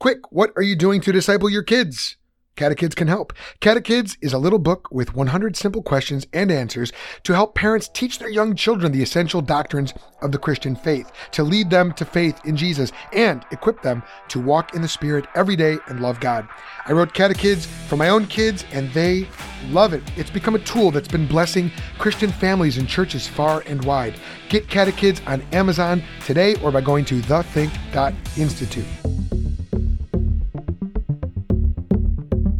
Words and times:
Quick, 0.00 0.30
what 0.30 0.52
are 0.54 0.62
you 0.62 0.76
doing 0.76 1.00
to 1.00 1.10
disciple 1.10 1.50
your 1.50 1.64
kids? 1.64 2.18
Catechids 2.54 2.94
can 2.94 3.08
help. 3.08 3.32
Catechids 3.60 4.16
is 4.20 4.32
a 4.32 4.38
little 4.38 4.60
book 4.60 4.86
with 4.92 5.16
100 5.16 5.56
simple 5.56 5.82
questions 5.82 6.24
and 6.32 6.52
answers 6.52 6.92
to 7.24 7.32
help 7.32 7.56
parents 7.56 7.88
teach 7.88 8.20
their 8.20 8.30
young 8.30 8.54
children 8.54 8.92
the 8.92 9.02
essential 9.02 9.40
doctrines 9.40 9.92
of 10.22 10.30
the 10.30 10.38
Christian 10.38 10.76
faith, 10.76 11.10
to 11.32 11.42
lead 11.42 11.68
them 11.68 11.92
to 11.94 12.04
faith 12.04 12.40
in 12.44 12.56
Jesus, 12.56 12.92
and 13.12 13.44
equip 13.50 13.82
them 13.82 14.04
to 14.28 14.40
walk 14.40 14.72
in 14.72 14.82
the 14.82 14.88
Spirit 14.88 15.26
every 15.34 15.56
day 15.56 15.78
and 15.88 16.00
love 16.00 16.20
God. 16.20 16.46
I 16.86 16.92
wrote 16.92 17.12
Catechids 17.12 17.66
for 17.66 17.96
my 17.96 18.08
own 18.08 18.26
kids, 18.26 18.64
and 18.70 18.92
they 18.92 19.26
love 19.70 19.94
it. 19.94 20.04
It's 20.16 20.30
become 20.30 20.54
a 20.54 20.60
tool 20.60 20.92
that's 20.92 21.08
been 21.08 21.26
blessing 21.26 21.72
Christian 21.98 22.30
families 22.30 22.78
and 22.78 22.88
churches 22.88 23.26
far 23.26 23.64
and 23.66 23.84
wide. 23.84 24.14
Get 24.48 24.68
Catechids 24.68 25.20
on 25.26 25.42
Amazon 25.52 26.04
today 26.24 26.54
or 26.62 26.70
by 26.70 26.82
going 26.82 27.04
to 27.06 27.20
thethink.institute. 27.20 28.86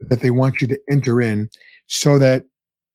that 0.00 0.20
they 0.20 0.30
want 0.30 0.60
you 0.60 0.68
to 0.68 0.78
enter 0.90 1.20
in 1.20 1.48
so 1.86 2.18
that 2.18 2.44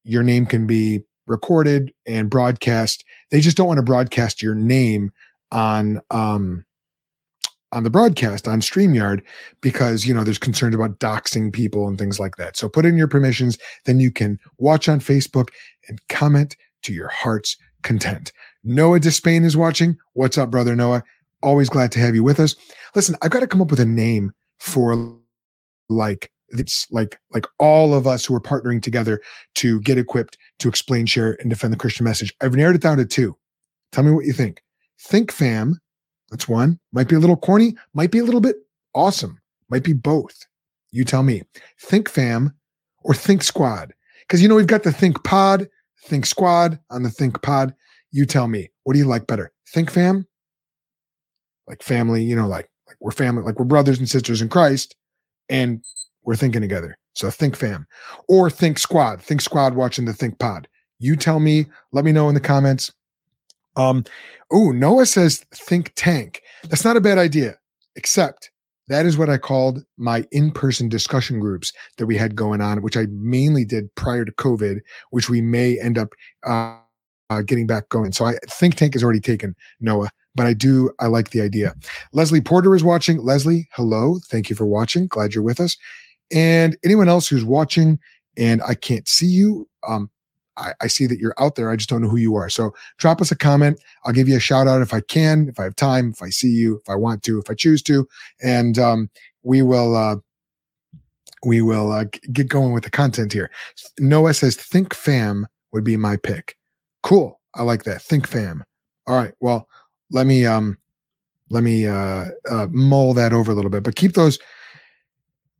your 0.03 0.23
name 0.23 0.45
can 0.45 0.67
be 0.67 1.01
recorded 1.27 1.93
and 2.05 2.29
broadcast. 2.29 3.03
They 3.31 3.41
just 3.41 3.57
don't 3.57 3.67
want 3.67 3.77
to 3.77 3.83
broadcast 3.83 4.41
your 4.41 4.55
name 4.55 5.11
on 5.51 6.01
um 6.11 6.65
on 7.71 7.83
the 7.83 7.89
broadcast 7.89 8.47
on 8.47 8.61
StreamYard 8.61 9.21
because 9.61 10.05
you 10.05 10.13
know 10.13 10.23
there's 10.23 10.39
concerns 10.39 10.75
about 10.75 10.99
doxing 10.99 11.53
people 11.53 11.87
and 11.87 11.97
things 11.97 12.19
like 12.19 12.35
that. 12.37 12.57
So 12.57 12.67
put 12.67 12.85
in 12.85 12.97
your 12.97 13.07
permissions, 13.07 13.57
then 13.85 13.99
you 13.99 14.11
can 14.11 14.39
watch 14.57 14.89
on 14.89 14.99
Facebook 14.99 15.49
and 15.87 15.99
comment 16.09 16.55
to 16.83 16.93
your 16.93 17.09
heart's 17.09 17.55
content. 17.83 18.31
Noah 18.63 18.99
Despain 18.99 19.45
is 19.45 19.55
watching. 19.55 19.97
What's 20.13 20.37
up, 20.37 20.49
brother 20.49 20.75
Noah? 20.75 21.03
Always 21.41 21.69
glad 21.69 21.91
to 21.93 21.99
have 21.99 22.16
you 22.16 22.23
with 22.23 22.39
us. 22.39 22.55
Listen, 22.95 23.16
I've 23.21 23.31
got 23.31 23.39
to 23.41 23.47
come 23.47 23.61
up 23.61 23.71
with 23.71 23.79
a 23.79 23.85
name 23.85 24.33
for 24.59 25.16
like 25.87 26.31
it's 26.51 26.87
like 26.91 27.19
like 27.31 27.45
all 27.59 27.93
of 27.93 28.07
us 28.07 28.25
who 28.25 28.35
are 28.35 28.41
partnering 28.41 28.81
together 28.81 29.21
to 29.55 29.79
get 29.81 29.97
equipped 29.97 30.37
to 30.59 30.67
explain 30.67 31.05
share 31.05 31.37
and 31.39 31.49
defend 31.49 31.73
the 31.73 31.77
christian 31.77 32.03
message. 32.03 32.33
I've 32.41 32.55
narrowed 32.55 32.75
it 32.75 32.81
down 32.81 32.97
to 32.97 33.05
two. 33.05 33.35
Tell 33.91 34.03
me 34.03 34.11
what 34.11 34.25
you 34.25 34.33
think. 34.33 34.61
Think 34.99 35.31
fam 35.31 35.79
that's 36.29 36.47
one 36.47 36.79
might 36.91 37.07
be 37.07 37.15
a 37.15 37.19
little 37.19 37.37
corny 37.37 37.75
might 37.93 38.11
be 38.11 38.19
a 38.19 38.23
little 38.23 38.41
bit 38.41 38.57
awesome 38.93 39.39
might 39.69 39.83
be 39.83 39.93
both. 39.93 40.45
You 40.91 41.05
tell 41.05 41.23
me. 41.23 41.43
Think 41.79 42.09
fam 42.09 42.53
or 43.03 43.13
think 43.13 43.43
squad. 43.43 43.93
Because 44.21 44.41
you 44.41 44.47
know 44.47 44.55
we've 44.55 44.67
got 44.67 44.83
the 44.83 44.91
think 44.91 45.23
pod 45.23 45.67
think 46.03 46.25
squad 46.25 46.79
on 46.89 47.03
the 47.03 47.09
think 47.09 47.41
pod. 47.41 47.73
You 48.11 48.25
tell 48.25 48.47
me. 48.47 48.69
What 48.83 48.93
do 48.93 48.99
you 48.99 49.05
like 49.05 49.27
better? 49.27 49.51
Think 49.67 49.91
fam? 49.91 50.25
Like 51.67 51.83
family 51.83 52.23
you 52.23 52.35
know 52.35 52.47
like 52.47 52.69
like 52.87 52.97
we're 52.99 53.11
family 53.11 53.43
like 53.43 53.59
we're 53.59 53.66
brothers 53.66 53.99
and 53.99 54.09
sisters 54.09 54.41
in 54.41 54.49
christ 54.49 54.95
and 55.49 55.83
we're 56.29 56.35
thinking 56.35 56.62
together. 56.62 56.95
So 57.16 57.31
think 57.31 57.56
fam 57.56 57.88
or 58.28 58.51
think 58.51 58.78
squad, 58.78 59.19
think 59.19 59.41
squad 59.41 59.73
watching 59.73 60.06
the 60.06 60.13
think 60.13 60.38
pod. 60.38 60.67
You 61.00 61.16
tell 61.16 61.40
me, 61.40 61.66
let 61.91 62.06
me 62.06 62.12
know 62.12 62.29
in 62.29 62.35
the 62.35 62.40
comments. 62.40 62.94
Um, 63.75 64.06
oh, 64.51 64.69
Noah 64.69 65.07
says 65.07 65.44
think 65.56 65.91
tank. 65.95 66.44
That's 66.66 66.85
not 66.85 66.97
a 66.97 67.01
bad 67.01 67.17
idea, 67.17 67.56
except 67.95 68.51
that 68.90 69.07
is 69.07 69.17
what 69.17 69.31
I 69.31 69.40
called 69.40 69.84
my 69.97 70.23
in-person 70.31 70.88
discussion 70.88 71.40
groups 71.40 71.73
that 71.97 72.06
we 72.06 72.16
had 72.16 72.35
going 72.35 72.61
on, 72.61 72.84
which 72.84 72.96
I 72.96 73.07
mainly 73.09 73.66
did 73.66 73.94
prior 73.96 74.23
to 74.23 74.31
COVID, 74.34 74.81
which 75.09 75.31
we 75.31 75.41
may 75.41 75.79
end 75.79 75.97
up 75.97 76.09
uh, 76.46 76.78
uh, 77.31 77.41
getting 77.41 77.66
back 77.66 77.90
going. 77.90 78.11
So 78.11 78.25
I 78.25 78.35
think 78.51 78.75
tank 78.75 78.96
is 78.96 79.03
already 79.03 79.19
taken, 79.19 79.56
Noah 79.79 80.11
but 80.35 80.46
I 80.46 80.53
do, 80.53 80.91
I 81.00 81.07
like 81.07 81.31
the 81.31 81.41
idea. 81.41 81.75
Leslie 82.13 82.40
Porter 82.40 82.73
is 82.75 82.84
watching. 82.84 83.17
Leslie, 83.17 83.67
hello. 83.73 84.19
Thank 84.29 84.50
you 84.50 84.56
for 84.56 84.66
watching. 84.66 85.07
Glad 85.07 85.34
you're 85.34 85.44
with 85.44 85.59
us. 85.59 85.75
And 86.31 86.78
anyone 86.84 87.09
else 87.09 87.28
who's 87.28 87.44
watching 87.44 88.00
and 88.38 88.62
I 88.63 88.75
can't 88.75 89.07
see 89.07 89.28
you, 89.28 89.67
um, 89.88 90.09
I, 90.57 90.73
I, 90.81 90.88
see 90.88 91.07
that 91.07 91.19
you're 91.19 91.34
out 91.40 91.56
there. 91.56 91.69
I 91.69 91.75
just 91.75 91.90
don't 91.90 92.01
know 92.01 92.09
who 92.09 92.17
you 92.17 92.35
are. 92.35 92.50
So 92.50 92.73
drop 92.97 93.22
us 93.22 93.31
a 93.31 93.35
comment. 93.35 93.79
I'll 94.06 94.13
give 94.13 94.28
you 94.28 94.35
a 94.35 94.41
shout 94.41 94.67
out 94.67 94.81
if 94.81 94.94
I 94.94 95.00
can, 95.01 95.47
if 95.47 95.59
I 95.59 95.63
have 95.63 95.75
time, 95.75 96.12
if 96.12 96.22
I 96.22 96.29
see 96.29 96.50
you, 96.50 96.78
if 96.78 96.90
I 96.90 96.95
want 96.95 97.23
to, 97.23 97.40
if 97.40 97.50
I 97.50 97.53
choose 97.53 97.81
to, 97.84 98.07
and 98.41 98.78
um, 98.78 99.09
we 99.44 99.62
will. 99.62 99.95
Uh, 99.95 100.17
we 101.45 101.62
will 101.62 101.94
uh, 101.94 102.03
get 102.34 102.50
going 102.50 102.73
with 102.73 102.84
the 102.84 102.90
content 102.90 103.31
here. 103.31 103.50
Noah 103.97 104.34
says, 104.34 104.57
"Think 104.57 104.94
fam 104.94 105.47
would 105.72 105.85
be 105.85 105.96
my 105.96 106.17
pick." 106.17 106.58
Cool. 107.02 107.40
I 107.55 107.64
like 107.64 107.84
that. 107.84 108.02
Think 108.02 108.28
fam. 108.28 108.64
All 109.08 109.16
right. 109.16 109.34
Well, 109.40 109.67
let 110.11 110.28
me 110.28 110.46
um, 110.46 110.78
let 111.49 111.64
me 111.64 111.87
uh, 111.87 112.26
uh, 112.49 112.67
mull 112.72 113.14
that 113.14 113.34
over 113.34 113.52
a 113.52 113.55
little 113.55 113.72
bit, 113.72 113.84
but 113.84 113.96
keep 113.96 114.14
those 114.14 114.37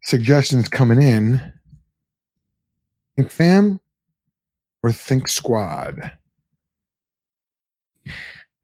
suggestions 0.10 0.68
coming 0.68 1.02
in. 1.02 1.40
Think 3.16 3.30
fam 3.30 3.80
or 4.82 4.92
think 4.92 5.28
squad. 5.28 6.12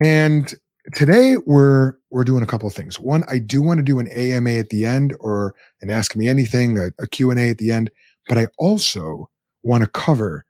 And 0.02 0.54
today 0.96 1.38
we're 1.46 1.94
we're 2.10 2.24
doing 2.24 2.42
a 2.42 2.48
couple 2.48 2.68
of 2.68 2.74
things. 2.74 3.00
One, 3.00 3.24
I 3.30 3.38
do 3.38 3.62
want 3.62 3.78
to 3.78 3.84
do 3.84 4.00
an 4.00 4.08
AMA 4.08 4.52
at 4.52 4.70
the 4.70 4.86
end 4.86 5.16
or 5.20 5.54
an 5.82 5.90
ask 5.92 6.16
me 6.16 6.28
anything, 6.28 6.78
a, 6.80 6.88
a 6.98 7.08
Q&A 7.08 7.50
at 7.50 7.60
the 7.60 7.72
end, 7.72 7.92
but 8.28 8.38
I 8.38 8.48
also 8.58 9.30
want 9.64 9.84
to 9.84 9.90
cover 9.90 10.46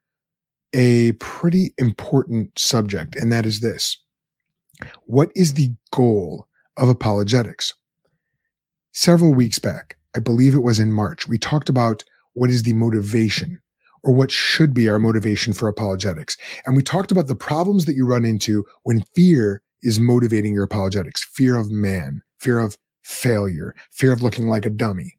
a 0.74 1.14
pretty 1.14 1.74
important 1.78 2.58
subject 2.58 3.16
and 3.16 3.32
that 3.32 3.46
is 3.46 3.60
this. 3.60 3.98
What 5.06 5.32
is 5.36 5.56
the 5.56 5.72
goal 5.92 6.48
of 6.78 6.90
apologetics? 6.90 7.74
Several 8.94 9.34
weeks 9.34 9.60
back, 9.60 9.98
I 10.16 10.20
believe 10.20 10.56
it 10.56 10.64
was 10.64 10.80
in 10.80 10.94
March, 10.94 11.28
we 11.28 11.38
talked 11.38 11.70
about 11.70 12.04
what 12.34 12.50
is 12.50 12.64
the 12.64 12.74
motivation 12.74 13.60
or 14.04 14.14
what 14.14 14.32
should 14.32 14.74
be 14.74 14.88
our 14.88 15.00
motivation 15.00 15.52
for 15.52 15.68
apologetics. 15.68 16.38
And 16.66 16.76
we 16.76 16.84
talked 16.84 17.12
about 17.12 17.28
the 17.28 17.36
problems 17.36 17.86
that 17.86 17.96
you 17.96 18.06
run 18.06 18.24
into 18.24 18.66
when 18.84 19.04
fear 19.16 19.62
is 19.82 20.00
motivating 20.00 20.54
your 20.54 20.64
apologetics 20.64 21.24
fear 21.24 21.58
of 21.58 21.72
man, 21.72 22.22
fear 22.40 22.60
of 22.60 22.78
failure, 23.04 23.76
fear 23.92 24.14
of 24.14 24.22
looking 24.22 24.48
like 24.48 24.66
a 24.66 24.70
dummy. 24.70 25.18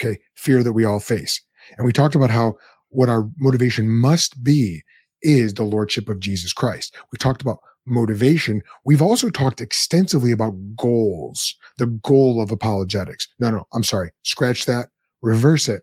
Okay. 0.00 0.18
Fear 0.34 0.62
that 0.62 0.74
we 0.74 0.84
all 0.84 1.00
face. 1.00 1.40
And 1.76 1.86
we 1.86 1.92
talked 1.92 2.14
about 2.14 2.30
how 2.30 2.56
what 2.90 3.08
our 3.08 3.28
motivation 3.38 3.88
must 3.88 4.42
be 4.44 4.82
is 5.22 5.54
the 5.54 5.64
lordship 5.64 6.08
of 6.08 6.20
Jesus 6.20 6.52
Christ. 6.52 6.94
We 7.10 7.18
talked 7.18 7.42
about 7.42 7.58
motivation. 7.86 8.62
We've 8.84 9.02
also 9.02 9.30
talked 9.30 9.60
extensively 9.60 10.32
about 10.32 10.54
goals, 10.76 11.54
the 11.78 11.86
goal 11.86 12.40
of 12.40 12.50
apologetics. 12.50 13.28
No, 13.38 13.50
no, 13.50 13.66
I'm 13.72 13.84
sorry. 13.84 14.10
Scratch 14.24 14.66
that, 14.66 14.88
reverse 15.22 15.68
it. 15.68 15.82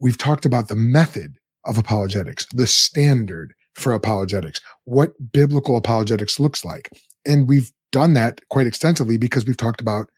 We've 0.00 0.18
talked 0.18 0.44
about 0.44 0.68
the 0.68 0.76
method 0.76 1.36
of 1.64 1.78
apologetics, 1.78 2.46
the 2.54 2.66
standard 2.66 3.54
for 3.74 3.92
apologetics, 3.92 4.60
what 4.84 5.12
biblical 5.32 5.76
apologetics 5.76 6.40
looks 6.40 6.64
like. 6.64 6.90
And 7.24 7.48
we've 7.48 7.70
done 7.92 8.14
that 8.14 8.40
quite 8.48 8.66
extensively 8.66 9.16
because 9.16 9.46
we've 9.46 9.56
talked 9.56 9.80
about 9.80 10.08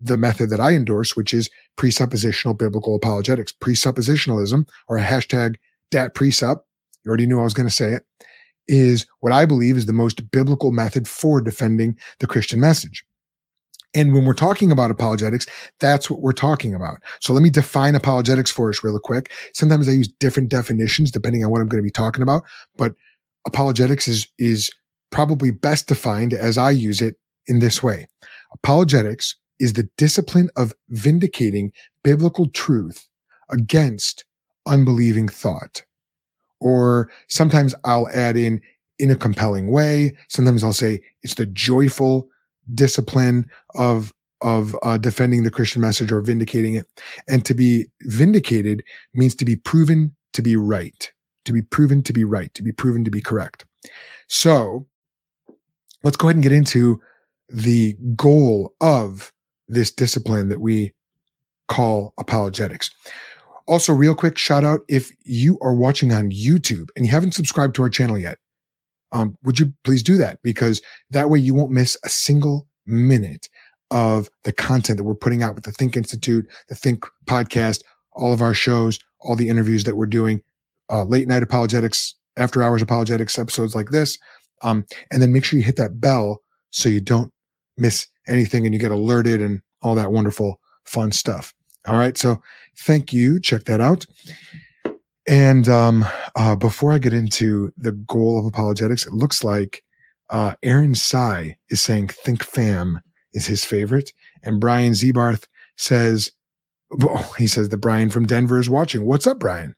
the 0.00 0.16
method 0.16 0.50
that 0.50 0.60
I 0.60 0.72
endorse, 0.72 1.16
which 1.16 1.32
is 1.32 1.50
presuppositional 1.76 2.58
biblical 2.58 2.94
apologetics. 2.94 3.52
Presuppositionalism, 3.52 4.68
or 4.88 4.98
a 4.98 5.02
hashtag 5.02 5.56
dat 5.90 6.14
presup, 6.14 6.60
you 7.04 7.08
already 7.08 7.26
knew 7.26 7.40
I 7.40 7.44
was 7.44 7.54
going 7.54 7.68
to 7.68 7.74
say 7.74 7.92
it, 7.92 8.04
is 8.68 9.06
what 9.20 9.32
I 9.32 9.46
believe 9.46 9.76
is 9.76 9.86
the 9.86 9.92
most 9.92 10.30
biblical 10.30 10.72
method 10.72 11.08
for 11.08 11.40
defending 11.40 11.98
the 12.20 12.26
Christian 12.26 12.60
message. 12.60 13.04
And 13.94 14.12
when 14.12 14.24
we're 14.24 14.34
talking 14.34 14.72
about 14.72 14.90
apologetics, 14.90 15.46
that's 15.78 16.10
what 16.10 16.20
we're 16.20 16.32
talking 16.32 16.74
about. 16.74 16.98
So 17.20 17.32
let 17.32 17.42
me 17.42 17.50
define 17.50 17.94
apologetics 17.94 18.50
for 18.50 18.68
us 18.68 18.82
real 18.82 18.98
quick. 18.98 19.30
Sometimes 19.52 19.88
I 19.88 19.92
use 19.92 20.08
different 20.08 20.48
definitions 20.48 21.12
depending 21.12 21.44
on 21.44 21.50
what 21.50 21.60
I'm 21.60 21.68
going 21.68 21.82
to 21.82 21.86
be 21.86 21.90
talking 21.90 22.22
about, 22.22 22.42
but 22.76 22.94
apologetics 23.46 24.08
is 24.08 24.26
is 24.38 24.70
probably 25.10 25.52
best 25.52 25.86
defined 25.86 26.34
as 26.34 26.58
I 26.58 26.70
use 26.70 27.00
it 27.00 27.16
in 27.46 27.60
this 27.60 27.82
way. 27.82 28.08
Apologetics 28.52 29.36
is 29.60 29.74
the 29.74 29.88
discipline 29.96 30.50
of 30.56 30.74
vindicating 30.88 31.72
biblical 32.02 32.48
truth 32.48 33.06
against 33.50 34.24
unbelieving 34.66 35.28
thought. 35.28 35.84
Or 36.64 37.10
sometimes 37.28 37.74
I'll 37.84 38.08
add 38.08 38.38
in 38.38 38.60
in 38.98 39.10
a 39.10 39.16
compelling 39.16 39.70
way. 39.70 40.16
Sometimes 40.28 40.64
I'll 40.64 40.72
say 40.72 41.02
it's 41.22 41.34
the 41.34 41.46
joyful 41.46 42.26
discipline 42.74 43.48
of 43.74 44.12
of 44.40 44.76
uh, 44.82 44.98
defending 44.98 45.42
the 45.42 45.50
Christian 45.50 45.80
message 45.80 46.10
or 46.10 46.20
vindicating 46.20 46.74
it. 46.74 46.86
And 47.28 47.44
to 47.44 47.54
be 47.54 47.86
vindicated 48.02 48.82
means 49.14 49.34
to 49.36 49.44
be 49.44 49.56
proven 49.56 50.14
to 50.32 50.42
be 50.42 50.56
right, 50.56 51.12
to 51.44 51.52
be 51.52 51.62
proven 51.62 52.02
to 52.02 52.12
be 52.12 52.24
right, 52.24 52.52
to 52.54 52.62
be 52.62 52.72
proven 52.72 53.04
to 53.04 53.10
be 53.10 53.20
correct. 53.20 53.64
So 54.28 54.86
let's 56.02 56.16
go 56.16 56.28
ahead 56.28 56.36
and 56.36 56.42
get 56.42 56.52
into 56.52 57.00
the 57.48 57.96
goal 58.16 58.74
of 58.80 59.32
this 59.68 59.90
discipline 59.90 60.48
that 60.48 60.60
we 60.60 60.92
call 61.68 62.14
apologetics. 62.18 62.90
Also, 63.66 63.92
real 63.92 64.14
quick 64.14 64.36
shout 64.36 64.64
out 64.64 64.80
if 64.88 65.10
you 65.24 65.58
are 65.62 65.74
watching 65.74 66.12
on 66.12 66.30
YouTube 66.30 66.88
and 66.96 67.06
you 67.06 67.10
haven't 67.10 67.32
subscribed 67.32 67.74
to 67.74 67.82
our 67.82 67.88
channel 67.88 68.18
yet, 68.18 68.38
um, 69.12 69.38
would 69.42 69.58
you 69.58 69.72
please 69.84 70.02
do 70.02 70.16
that? 70.18 70.38
Because 70.42 70.82
that 71.10 71.30
way 71.30 71.38
you 71.38 71.54
won't 71.54 71.70
miss 71.70 71.96
a 72.04 72.08
single 72.08 72.66
minute 72.86 73.48
of 73.90 74.28
the 74.42 74.52
content 74.52 74.98
that 74.98 75.04
we're 75.04 75.14
putting 75.14 75.42
out 75.42 75.54
with 75.54 75.64
the 75.64 75.72
Think 75.72 75.96
Institute, 75.96 76.46
the 76.68 76.74
Think 76.74 77.04
podcast, 77.26 77.82
all 78.12 78.32
of 78.32 78.42
our 78.42 78.54
shows, 78.54 78.98
all 79.20 79.36
the 79.36 79.48
interviews 79.48 79.84
that 79.84 79.96
we're 79.96 80.06
doing, 80.06 80.42
uh, 80.90 81.04
late 81.04 81.28
night 81.28 81.42
apologetics, 81.42 82.14
after 82.36 82.62
hours 82.62 82.82
apologetics 82.82 83.38
episodes 83.38 83.74
like 83.74 83.90
this. 83.90 84.18
Um, 84.62 84.84
and 85.10 85.22
then 85.22 85.32
make 85.32 85.44
sure 85.44 85.58
you 85.58 85.64
hit 85.64 85.76
that 85.76 86.00
bell 86.00 86.42
so 86.70 86.88
you 86.88 87.00
don't 87.00 87.30
miss 87.76 88.06
anything 88.26 88.64
and 88.64 88.74
you 88.74 88.80
get 88.80 88.90
alerted 88.90 89.40
and 89.40 89.60
all 89.82 89.94
that 89.94 90.12
wonderful 90.12 90.60
fun 90.84 91.12
stuff. 91.12 91.54
All 91.86 91.98
right. 91.98 92.16
So 92.16 92.40
thank 92.78 93.12
you. 93.12 93.40
Check 93.40 93.64
that 93.64 93.80
out. 93.80 94.06
And 95.26 95.68
um, 95.68 96.04
uh, 96.36 96.56
before 96.56 96.92
I 96.92 96.98
get 96.98 97.14
into 97.14 97.72
the 97.78 97.92
goal 97.92 98.38
of 98.38 98.44
apologetics, 98.44 99.06
it 99.06 99.12
looks 99.12 99.42
like 99.42 99.82
uh, 100.30 100.54
Aaron 100.62 100.94
Sai 100.94 101.56
is 101.70 101.82
saying 101.82 102.08
Think 102.08 102.42
Fam 102.42 103.00
is 103.32 103.46
his 103.46 103.64
favorite. 103.64 104.12
And 104.42 104.60
Brian 104.60 104.92
Zebarth 104.92 105.46
says, 105.76 106.30
well, 106.90 107.22
he 107.38 107.46
says 107.46 107.68
that 107.70 107.78
Brian 107.78 108.10
from 108.10 108.26
Denver 108.26 108.58
is 108.58 108.70
watching. 108.70 109.04
What's 109.06 109.26
up, 109.26 109.38
Brian? 109.38 109.74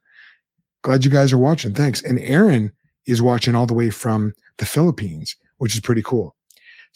Glad 0.83 1.05
you 1.05 1.11
guys 1.11 1.33
are 1.33 1.39
watching. 1.39 1.75
Thanks. 1.75 2.03
And 2.03 2.19
Aaron 2.21 2.73
is 3.07 3.23
watching 3.23 3.55
all 3.55 3.67
the 3.67 3.75
way 3.75 3.91
from 3.91 4.35
the 4.59 4.67
Philippines, 4.67 5.37
which 5.59 5.75
is 5.75 5.81
pretty 5.81 6.03
cool. 6.03 6.35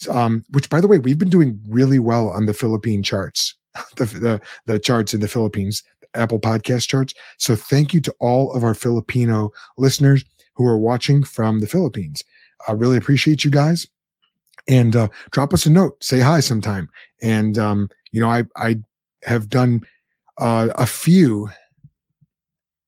Um, 0.09 0.43
which, 0.49 0.69
by 0.69 0.81
the 0.81 0.87
way, 0.87 0.97
we've 0.97 1.17
been 1.17 1.29
doing 1.29 1.59
really 1.67 1.99
well 1.99 2.29
on 2.29 2.47
the 2.47 2.53
Philippine 2.53 3.03
charts, 3.03 3.55
the, 3.97 4.05
the, 4.05 4.41
the 4.65 4.79
charts 4.79 5.13
in 5.13 5.21
the 5.21 5.27
Philippines, 5.27 5.83
Apple 6.13 6.39
Podcast 6.39 6.87
charts. 6.87 7.13
So 7.37 7.55
thank 7.55 7.93
you 7.93 8.01
to 8.01 8.13
all 8.19 8.53
of 8.53 8.63
our 8.63 8.73
Filipino 8.73 9.51
listeners 9.77 10.23
who 10.55 10.65
are 10.67 10.77
watching 10.77 11.23
from 11.23 11.59
the 11.59 11.67
Philippines. 11.67 12.23
I 12.67 12.73
really 12.73 12.97
appreciate 12.97 13.43
you 13.43 13.51
guys. 13.51 13.87
And 14.67 14.95
uh, 14.95 15.07
drop 15.31 15.53
us 15.53 15.65
a 15.65 15.71
note, 15.71 16.03
say 16.03 16.19
hi 16.19 16.39
sometime. 16.39 16.87
And 17.21 17.57
um, 17.57 17.89
you 18.11 18.21
know, 18.21 18.29
I 18.29 18.43
I 18.55 18.77
have 19.23 19.49
done 19.49 19.81
uh, 20.37 20.69
a 20.75 20.85
few 20.85 21.49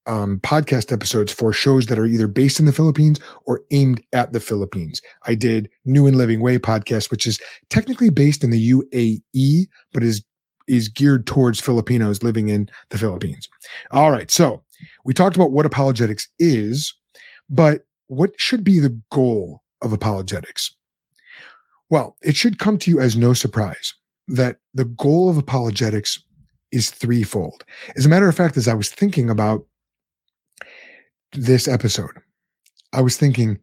um, 0.05 0.39
podcast 0.41 0.91
episodes 0.91 1.31
for 1.31 1.53
shows 1.53 1.85
that 1.87 1.97
are 1.97 2.05
either 2.05 2.27
based 2.27 2.59
in 2.59 2.65
the 2.65 2.73
Philippines 2.73 3.19
or 3.45 3.61
aimed 3.71 4.03
at 4.11 4.33
the 4.33 4.39
Philippines. 4.39 5.01
I 5.25 5.35
did 5.35 5.69
New 5.85 6.07
and 6.07 6.17
Living 6.17 6.41
Way 6.41 6.57
podcast, 6.57 7.09
which 7.09 7.25
is 7.25 7.39
technically 7.69 8.09
based 8.09 8.43
in 8.43 8.49
the 8.49 8.71
UAE, 8.71 9.67
but 9.93 10.03
is 10.03 10.23
is 10.67 10.89
geared 10.89 11.27
towards 11.27 11.59
Filipinos 11.59 12.23
living 12.23 12.49
in 12.49 12.69
the 12.89 12.97
Philippines. 12.97 13.49
All 13.91 14.11
right, 14.11 14.29
so 14.29 14.63
we 15.05 15.13
talked 15.13 15.35
about 15.35 15.51
what 15.51 15.65
apologetics 15.65 16.27
is, 16.39 16.93
but 17.49 17.85
what 18.07 18.31
should 18.37 18.63
be 18.63 18.79
the 18.79 18.99
goal 19.11 19.61
of 19.81 19.93
apologetics? 19.93 20.73
Well, 21.89 22.15
it 22.23 22.35
should 22.35 22.59
come 22.59 22.77
to 22.79 22.91
you 22.91 22.99
as 22.99 23.15
no 23.15 23.33
surprise 23.33 23.93
that 24.27 24.57
the 24.73 24.85
goal 24.85 25.29
of 25.29 25.37
apologetics 25.37 26.19
is 26.71 26.89
threefold. 26.89 27.63
As 27.95 28.05
a 28.05 28.09
matter 28.09 28.27
of 28.27 28.35
fact, 28.35 28.57
as 28.57 28.67
I 28.67 28.73
was 28.73 28.89
thinking 28.89 29.29
about 29.29 29.65
this 31.33 31.67
episode, 31.67 32.17
I 32.93 33.01
was 33.01 33.17
thinking 33.17 33.59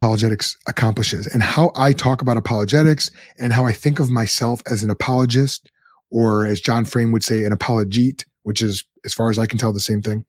apologetics 0.00 0.56
accomplishes 0.66 1.26
and 1.26 1.42
how 1.42 1.72
I 1.76 1.92
talk 1.92 2.22
about 2.22 2.36
apologetics 2.36 3.10
and 3.38 3.52
how 3.52 3.66
I 3.66 3.72
think 3.72 4.00
of 4.00 4.10
myself 4.10 4.62
as 4.70 4.82
an 4.82 4.90
apologist, 4.90 5.70
or 6.12 6.46
as 6.46 6.60
John 6.60 6.84
Frame 6.84 7.12
would 7.12 7.24
say, 7.24 7.44
an 7.44 7.52
apologete, 7.52 8.24
which 8.44 8.62
is, 8.62 8.84
as 9.04 9.14
far 9.14 9.30
as 9.30 9.38
I 9.38 9.46
can 9.46 9.58
tell, 9.58 9.72
the 9.72 9.80
same 9.80 10.02
thing. 10.02 10.24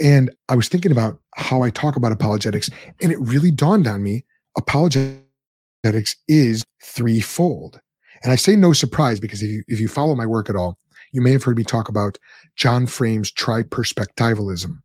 And 0.00 0.30
I 0.48 0.56
was 0.56 0.68
thinking 0.68 0.92
about 0.92 1.18
how 1.36 1.62
I 1.62 1.70
talk 1.70 1.96
about 1.96 2.12
apologetics, 2.12 2.70
and 3.00 3.10
it 3.10 3.18
really 3.20 3.50
dawned 3.50 3.86
on 3.86 4.02
me 4.02 4.24
apologetics 4.56 6.16
is 6.28 6.64
threefold. 6.82 7.80
And 8.22 8.32
I 8.32 8.36
say 8.36 8.56
no 8.56 8.72
surprise 8.72 9.20
because 9.20 9.42
if 9.42 9.50
you, 9.50 9.64
if 9.68 9.80
you 9.80 9.88
follow 9.88 10.14
my 10.14 10.26
work 10.26 10.48
at 10.48 10.56
all, 10.56 10.78
you 11.12 11.20
may 11.20 11.32
have 11.32 11.42
heard 11.42 11.56
me 11.56 11.64
talk 11.64 11.88
about 11.88 12.18
John 12.56 12.86
Frame's 12.86 13.32
triperspectivalism 13.32 14.78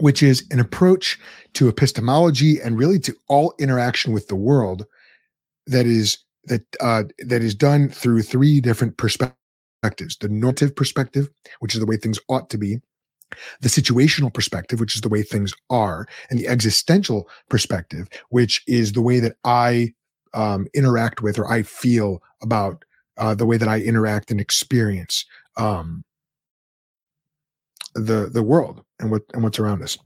which 0.00 0.22
is 0.22 0.46
an 0.50 0.60
approach 0.60 1.18
to 1.54 1.68
epistemology 1.68 2.60
and 2.60 2.78
really 2.78 2.98
to 3.00 3.14
all 3.28 3.54
interaction 3.58 4.12
with 4.12 4.28
the 4.28 4.36
world 4.36 4.86
that 5.66 5.86
is 5.86 6.18
that 6.48 6.64
uh, 6.80 7.04
that 7.20 7.42
is 7.42 7.54
done 7.54 7.88
through 7.88 8.22
three 8.22 8.60
different 8.60 8.96
perspectives: 8.96 10.16
the 10.20 10.28
normative 10.28 10.74
perspective, 10.74 11.28
which 11.60 11.74
is 11.74 11.80
the 11.80 11.86
way 11.86 11.96
things 11.96 12.18
ought 12.28 12.50
to 12.50 12.58
be, 12.58 12.80
the 13.60 13.68
situational 13.68 14.32
perspective, 14.32 14.80
which 14.80 14.94
is 14.94 15.00
the 15.00 15.08
way 15.08 15.22
things 15.22 15.54
are, 15.70 16.06
and 16.30 16.38
the 16.38 16.48
existential 16.48 17.28
perspective, 17.48 18.08
which 18.30 18.62
is 18.66 18.92
the 18.92 19.02
way 19.02 19.20
that 19.20 19.36
I 19.44 19.94
um, 20.34 20.66
interact 20.74 21.22
with 21.22 21.38
or 21.38 21.50
I 21.50 21.62
feel 21.62 22.22
about 22.42 22.84
uh, 23.16 23.34
the 23.34 23.46
way 23.46 23.56
that 23.56 23.68
I 23.68 23.80
interact 23.80 24.30
and 24.30 24.40
experience 24.40 25.24
um, 25.56 26.04
the 27.94 28.28
the 28.32 28.42
world 28.42 28.84
and 29.00 29.10
what 29.10 29.22
and 29.34 29.42
what's 29.42 29.58
around 29.58 29.82
us. 29.82 29.98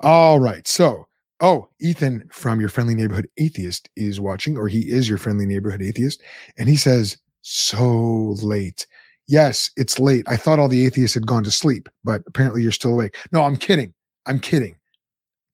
All 0.00 0.38
right. 0.40 0.66
So, 0.66 1.06
oh, 1.44 1.68
Ethan 1.80 2.28
from 2.32 2.58
your 2.58 2.70
friendly 2.70 2.94
neighborhood 2.94 3.28
atheist 3.36 3.90
is 3.96 4.18
watching, 4.20 4.56
or 4.56 4.66
he 4.66 4.90
is 4.90 5.08
your 5.08 5.18
friendly 5.18 5.46
neighborhood 5.46 5.82
atheist, 5.82 6.22
and 6.56 6.68
he 6.68 6.76
says, 6.76 7.18
"So 7.42 8.34
late." 8.42 8.86
Yes, 9.26 9.70
it's 9.76 9.98
late. 9.98 10.24
I 10.28 10.36
thought 10.36 10.58
all 10.58 10.68
the 10.68 10.84
atheists 10.84 11.14
had 11.14 11.26
gone 11.26 11.44
to 11.44 11.50
sleep, 11.50 11.88
but 12.02 12.22
apparently 12.26 12.62
you're 12.62 12.72
still 12.72 12.92
awake. 12.92 13.16
No, 13.32 13.42
I'm 13.42 13.56
kidding. 13.56 13.94
I'm 14.26 14.38
kidding. 14.38 14.76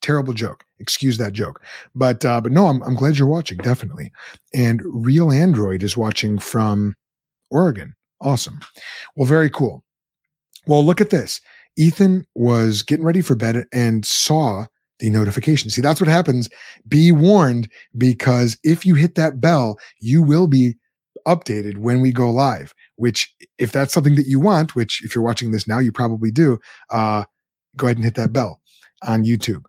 Terrible 0.03 0.33
joke. 0.33 0.65
Excuse 0.81 1.19
that 1.19 1.33
joke. 1.33 1.63
But 1.95 2.25
uh, 2.25 2.41
but 2.41 2.53
no, 2.53 2.67
I'm 2.69 2.83
I'm 2.83 2.95
glad 2.95 3.19
you're 3.19 3.29
watching, 3.29 3.59
definitely. 3.59 4.13
And 4.55 4.83
Real 4.85 5.31
Android 5.31 5.83
is 5.83 5.97
watching 5.97 6.39
from 6.39 6.95
Oregon. 7.51 7.95
Awesome. 8.21 8.61
Well, 9.17 9.27
very 9.27 9.51
cool. 9.51 9.85
Well, 10.67 10.85
look 10.85 11.01
at 11.01 11.11
this 11.11 11.41
Ethan 11.77 12.27
was 12.35 12.83
getting 12.83 13.05
ready 13.05 13.23
for 13.23 13.35
bed 13.35 13.67
and 13.73 14.05
saw 14.05 14.67
the 15.01 15.11
notification. 15.11 15.71
See, 15.71 15.83
that's 15.83 16.01
what 16.01 16.09
happens. 16.09 16.49
Be 16.89 17.13
warned 17.13 17.69
because 17.99 18.57
if 18.63 18.87
you 18.87 18.95
hit 18.95 19.17
that 19.17 19.41
bell, 19.41 19.79
you 19.99 20.23
will 20.23 20.47
be 20.47 20.77
updated 21.27 21.79
when 21.79 22.01
we 22.01 22.13
go 22.13 22.31
live. 22.31 22.75
Which, 22.97 23.35
if 23.59 23.73
that's 23.73 23.93
something 23.93 24.15
that 24.17 24.27
you 24.27 24.39
want, 24.39 24.75
which 24.75 25.03
if 25.05 25.15
you're 25.15 25.25
watching 25.25 25.51
this 25.51 25.67
now, 25.67 25.79
you 25.79 25.91
probably 25.91 26.31
do, 26.31 26.59
uh, 26.91 27.25
go 27.77 27.87
ahead 27.87 27.97
and 27.97 28.05
hit 28.05 28.15
that 28.15 28.33
bell 28.33 28.61
on 29.03 29.25
YouTube. 29.25 29.65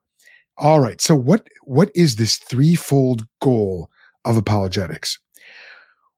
All 0.57 0.79
right. 0.79 1.01
So 1.01 1.15
what 1.15 1.47
what 1.63 1.89
is 1.95 2.17
this 2.17 2.37
threefold 2.37 3.25
goal 3.41 3.89
of 4.25 4.37
apologetics? 4.37 5.17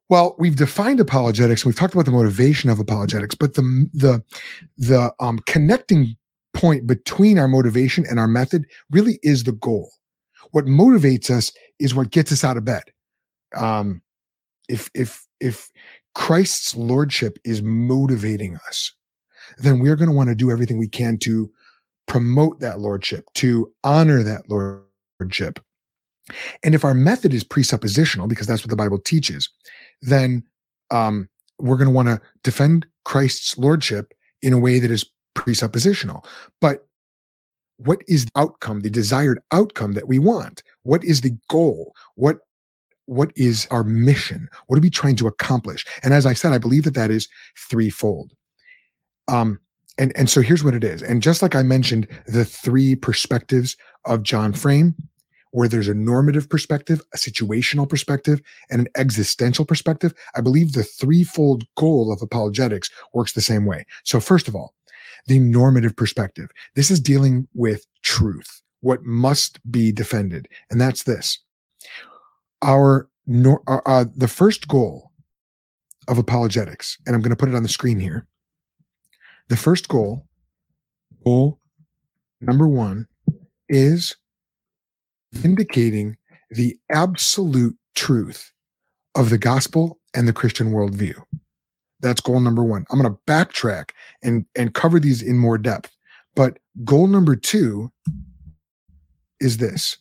Well, 0.09 0.35
we've 0.37 0.55
defined 0.55 0.99
apologetics 0.99 1.61
and 1.61 1.69
we've 1.69 1.79
talked 1.79 1.93
about 1.93 2.05
the 2.05 2.11
motivation 2.11 2.69
of 2.69 2.79
apologetics, 2.79 3.35
but 3.35 3.53
the 3.53 3.89
the 3.93 4.23
the 4.77 5.13
um, 5.19 5.39
connecting 5.45 6.17
point 6.53 6.87
between 6.87 7.39
our 7.39 7.47
motivation 7.47 8.05
and 8.09 8.19
our 8.19 8.27
method 8.27 8.65
really 8.91 9.19
is 9.23 9.43
the 9.43 9.51
goal. 9.51 9.91
What 10.51 10.65
motivates 10.65 11.29
us 11.29 11.51
is 11.79 11.95
what 11.95 12.11
gets 12.11 12.31
us 12.31 12.43
out 12.43 12.57
of 12.57 12.65
bed. 12.65 12.83
Um, 13.55 14.01
if 14.69 14.89
if 14.93 15.25
if 15.39 15.69
Christ's 16.15 16.75
lordship 16.75 17.37
is 17.43 17.61
motivating 17.61 18.57
us, 18.67 18.93
then 19.57 19.79
we're 19.79 19.95
going 19.95 20.09
to 20.09 20.15
want 20.15 20.29
to 20.29 20.35
do 20.35 20.51
everything 20.51 20.77
we 20.77 20.87
can 20.87 21.17
to 21.19 21.51
promote 22.07 22.59
that 22.59 22.79
lordship, 22.79 23.25
to 23.35 23.71
honor 23.83 24.23
that 24.23 24.43
lordship. 24.49 25.59
And 26.63 26.73
if 26.73 26.85
our 26.85 26.93
method 26.93 27.33
is 27.33 27.43
presuppositional, 27.43 28.29
because 28.29 28.47
that's 28.47 28.61
what 28.61 28.69
the 28.69 28.75
Bible 28.75 28.99
teaches, 28.99 29.49
then 30.01 30.43
um, 30.91 31.27
we're 31.59 31.77
going 31.77 31.89
to 31.89 31.93
want 31.93 32.07
to 32.07 32.21
defend 32.43 32.85
Christ's 33.05 33.57
lordship 33.57 34.13
in 34.41 34.53
a 34.53 34.59
way 34.59 34.79
that 34.79 34.91
is 34.91 35.05
presuppositional. 35.35 36.25
But 36.61 36.85
what 37.77 38.01
is 38.07 38.25
the 38.25 38.31
outcome, 38.35 38.81
the 38.81 38.89
desired 38.89 39.39
outcome 39.51 39.93
that 39.93 40.07
we 40.07 40.19
want? 40.19 40.63
What 40.83 41.03
is 41.03 41.21
the 41.21 41.37
goal? 41.49 41.93
What 42.15 42.39
what 43.05 43.31
is 43.35 43.67
our 43.69 43.83
mission? 43.83 44.47
What 44.67 44.77
are 44.77 44.81
we 44.81 44.89
trying 44.89 45.17
to 45.17 45.27
accomplish? 45.27 45.85
And 46.03 46.13
as 46.13 46.25
I 46.25 46.33
said, 46.33 46.53
I 46.53 46.57
believe 46.57 46.83
that 46.85 46.93
that 46.93 47.11
is 47.11 47.27
threefold. 47.69 48.31
Um, 49.27 49.59
and 49.97 50.15
and 50.15 50.29
so 50.29 50.41
here's 50.41 50.63
what 50.63 50.73
it 50.73 50.83
is. 50.83 51.01
And 51.01 51.21
just 51.21 51.41
like 51.41 51.55
I 51.55 51.63
mentioned, 51.63 52.07
the 52.25 52.45
three 52.45 52.95
perspectives 52.95 53.75
of 54.05 54.23
John 54.23 54.53
Frame, 54.53 54.95
where 55.51 55.67
there's 55.67 55.87
a 55.87 55.93
normative 55.93 56.49
perspective, 56.49 57.01
a 57.13 57.17
situational 57.17 57.87
perspective, 57.87 58.41
and 58.71 58.81
an 58.81 58.87
existential 58.95 59.65
perspective, 59.65 60.13
I 60.35 60.41
believe 60.41 60.71
the 60.71 60.83
threefold 60.83 61.65
goal 61.75 62.11
of 62.11 62.21
apologetics 62.21 62.89
works 63.13 63.33
the 63.33 63.41
same 63.41 63.65
way. 63.65 63.85
So 64.03 64.19
first 64.19 64.47
of 64.47 64.55
all, 64.55 64.73
the 65.27 65.39
normative 65.39 65.95
perspective. 65.95 66.49
This 66.75 66.91
is 66.91 66.99
dealing 66.99 67.47
with 67.53 67.85
truth, 68.01 68.61
what 68.81 69.03
must 69.03 69.59
be 69.71 69.91
defended, 69.91 70.47
and 70.69 70.79
that's 70.79 71.03
this: 71.03 71.39
our, 72.61 73.09
uh, 73.67 73.79
uh, 73.85 74.05
the 74.15 74.27
first 74.27 74.67
goal 74.67 75.11
of 76.07 76.17
apologetics, 76.17 76.97
and 77.05 77.15
I'm 77.15 77.21
going 77.21 77.29
to 77.29 77.37
put 77.37 77.49
it 77.49 77.55
on 77.55 77.63
the 77.63 77.69
screen 77.69 77.99
here 77.99 78.27
the 79.49 79.57
first 79.57 79.87
goal, 79.87 80.25
goal 81.23 81.59
number 82.41 82.67
one, 82.67 83.07
is 83.69 84.15
vindicating 85.31 86.17
the 86.49 86.77
absolute 86.91 87.77
truth 87.95 88.51
of 89.15 89.29
the 89.29 89.37
gospel 89.37 89.99
and 90.13 90.27
the 90.27 90.33
Christian 90.33 90.71
worldview. 90.71 91.21
That's 92.03 92.21
goal 92.21 92.41
number 92.41 92.63
one. 92.63 92.85
I'm 92.91 93.01
going 93.01 93.11
to 93.11 93.19
backtrack 93.25 93.91
and, 94.21 94.45
and 94.55 94.73
cover 94.73 94.99
these 94.99 95.21
in 95.21 95.37
more 95.37 95.57
depth. 95.57 95.89
But 96.35 96.59
goal 96.83 97.07
number 97.07 97.35
two 97.35 97.91
is 99.39 99.57
this 99.57 99.97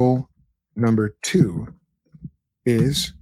goal 0.00 0.28
number 0.74 1.14
two 1.22 1.68
is 2.64 3.12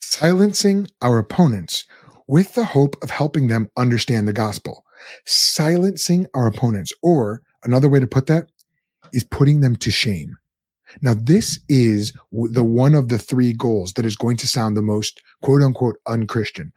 silencing 0.00 0.88
our 1.02 1.18
opponents 1.18 1.86
with 2.26 2.54
the 2.54 2.64
hope 2.64 2.96
of 3.02 3.10
helping 3.10 3.46
them 3.46 3.70
understand 3.76 4.26
the 4.26 4.32
gospel, 4.32 4.84
silencing 5.24 6.26
our 6.34 6.48
opponents, 6.48 6.92
or 7.02 7.42
another 7.62 7.88
way 7.88 8.00
to 8.00 8.06
put 8.06 8.26
that 8.26 8.48
is 9.12 9.24
putting 9.24 9.60
them 9.60 9.76
to 9.76 9.90
shame. 9.90 10.36
Now, 11.02 11.14
this 11.14 11.60
is 11.68 12.12
the 12.32 12.64
one 12.64 12.94
of 12.94 13.08
the 13.08 13.18
three 13.18 13.52
goals 13.52 13.92
that 13.92 14.04
is 14.04 14.16
going 14.16 14.36
to 14.38 14.48
sound 14.48 14.76
the 14.76 14.82
most 14.82 15.20
quote 15.42 15.62
unquote 15.62 15.96
unchristian. 16.06 16.72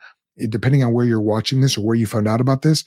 Depending 0.49 0.83
on 0.83 0.93
where 0.93 1.05
you're 1.05 1.21
watching 1.21 1.61
this 1.61 1.77
or 1.77 1.85
where 1.85 1.95
you 1.95 2.05
found 2.07 2.27
out 2.27 2.41
about 2.41 2.61
this, 2.61 2.83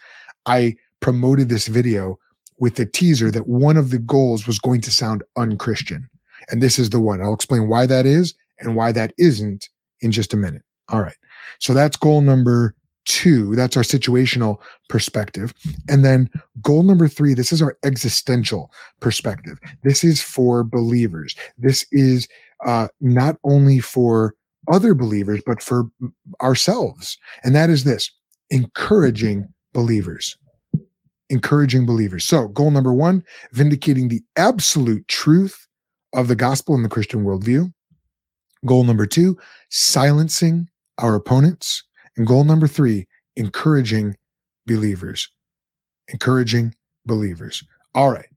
I 0.46 0.76
promoted 1.00 1.48
this 1.48 1.66
video 1.66 2.18
with 2.58 2.76
the 2.76 2.86
teaser 2.86 3.30
that 3.30 3.46
one 3.46 3.76
of 3.76 3.90
the 3.90 3.98
goals 3.98 4.46
was 4.46 4.58
going 4.58 4.80
to 4.82 4.90
sound 4.90 5.22
unchristian. 5.36 6.08
And 6.48 6.62
this 6.62 6.78
is 6.78 6.90
the 6.90 7.00
one. 7.00 7.20
I'll 7.20 7.34
explain 7.34 7.68
why 7.68 7.86
that 7.86 8.06
is 8.06 8.34
and 8.58 8.76
why 8.76 8.92
that 8.92 9.12
isn't 9.18 9.68
in 10.00 10.12
just 10.12 10.32
a 10.32 10.36
minute. 10.36 10.62
All 10.88 11.02
right. 11.02 11.16
So 11.58 11.74
that's 11.74 11.96
goal 11.96 12.20
number 12.20 12.74
two. 13.04 13.54
That's 13.54 13.76
our 13.76 13.82
situational 13.82 14.58
perspective. 14.88 15.54
And 15.88 16.04
then 16.04 16.30
goal 16.62 16.82
number 16.82 17.08
three, 17.08 17.34
this 17.34 17.52
is 17.52 17.62
our 17.62 17.76
existential 17.84 18.72
perspective. 19.00 19.58
This 19.82 20.04
is 20.04 20.22
for 20.22 20.64
believers. 20.64 21.34
This 21.58 21.86
is 21.92 22.28
uh, 22.64 22.88
not 23.00 23.36
only 23.44 23.78
for 23.78 24.34
other 24.68 24.94
believers, 24.94 25.40
but 25.44 25.62
for 25.62 25.85
ourselves. 26.42 27.18
And 27.44 27.54
that 27.54 27.70
is 27.70 27.85
this 27.85 28.11
encouraging 28.50 29.49
believers. 29.73 30.37
Encouraging 31.28 31.87
believers. 31.87 32.25
So, 32.25 32.49
goal 32.49 32.70
number 32.70 32.92
one, 32.92 33.25
vindicating 33.52 34.08
the 34.08 34.23
absolute 34.37 35.06
truth 35.08 35.66
of 36.12 36.28
the 36.28 36.37
gospel 36.37 36.75
and 36.75 36.85
the 36.85 36.88
Christian 36.88 37.25
worldview. 37.25 37.73
Goal 38.64 38.85
number 38.85 39.06
two, 39.06 39.37
silencing 39.70 40.68
our 40.99 41.14
opponents. 41.14 41.82
And 42.16 42.26
goal 42.26 42.44
number 42.44 42.66
three, 42.66 43.06
encouraging 43.37 44.16
believers. 44.66 45.28
Encouraging 46.08 46.75
believers. 47.04 47.62
All 47.94 48.11
right. 48.11 48.28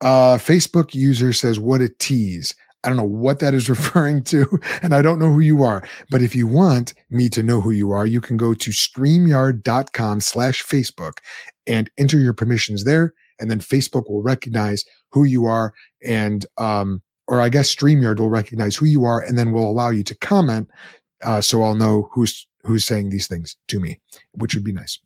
Uh, 0.00 0.38
Facebook 0.38 0.94
user 0.94 1.32
says, 1.32 1.58
What 1.58 1.80
a 1.80 1.88
tease. 1.88 2.54
I 2.84 2.88
don't 2.88 2.96
know 2.96 3.04
what 3.04 3.40
that 3.40 3.54
is 3.54 3.68
referring 3.70 4.22
to, 4.24 4.46
and 4.82 4.94
I 4.94 5.02
don't 5.02 5.18
know 5.18 5.32
who 5.32 5.40
you 5.40 5.62
are. 5.62 5.86
But 6.10 6.22
if 6.22 6.34
you 6.34 6.46
want 6.46 6.94
me 7.10 7.28
to 7.30 7.42
know 7.42 7.60
who 7.60 7.70
you 7.70 7.92
are, 7.92 8.06
you 8.06 8.20
can 8.20 8.36
go 8.36 8.54
to 8.54 8.70
streamyard.com 8.70 10.20
slash 10.20 10.64
Facebook 10.64 11.18
and 11.66 11.90
enter 11.98 12.18
your 12.18 12.34
permissions 12.34 12.84
there. 12.84 13.14
And 13.40 13.50
then 13.50 13.60
Facebook 13.60 14.10
will 14.10 14.22
recognize 14.22 14.84
who 15.12 15.24
you 15.24 15.46
are. 15.46 15.72
And, 16.04 16.44
um, 16.56 17.02
or 17.28 17.40
I 17.40 17.50
guess 17.50 17.72
StreamYard 17.72 18.18
will 18.18 18.30
recognize 18.30 18.74
who 18.74 18.86
you 18.86 19.04
are 19.04 19.20
and 19.20 19.38
then 19.38 19.52
will 19.52 19.70
allow 19.70 19.90
you 19.90 20.02
to 20.02 20.14
comment 20.16 20.68
uh, 21.22 21.40
so 21.40 21.62
I'll 21.62 21.74
know 21.74 22.08
who's 22.12 22.46
who's 22.64 22.84
saying 22.84 23.10
these 23.10 23.26
things 23.26 23.56
to 23.68 23.80
me, 23.80 24.00
which 24.32 24.54
would 24.54 24.64
be 24.64 24.72
nice. 24.72 24.98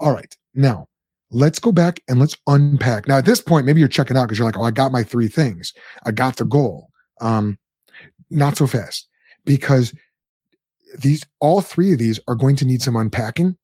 All 0.00 0.12
right, 0.12 0.34
now 0.54 0.88
let's 1.30 1.58
go 1.58 1.72
back 1.72 2.00
and 2.08 2.18
let's 2.18 2.36
unpack. 2.46 3.08
Now 3.08 3.18
at 3.18 3.24
this 3.24 3.40
point, 3.40 3.66
maybe 3.66 3.80
you're 3.80 3.88
checking 3.88 4.16
out 4.16 4.24
because 4.24 4.38
you're 4.38 4.46
like, 4.46 4.58
oh, 4.58 4.64
I 4.64 4.70
got 4.70 4.92
my 4.92 5.02
three 5.02 5.28
things, 5.28 5.72
I 6.04 6.10
got 6.10 6.36
the 6.36 6.44
goal. 6.44 6.90
Um, 7.20 7.58
not 8.30 8.56
so 8.56 8.66
fast 8.66 9.08
because 9.44 9.94
these 10.98 11.24
all 11.40 11.60
three 11.60 11.92
of 11.92 11.98
these 11.98 12.20
are 12.28 12.34
going 12.34 12.56
to 12.56 12.64
need 12.64 12.82
some 12.82 12.96
unpacking 12.96 13.56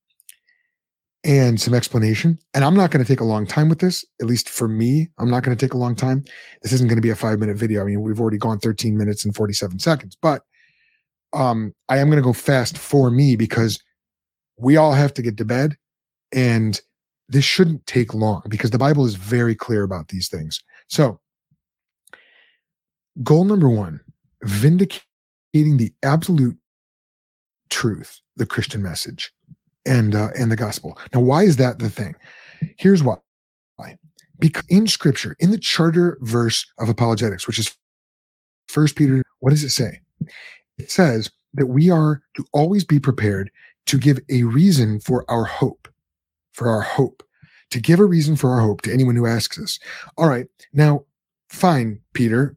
and 1.23 1.61
some 1.61 1.75
explanation. 1.75 2.39
And 2.55 2.65
I'm 2.65 2.75
not 2.75 2.91
going 2.91 3.05
to 3.05 3.09
take 3.09 3.21
a 3.21 3.25
long 3.25 3.47
time 3.47 3.69
with 3.69 3.81
this, 3.81 4.05
at 4.21 4.27
least 4.27 4.49
for 4.49 4.69
me. 4.69 5.09
I'm 5.19 5.31
not 5.31 5.43
going 5.43 5.57
to 5.57 5.67
take 5.67 5.75
a 5.75 5.79
long 5.79 5.95
time. 5.95 6.25
This 6.63 6.73
isn't 6.73 6.89
going 6.89 6.97
to 6.97 7.03
be 7.03 7.11
a 7.11 7.17
five 7.17 7.39
minute 7.39 7.57
video. 7.57 7.83
I 7.83 7.85
mean, 7.85 8.03
we've 8.03 8.21
already 8.21 8.39
gone 8.39 8.59
13 8.59 8.97
minutes 8.97 9.25
and 9.25 9.35
47 9.35 9.79
seconds, 9.79 10.17
but 10.21 10.43
um, 11.33 11.75
I 11.89 11.99
am 11.99 12.09
going 12.09 12.23
to 12.23 12.27
go 12.27 12.33
fast 12.33 12.79
for 12.79 13.11
me 13.11 13.37
because 13.37 13.79
we 14.57 14.77
all 14.77 14.93
have 14.93 15.15
to 15.15 15.23
get 15.23 15.37
to 15.39 15.45
bed 15.45 15.77
and 16.33 16.81
this 17.29 17.45
shouldn't 17.45 17.87
take 17.87 18.13
long 18.13 18.43
because 18.49 18.71
the 18.71 18.79
Bible 18.79 19.07
is 19.07 19.15
very 19.15 19.55
clear 19.55 19.85
about 19.85 20.09
these 20.09 20.29
things. 20.29 20.61
So, 20.89 21.21
goal 23.23 23.45
number 23.45 23.69
one 23.69 24.01
vindicating 24.43 25.77
the 25.77 25.93
absolute 26.03 26.57
truth, 27.69 28.21
the 28.37 28.47
Christian 28.47 28.83
message, 28.83 29.33
and 29.87 30.15
uh, 30.15 30.29
and 30.39 30.51
the 30.51 30.57
gospel. 30.57 30.99
Now, 31.15 31.21
why 31.21 31.45
is 31.45 31.57
that 31.57 31.79
the 31.79 31.91
thing? 31.91 32.15
Here's 32.79 33.03
why. 33.03 33.17
Because 34.39 34.65
in 34.71 34.87
Scripture, 34.87 35.37
in 35.39 35.51
the 35.51 35.59
charter 35.59 36.17
verse 36.23 36.65
of 36.79 36.89
apologetics, 36.89 37.47
which 37.47 37.59
is 37.59 37.77
First 38.69 38.97
Peter, 38.97 39.23
what 39.41 39.51
does 39.51 39.65
it 39.65 39.71
say? 39.71 40.01
it 40.81 40.91
says 40.91 41.31
that 41.55 41.67
we 41.67 41.91
are 41.91 42.23
to 42.35 42.45
always 42.53 42.85
be 42.85 42.99
prepared 42.99 43.51
to 43.87 43.99
give 43.99 44.19
a 44.31 44.45
reason 44.45 45.01
for 45.01 45.25
our 45.29 45.45
hope, 45.45 45.89
for 46.53 46.69
our 46.69 46.81
hope, 46.81 47.23
to 47.71 47.81
give 47.81 48.01
a 48.01 48.05
reason 48.05 48.37
for 48.37 48.51
our 48.51 48.61
hope 48.61 48.83
to 48.83 48.93
anyone 48.93 49.17
who 49.17 49.27
asks 49.27 49.59
us. 49.59 49.79
All 50.17 50.29
right, 50.29 50.47
now, 50.73 51.05
fine, 51.49 52.01
Peter, 52.13 52.57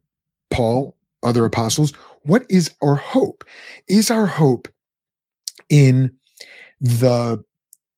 Paul, 0.54 0.96
other 1.24 1.44
apostles, 1.46 1.92
what 2.24 2.46
is 2.50 2.72
our 2.82 2.96
hope? 2.96 3.44
Is 3.88 4.10
our 4.10 4.26
hope 4.26 4.68
in 5.70 6.12
the 6.80 7.44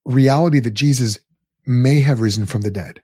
reality 0.06 0.60
that 0.60 0.74
Jesus 0.74 1.20
may 1.66 2.00
have 2.00 2.22
risen 2.22 2.46
from 2.46 2.62
the 2.62 2.72
dead, 2.72 3.02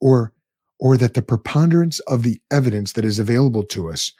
or 0.00 0.32
or 0.78 0.96
that 0.96 1.14
the 1.14 1.22
preponderance 1.22 2.00
of 2.00 2.22
the 2.22 2.40
evidence 2.50 2.92
that 2.92 3.04
is 3.04 3.18
available 3.18 3.62
to 3.62 3.90
us 3.90 4.12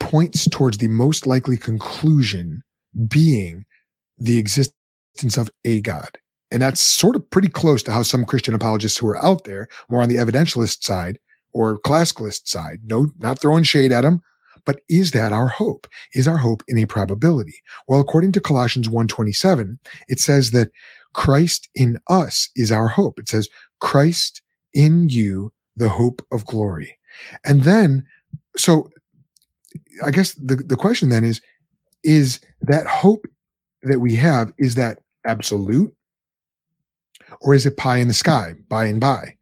points 0.00 0.48
towards 0.48 0.78
the 0.78 0.88
most 0.88 1.26
likely 1.26 1.56
conclusion 1.56 2.62
being 3.08 3.64
the 4.18 4.38
existence 4.38 5.36
of 5.36 5.50
a 5.64 5.80
God. 5.80 6.18
And 6.50 6.62
that's 6.62 6.80
sort 6.80 7.16
of 7.16 7.28
pretty 7.30 7.48
close 7.48 7.82
to 7.84 7.92
how 7.92 8.02
some 8.02 8.24
Christian 8.24 8.54
apologists 8.54 8.98
who 8.98 9.06
are 9.08 9.24
out 9.24 9.44
there, 9.44 9.68
more 9.88 10.02
on 10.02 10.08
the 10.08 10.16
evidentialist 10.16 10.82
side 10.82 11.18
or 11.56 11.78
classicalist 11.78 12.46
side, 12.46 12.80
no, 12.84 13.10
not 13.18 13.38
throwing 13.38 13.64
shade 13.64 13.90
at 13.90 14.02
them, 14.02 14.20
but 14.66 14.80
is 14.90 15.12
that 15.12 15.32
our 15.32 15.48
hope? 15.48 15.86
Is 16.12 16.28
our 16.28 16.36
hope 16.36 16.62
in 16.68 16.76
a 16.76 16.84
probability? 16.84 17.62
Well, 17.88 17.98
according 17.98 18.32
to 18.32 18.40
Colossians 18.40 18.88
1:27, 18.90 19.78
it 20.08 20.20
says 20.20 20.50
that 20.50 20.70
Christ 21.14 21.70
in 21.74 21.98
us 22.08 22.50
is 22.56 22.70
our 22.70 22.88
hope. 22.88 23.18
It 23.18 23.30
says, 23.30 23.48
Christ 23.80 24.42
in 24.74 25.08
you, 25.08 25.50
the 25.76 25.88
hope 25.88 26.20
of 26.30 26.44
glory. 26.44 26.98
And 27.46 27.62
then, 27.62 28.06
so 28.58 28.90
I 30.04 30.10
guess 30.10 30.34
the, 30.34 30.56
the 30.56 30.76
question 30.76 31.08
then 31.08 31.24
is, 31.24 31.40
is 32.02 32.38
that 32.60 32.86
hope 32.86 33.26
that 33.82 34.00
we 34.00 34.14
have, 34.16 34.52
is 34.58 34.74
that 34.74 34.98
absolute? 35.24 35.94
Or 37.40 37.54
is 37.54 37.64
it 37.64 37.78
pie 37.78 37.96
in 37.96 38.08
the 38.08 38.14
sky, 38.14 38.54
by 38.68 38.84
and 38.84 39.00
by? 39.00 39.36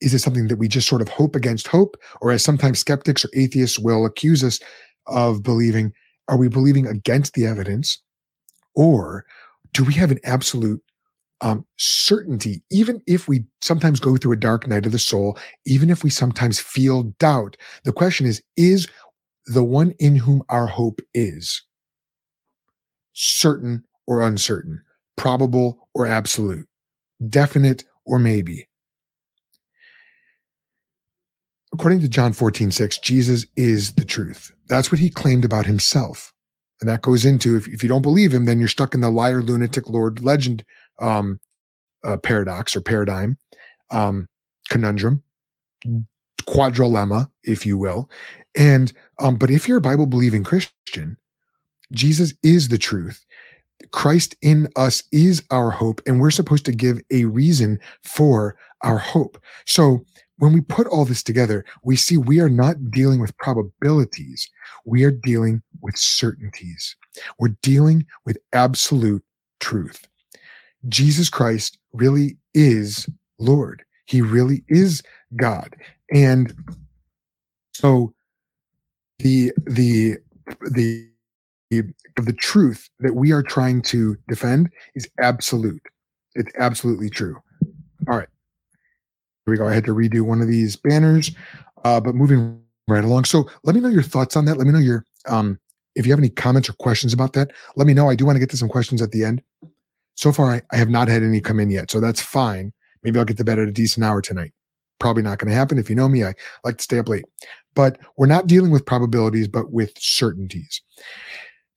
Is 0.00 0.14
it 0.14 0.20
something 0.20 0.48
that 0.48 0.58
we 0.58 0.68
just 0.68 0.88
sort 0.88 1.02
of 1.02 1.08
hope 1.08 1.34
against 1.34 1.68
hope? 1.68 1.96
Or 2.20 2.30
as 2.30 2.44
sometimes 2.44 2.78
skeptics 2.78 3.24
or 3.24 3.30
atheists 3.34 3.78
will 3.78 4.06
accuse 4.06 4.44
us 4.44 4.60
of 5.06 5.42
believing, 5.42 5.92
are 6.28 6.36
we 6.36 6.48
believing 6.48 6.86
against 6.86 7.34
the 7.34 7.46
evidence? 7.46 8.00
Or 8.74 9.24
do 9.72 9.84
we 9.84 9.94
have 9.94 10.10
an 10.10 10.20
absolute 10.24 10.82
um, 11.40 11.64
certainty, 11.76 12.62
even 12.70 13.00
if 13.06 13.28
we 13.28 13.44
sometimes 13.60 14.00
go 14.00 14.16
through 14.16 14.32
a 14.32 14.36
dark 14.36 14.66
night 14.66 14.86
of 14.86 14.92
the 14.92 14.98
soul, 14.98 15.38
even 15.66 15.90
if 15.90 16.02
we 16.02 16.10
sometimes 16.10 16.58
feel 16.58 17.04
doubt, 17.18 17.56
the 17.84 17.92
question 17.92 18.26
is, 18.26 18.42
is 18.56 18.88
the 19.46 19.64
one 19.64 19.92
in 19.98 20.16
whom 20.16 20.42
our 20.48 20.66
hope 20.66 21.00
is 21.14 21.62
certain 23.12 23.84
or 24.06 24.22
uncertain, 24.22 24.82
probable 25.16 25.88
or 25.94 26.06
absolute, 26.06 26.66
definite 27.28 27.84
or 28.04 28.18
maybe? 28.18 28.67
According 31.78 32.00
to 32.00 32.08
John 32.08 32.32
14, 32.32 32.72
6, 32.72 32.98
Jesus 32.98 33.46
is 33.54 33.92
the 33.92 34.04
truth. 34.04 34.50
That's 34.66 34.90
what 34.90 34.98
he 34.98 35.08
claimed 35.08 35.44
about 35.44 35.64
himself. 35.64 36.34
And 36.80 36.90
that 36.90 37.02
goes 37.02 37.24
into 37.24 37.56
if, 37.56 37.68
if 37.68 37.84
you 37.84 37.88
don't 37.88 38.02
believe 38.02 38.34
him, 38.34 38.46
then 38.46 38.58
you're 38.58 38.66
stuck 38.66 38.94
in 38.94 39.00
the 39.00 39.10
liar, 39.10 39.42
lunatic, 39.42 39.88
Lord 39.88 40.20
legend 40.20 40.64
um, 40.98 41.38
uh, 42.02 42.16
paradox 42.16 42.74
or 42.74 42.80
paradigm, 42.80 43.38
um, 43.92 44.26
conundrum, 44.68 45.22
quadrilemma, 46.42 47.30
if 47.44 47.64
you 47.64 47.78
will. 47.78 48.10
And 48.56 48.92
um, 49.20 49.36
but 49.36 49.48
if 49.48 49.68
you're 49.68 49.78
a 49.78 49.80
Bible 49.80 50.06
believing 50.06 50.42
Christian, 50.42 51.16
Jesus 51.92 52.34
is 52.42 52.70
the 52.70 52.78
truth. 52.78 53.24
Christ 53.92 54.34
in 54.42 54.68
us 54.74 55.04
is 55.12 55.44
our 55.52 55.70
hope, 55.70 56.00
and 56.08 56.20
we're 56.20 56.32
supposed 56.32 56.64
to 56.64 56.72
give 56.72 57.00
a 57.12 57.26
reason 57.26 57.78
for 58.02 58.56
our 58.82 58.98
hope. 58.98 59.40
So 59.64 60.04
when 60.38 60.52
we 60.52 60.60
put 60.60 60.86
all 60.86 61.04
this 61.04 61.22
together, 61.22 61.64
we 61.82 61.96
see 61.96 62.16
we 62.16 62.40
are 62.40 62.48
not 62.48 62.90
dealing 62.90 63.20
with 63.20 63.36
probabilities. 63.38 64.48
We 64.84 65.04
are 65.04 65.10
dealing 65.10 65.62
with 65.82 65.96
certainties. 65.96 66.96
We're 67.38 67.56
dealing 67.62 68.06
with 68.24 68.38
absolute 68.52 69.24
truth. 69.60 70.06
Jesus 70.88 71.28
Christ 71.28 71.78
really 71.92 72.36
is 72.54 73.08
Lord. 73.38 73.82
He 74.06 74.22
really 74.22 74.64
is 74.68 75.02
God. 75.36 75.76
And 76.12 76.54
so 77.74 78.14
the 79.18 79.52
the 79.66 80.16
the 80.70 81.08
the 81.70 82.32
truth 82.32 82.88
that 83.00 83.14
we 83.14 83.32
are 83.32 83.42
trying 83.42 83.82
to 83.82 84.16
defend 84.28 84.70
is 84.94 85.08
absolute. 85.20 85.82
It's 86.34 86.50
absolutely 86.58 87.10
true. 87.10 87.36
All 88.08 88.16
right. 88.16 88.28
Here 89.48 89.52
we 89.52 89.56
go. 89.56 89.66
I 89.66 89.72
had 89.72 89.86
to 89.86 89.94
redo 89.94 90.20
one 90.20 90.42
of 90.42 90.46
these 90.46 90.76
banners, 90.76 91.30
uh, 91.82 91.98
but 92.02 92.14
moving 92.14 92.60
right 92.86 93.02
along. 93.02 93.24
So 93.24 93.48
let 93.64 93.74
me 93.74 93.80
know 93.80 93.88
your 93.88 94.02
thoughts 94.02 94.36
on 94.36 94.44
that. 94.44 94.58
Let 94.58 94.66
me 94.66 94.74
know 94.74 94.78
your 94.78 95.06
um, 95.26 95.58
if 95.94 96.04
you 96.04 96.12
have 96.12 96.18
any 96.18 96.28
comments 96.28 96.68
or 96.68 96.74
questions 96.74 97.14
about 97.14 97.32
that. 97.32 97.52
Let 97.74 97.86
me 97.86 97.94
know. 97.94 98.10
I 98.10 98.14
do 98.14 98.26
want 98.26 98.36
to 98.36 98.40
get 98.40 98.50
to 98.50 98.58
some 98.58 98.68
questions 98.68 99.00
at 99.00 99.10
the 99.10 99.24
end. 99.24 99.42
So 100.16 100.32
far, 100.32 100.50
I, 100.50 100.62
I 100.70 100.76
have 100.76 100.90
not 100.90 101.08
had 101.08 101.22
any 101.22 101.40
come 101.40 101.60
in 101.60 101.70
yet, 101.70 101.90
so 101.90 101.98
that's 101.98 102.20
fine. 102.20 102.74
Maybe 103.02 103.18
I'll 103.18 103.24
get 103.24 103.38
to 103.38 103.44
bed 103.44 103.58
at 103.58 103.68
a 103.68 103.72
decent 103.72 104.04
hour 104.04 104.20
tonight. 104.20 104.52
Probably 104.98 105.22
not 105.22 105.38
going 105.38 105.48
to 105.48 105.56
happen. 105.56 105.78
If 105.78 105.88
you 105.88 105.96
know 105.96 106.10
me, 106.10 106.24
I 106.24 106.34
like 106.62 106.76
to 106.76 106.84
stay 106.84 106.98
up 106.98 107.08
late. 107.08 107.24
But 107.74 107.98
we're 108.18 108.26
not 108.26 108.48
dealing 108.48 108.70
with 108.70 108.84
probabilities, 108.84 109.48
but 109.48 109.72
with 109.72 109.92
certainties. 109.96 110.82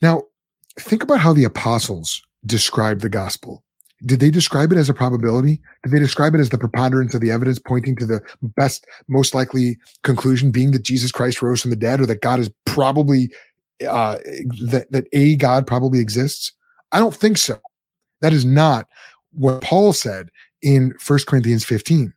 Now, 0.02 0.24
think 0.78 1.04
about 1.04 1.22
how 1.22 1.32
the 1.32 1.46
apostles 1.46 2.22
described 2.46 3.00
the 3.00 3.08
gospel. 3.08 3.64
Did 4.06 4.20
they 4.20 4.32
describe 4.32 4.72
it 4.72 4.78
as 4.78 4.90
a 4.90 4.94
probability? 4.94 5.62
Did 5.84 5.92
they 5.92 6.00
describe 6.00 6.34
it 6.34 6.40
as 6.40 6.50
the 6.50 6.58
preponderance 6.58 7.14
of 7.14 7.22
the 7.22 7.32
evidence 7.32 7.60
pointing 7.60 7.96
to 7.98 8.06
the 8.06 8.22
best, 8.42 8.86
most 9.08 9.36
likely 9.36 9.78
conclusion 10.04 10.52
being 10.52 10.72
that 10.72 10.84
Jesus 10.84 11.12
Christ 11.12 11.42
rose 11.42 11.62
from 11.62 11.72
the 11.72 11.78
dead 11.78 12.02
or 12.02 12.06
that 12.08 12.22
God 12.22 12.40
is 12.40 12.50
probably, 12.66 13.32
uh, 13.88 14.18
that, 14.70 14.88
that 14.92 15.08
a 15.14 15.36
God 15.36 15.68
probably 15.68 16.00
exists? 16.00 16.52
I 16.92 17.00
don't 17.00 17.16
think 17.16 17.38
so. 17.38 17.58
That 18.22 18.34
is 18.34 18.44
not 18.44 18.88
what 19.34 19.62
Paul 19.62 19.94
said 19.94 20.30
in 20.62 20.94
1 21.06 21.20
Corinthians 21.28 21.64
15. 21.64 22.14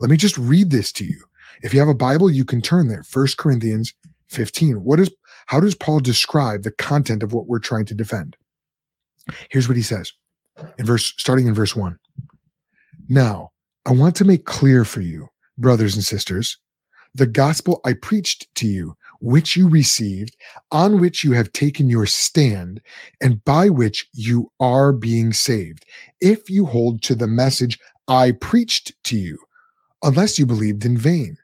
Let 0.00 0.10
me 0.10 0.16
just 0.16 0.36
read 0.38 0.70
this 0.70 0.92
to 0.92 1.04
you. 1.04 1.22
If 1.62 1.72
you 1.72 1.80
have 1.80 1.88
a 1.88 1.94
Bible, 1.94 2.30
you 2.30 2.44
can 2.44 2.60
turn 2.60 2.88
there. 2.88 3.04
1 3.12 3.26
Corinthians 3.38 3.94
15. 4.28 4.84
What 4.84 5.00
is 5.00 5.10
how 5.46 5.60
does 5.60 5.74
Paul 5.74 6.00
describe 6.00 6.62
the 6.62 6.72
content 6.72 7.22
of 7.22 7.32
what 7.32 7.46
we're 7.46 7.60
trying 7.60 7.84
to 7.86 7.94
defend? 7.94 8.36
Here's 9.48 9.68
what 9.68 9.76
he 9.76 9.82
says 9.82 10.12
in 10.78 10.86
verse 10.86 11.14
starting 11.18 11.46
in 11.46 11.54
verse 11.54 11.74
1. 11.74 11.98
Now, 13.08 13.52
I 13.84 13.92
want 13.92 14.16
to 14.16 14.24
make 14.24 14.44
clear 14.44 14.84
for 14.84 15.00
you, 15.00 15.28
brothers 15.58 15.94
and 15.94 16.04
sisters, 16.04 16.58
the 17.14 17.26
gospel 17.26 17.80
I 17.84 17.94
preached 17.94 18.54
to 18.56 18.66
you, 18.66 18.96
which 19.20 19.56
you 19.56 19.68
received, 19.68 20.36
on 20.70 21.00
which 21.00 21.24
you 21.24 21.32
have 21.32 21.52
taken 21.52 21.88
your 21.88 22.04
stand, 22.04 22.80
and 23.22 23.42
by 23.44 23.70
which 23.70 24.06
you 24.12 24.52
are 24.60 24.92
being 24.92 25.32
saved, 25.32 25.86
if 26.20 26.50
you 26.50 26.66
hold 26.66 27.02
to 27.02 27.14
the 27.14 27.26
message 27.26 27.78
I 28.08 28.32
preached 28.32 28.92
to 29.04 29.16
you, 29.16 29.38
unless 30.02 30.38
you 30.38 30.46
believed 30.46 30.84
in 30.84 30.98
vain. 30.98 31.38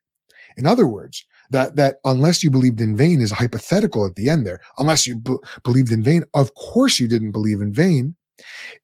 In 0.56 0.66
other 0.66 0.86
words, 0.86 1.24
that 1.50 1.76
that 1.76 1.96
unless 2.04 2.42
you 2.42 2.50
believed 2.50 2.80
in 2.80 2.96
vain 2.96 3.20
is 3.20 3.30
hypothetical 3.30 4.06
at 4.06 4.16
the 4.16 4.28
end 4.28 4.46
there. 4.46 4.60
Unless 4.78 5.06
you 5.06 5.16
b- 5.16 5.36
believed 5.64 5.92
in 5.92 6.02
vain, 6.02 6.24
of 6.34 6.54
course 6.54 6.98
you 6.98 7.06
didn't 7.06 7.32
believe 7.32 7.60
in 7.60 7.72
vain. 7.72 8.16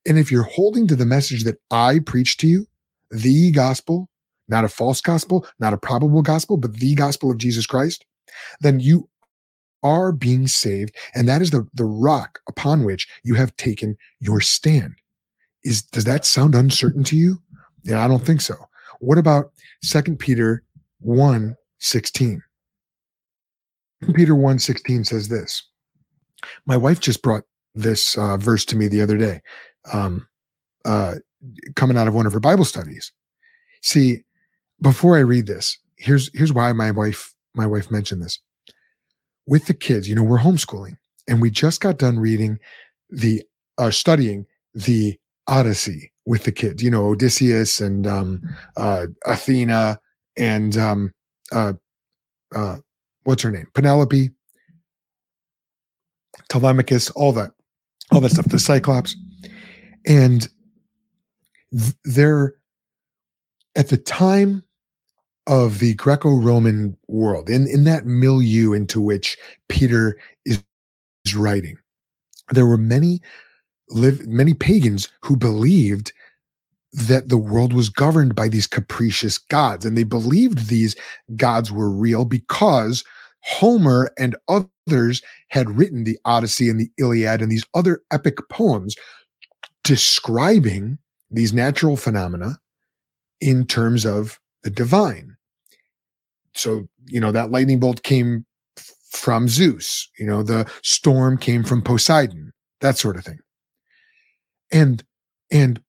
And 0.06 0.18
if 0.18 0.30
you're 0.30 0.42
holding 0.42 0.86
to 0.88 0.96
the 0.96 1.06
message 1.06 1.44
that 1.44 1.58
I 1.70 2.00
preached 2.00 2.40
to 2.40 2.46
you, 2.46 2.66
the 3.10 3.50
gospel, 3.50 4.08
not 4.48 4.64
a 4.64 4.68
false 4.68 5.00
gospel, 5.00 5.46
not 5.58 5.72
a 5.72 5.78
probable 5.78 6.22
gospel, 6.22 6.56
but 6.56 6.74
the 6.74 6.94
gospel 6.94 7.30
of 7.30 7.38
Jesus 7.38 7.66
Christ, 7.66 8.04
then 8.60 8.80
you 8.80 9.08
are 9.82 10.12
being 10.12 10.46
saved. 10.46 10.94
And 11.14 11.28
that 11.28 11.42
is 11.42 11.50
the, 11.50 11.66
the 11.74 11.84
rock 11.84 12.40
upon 12.48 12.84
which 12.84 13.08
you 13.22 13.34
have 13.34 13.56
taken 13.56 13.96
your 14.20 14.40
stand. 14.40 14.94
Is 15.64 15.82
does 15.82 16.04
that 16.04 16.24
sound 16.24 16.54
uncertain 16.54 17.04
to 17.04 17.16
you? 17.16 17.38
Yeah, 17.82 18.04
I 18.04 18.08
don't 18.08 18.24
think 18.24 18.40
so. 18.40 18.54
What 19.00 19.18
about 19.18 19.52
Second 19.82 20.18
Peter 20.18 20.62
1 21.00 21.56
16? 21.78 22.42
Peter 24.14 24.34
1 24.34 24.58
16 24.58 25.04
says 25.04 25.28
this. 25.28 25.62
My 26.66 26.76
wife 26.76 27.00
just 27.00 27.22
brought 27.22 27.44
this 27.78 28.18
uh, 28.18 28.36
verse 28.36 28.64
to 28.66 28.76
me 28.76 28.88
the 28.88 29.00
other 29.00 29.16
day, 29.16 29.40
um, 29.92 30.26
uh, 30.84 31.16
coming 31.76 31.96
out 31.96 32.08
of 32.08 32.14
one 32.14 32.26
of 32.26 32.32
her 32.32 32.40
Bible 32.40 32.64
studies. 32.64 33.12
See, 33.82 34.24
before 34.82 35.16
I 35.16 35.20
read 35.20 35.46
this, 35.46 35.78
here's 35.96 36.30
here's 36.36 36.52
why 36.52 36.72
my 36.72 36.90
wife 36.90 37.34
my 37.54 37.66
wife 37.66 37.90
mentioned 37.90 38.22
this. 38.22 38.38
With 39.46 39.66
the 39.66 39.74
kids, 39.74 40.08
you 40.08 40.14
know, 40.14 40.22
we're 40.22 40.38
homeschooling, 40.38 40.96
and 41.26 41.40
we 41.40 41.50
just 41.50 41.80
got 41.80 41.98
done 41.98 42.18
reading 42.18 42.58
the 43.10 43.42
uh, 43.78 43.90
studying 43.90 44.46
the 44.74 45.18
Odyssey 45.46 46.12
with 46.26 46.44
the 46.44 46.52
kids. 46.52 46.82
You 46.82 46.90
know, 46.90 47.06
Odysseus 47.06 47.80
and 47.80 48.06
um, 48.06 48.42
uh, 48.76 49.06
Athena 49.26 49.98
and 50.36 50.76
um, 50.76 51.12
uh, 51.52 51.72
uh, 52.54 52.76
what's 53.24 53.42
her 53.42 53.50
name, 53.50 53.66
Penelope, 53.74 54.30
Telemachus, 56.48 57.10
all 57.10 57.32
that, 57.32 57.52
all 58.12 58.20
that 58.20 58.30
stuff. 58.30 58.46
The 58.46 58.58
Cyclops, 58.58 59.16
and 60.06 60.48
th- 61.72 61.94
they're 62.04 62.54
at 63.76 63.88
the 63.88 63.96
time 63.96 64.62
of 65.46 65.78
the 65.78 65.94
Greco-Roman 65.94 66.96
world, 67.08 67.48
in, 67.48 67.66
in 67.66 67.84
that 67.84 68.06
milieu 68.06 68.72
into 68.72 69.00
which 69.00 69.38
Peter 69.68 70.18
is, 70.44 70.62
is 71.24 71.34
writing, 71.34 71.78
there 72.52 72.66
were 72.66 72.76
many 72.76 73.20
live 73.90 74.26
many 74.26 74.52
pagans 74.52 75.08
who 75.22 75.36
believed 75.36 76.12
that 76.92 77.28
the 77.28 77.38
world 77.38 77.72
was 77.72 77.88
governed 77.88 78.34
by 78.34 78.48
these 78.48 78.66
capricious 78.66 79.38
gods. 79.38 79.84
And 79.84 79.96
they 79.96 80.04
believed 80.04 80.68
these 80.68 80.96
gods 81.36 81.70
were 81.70 81.90
real 81.90 82.24
because 82.24 83.04
Homer 83.42 84.10
and 84.18 84.36
others 84.48 85.22
had 85.48 85.78
written 85.78 86.04
the 86.04 86.18
Odyssey 86.24 86.68
and 86.68 86.80
the 86.80 86.90
Iliad 86.98 87.40
and 87.42 87.50
these 87.50 87.64
other 87.74 88.02
epic 88.10 88.36
poems 88.50 88.94
describing 89.84 90.98
these 91.30 91.52
natural 91.52 91.96
phenomena 91.96 92.58
in 93.40 93.66
terms 93.66 94.04
of 94.04 94.38
the 94.62 94.70
divine. 94.70 95.36
So, 96.54 96.88
you 97.06 97.20
know, 97.20 97.32
that 97.32 97.50
lightning 97.50 97.80
bolt 97.80 98.02
came 98.02 98.44
from 99.10 99.48
Zeus, 99.48 100.08
you 100.18 100.26
know, 100.26 100.42
the 100.42 100.70
storm 100.82 101.38
came 101.38 101.64
from 101.64 101.82
Poseidon, 101.82 102.52
that 102.80 102.98
sort 102.98 103.16
of 103.16 103.24
thing. 103.24 103.38
And 104.70 105.02
and 105.50 105.80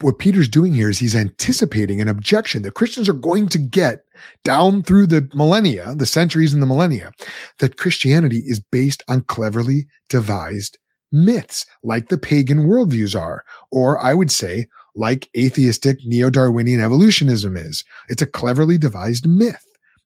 what 0.00 0.18
Peter's 0.18 0.48
doing 0.48 0.74
here 0.74 0.90
is 0.90 0.98
he's 0.98 1.16
anticipating 1.16 2.00
an 2.00 2.08
objection 2.08 2.62
that 2.62 2.74
Christians 2.74 3.08
are 3.08 3.14
going 3.14 3.48
to 3.48 3.58
get 3.58 4.04
down 4.44 4.82
through 4.82 5.06
the 5.06 5.28
millennia, 5.34 5.94
the 5.94 6.06
centuries 6.06 6.52
and 6.52 6.62
the 6.62 6.66
millennia, 6.66 7.12
that 7.58 7.78
Christianity 7.78 8.42
is 8.46 8.60
based 8.60 9.02
on 9.08 9.22
cleverly 9.22 9.86
devised 10.08 10.78
myths, 11.12 11.64
like 11.82 12.08
the 12.08 12.18
pagan 12.18 12.66
worldviews 12.66 13.18
are, 13.18 13.44
or 13.70 13.98
I 13.98 14.12
would 14.12 14.30
say, 14.30 14.66
like 14.94 15.28
atheistic 15.36 15.98
neo 16.04 16.30
Darwinian 16.30 16.80
evolutionism 16.80 17.56
is. 17.56 17.84
It's 18.08 18.22
a 18.22 18.26
cleverly 18.26 18.78
devised 18.78 19.26
myth. 19.26 19.64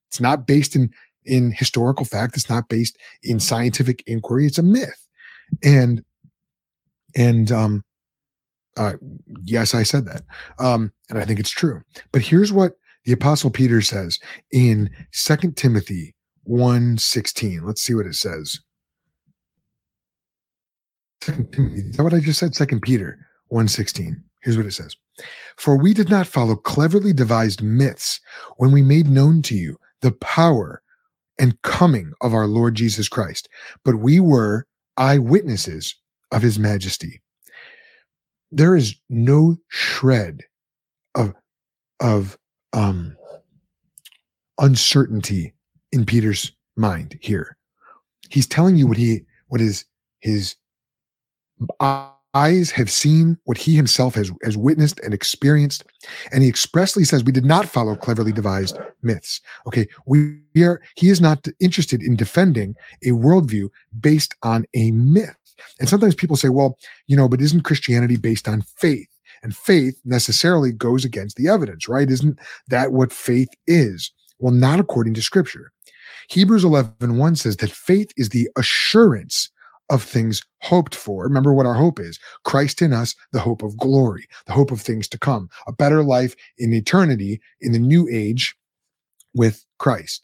It's 0.08 0.20
not 0.20 0.46
based 0.46 0.76
in, 0.76 0.90
in 1.24 1.52
historical 1.52 2.04
fact, 2.04 2.36
it's 2.36 2.50
not 2.50 2.68
based 2.68 2.96
in 3.22 3.40
scientific 3.40 4.02
inquiry, 4.06 4.46
it's 4.46 4.58
a 4.58 4.62
myth. 4.62 5.06
And 5.64 6.04
and 7.16 7.50
um, 7.50 7.84
uh, 8.76 8.94
yes, 9.44 9.74
I 9.74 9.82
said 9.82 10.06
that. 10.06 10.22
Um, 10.58 10.92
and 11.08 11.18
I 11.18 11.24
think 11.24 11.40
it's 11.40 11.50
true. 11.50 11.82
But 12.12 12.22
here's 12.22 12.52
what 12.52 12.72
the 13.04 13.12
apostle 13.12 13.50
Peter 13.50 13.80
says 13.80 14.18
in 14.52 14.90
Second 15.12 15.56
Timothy 15.56 16.14
1 16.44 16.98
16. 16.98 17.64
Let's 17.64 17.82
see 17.82 17.94
what 17.94 18.06
it 18.06 18.14
says. 18.14 18.58
Second 21.22 21.52
Timothy, 21.52 21.80
is 21.80 21.96
that 21.96 22.02
what 22.02 22.14
I 22.14 22.20
just 22.20 22.38
said? 22.38 22.54
Second 22.54 22.80
Peter 22.82 23.18
1 23.48 23.68
16. 23.68 24.22
Here's 24.42 24.56
what 24.56 24.66
it 24.66 24.72
says. 24.72 24.96
For 25.56 25.76
we 25.76 25.92
did 25.92 26.08
not 26.08 26.26
follow 26.26 26.56
cleverly 26.56 27.12
devised 27.12 27.62
myths 27.62 28.20
when 28.56 28.72
we 28.72 28.80
made 28.80 29.08
known 29.08 29.42
to 29.42 29.54
you 29.54 29.76
the 30.00 30.12
power 30.12 30.82
and 31.38 31.60
coming 31.62 32.12
of 32.22 32.32
our 32.32 32.46
Lord 32.46 32.74
Jesus 32.74 33.08
Christ, 33.08 33.48
but 33.84 33.96
we 33.96 34.20
were 34.20 34.66
eyewitnesses 34.96 35.94
of 36.32 36.42
his 36.42 36.58
majesty 36.58 37.20
there 38.52 38.76
is 38.76 38.94
no 39.08 39.56
shred 39.68 40.42
of 41.14 41.34
of 42.00 42.38
um 42.72 43.16
uncertainty 44.58 45.54
in 45.92 46.04
Peter's 46.04 46.52
mind 46.76 47.18
here. 47.20 47.56
He's 48.28 48.46
telling 48.46 48.76
you 48.76 48.86
what 48.86 48.96
he 48.96 49.22
what 49.48 49.60
is 49.60 49.84
his 50.20 50.56
eyes 51.80 52.70
have 52.70 52.90
seen, 52.90 53.36
what 53.44 53.58
he 53.58 53.74
himself 53.74 54.14
has 54.14 54.30
has 54.44 54.56
witnessed 54.56 55.00
and 55.00 55.12
experienced, 55.12 55.84
and 56.32 56.42
he 56.42 56.48
expressly 56.48 57.04
says 57.04 57.24
we 57.24 57.32
did 57.32 57.44
not 57.44 57.66
follow 57.66 57.96
cleverly 57.96 58.32
devised 58.32 58.78
myths. 59.02 59.40
Okay, 59.66 59.86
we 60.06 60.40
are. 60.58 60.80
He 60.96 61.08
is 61.08 61.20
not 61.20 61.46
interested 61.60 62.02
in 62.02 62.16
defending 62.16 62.74
a 63.04 63.08
worldview 63.08 63.68
based 64.00 64.34
on 64.42 64.64
a 64.74 64.90
myth. 64.92 65.36
And 65.78 65.88
sometimes 65.88 66.14
people 66.14 66.36
say, 66.36 66.48
well, 66.48 66.76
you 67.06 67.16
know, 67.16 67.28
but 67.28 67.40
isn't 67.40 67.62
Christianity 67.62 68.16
based 68.16 68.48
on 68.48 68.62
faith? 68.62 69.08
And 69.42 69.56
faith 69.56 69.98
necessarily 70.04 70.72
goes 70.72 71.04
against 71.04 71.36
the 71.36 71.48
evidence, 71.48 71.88
right? 71.88 72.10
Isn't 72.10 72.38
that 72.68 72.92
what 72.92 73.12
faith 73.12 73.48
is? 73.66 74.12
Well, 74.38 74.52
not 74.52 74.80
according 74.80 75.14
to 75.14 75.22
scripture. 75.22 75.72
Hebrews 76.28 76.64
11 76.64 77.16
1 77.16 77.36
says 77.36 77.56
that 77.56 77.70
faith 77.70 78.12
is 78.16 78.28
the 78.28 78.48
assurance 78.56 79.50
of 79.88 80.02
things 80.02 80.42
hoped 80.62 80.94
for. 80.94 81.24
Remember 81.24 81.52
what 81.52 81.66
our 81.66 81.74
hope 81.74 81.98
is 81.98 82.18
Christ 82.44 82.80
in 82.80 82.92
us, 82.92 83.14
the 83.32 83.40
hope 83.40 83.62
of 83.62 83.76
glory, 83.76 84.28
the 84.46 84.52
hope 84.52 84.70
of 84.70 84.80
things 84.80 85.08
to 85.08 85.18
come, 85.18 85.48
a 85.66 85.72
better 85.72 86.04
life 86.04 86.36
in 86.58 86.72
eternity 86.72 87.40
in 87.60 87.72
the 87.72 87.78
new 87.78 88.08
age 88.10 88.54
with 89.34 89.64
Christ 89.78 90.22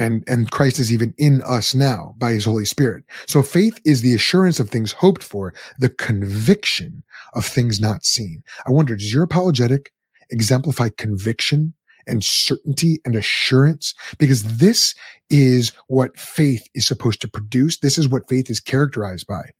and 0.00 0.24
and 0.26 0.50
Christ 0.50 0.78
is 0.78 0.92
even 0.92 1.14
in 1.18 1.42
us 1.42 1.74
now 1.74 2.14
by 2.18 2.32
his 2.32 2.46
Holy 2.46 2.64
Spirit. 2.64 3.04
So 3.26 3.42
faith 3.42 3.78
is 3.84 4.00
the 4.00 4.14
assurance 4.14 4.58
of 4.58 4.70
things 4.70 4.92
hoped 4.92 5.22
for, 5.22 5.54
the 5.78 5.90
conviction 5.90 7.04
of 7.34 7.44
things 7.44 7.80
not 7.80 8.04
seen. 8.04 8.42
I 8.66 8.70
wonder, 8.70 8.96
does 8.96 9.12
your 9.12 9.22
apologetic 9.22 9.92
exemplify 10.30 10.88
conviction 10.96 11.74
and 12.06 12.24
certainty 12.24 13.00
and 13.04 13.14
assurance? 13.14 13.94
Because 14.18 14.42
this 14.56 14.94
is 15.28 15.72
what 15.88 16.18
faith 16.18 16.66
is 16.74 16.86
supposed 16.86 17.20
to 17.20 17.28
produce. 17.28 17.78
This 17.78 17.98
is 17.98 18.08
what 18.08 18.28
faith 18.28 18.50
is 18.50 18.58
characterized 18.58 19.26
by. 19.26 19.50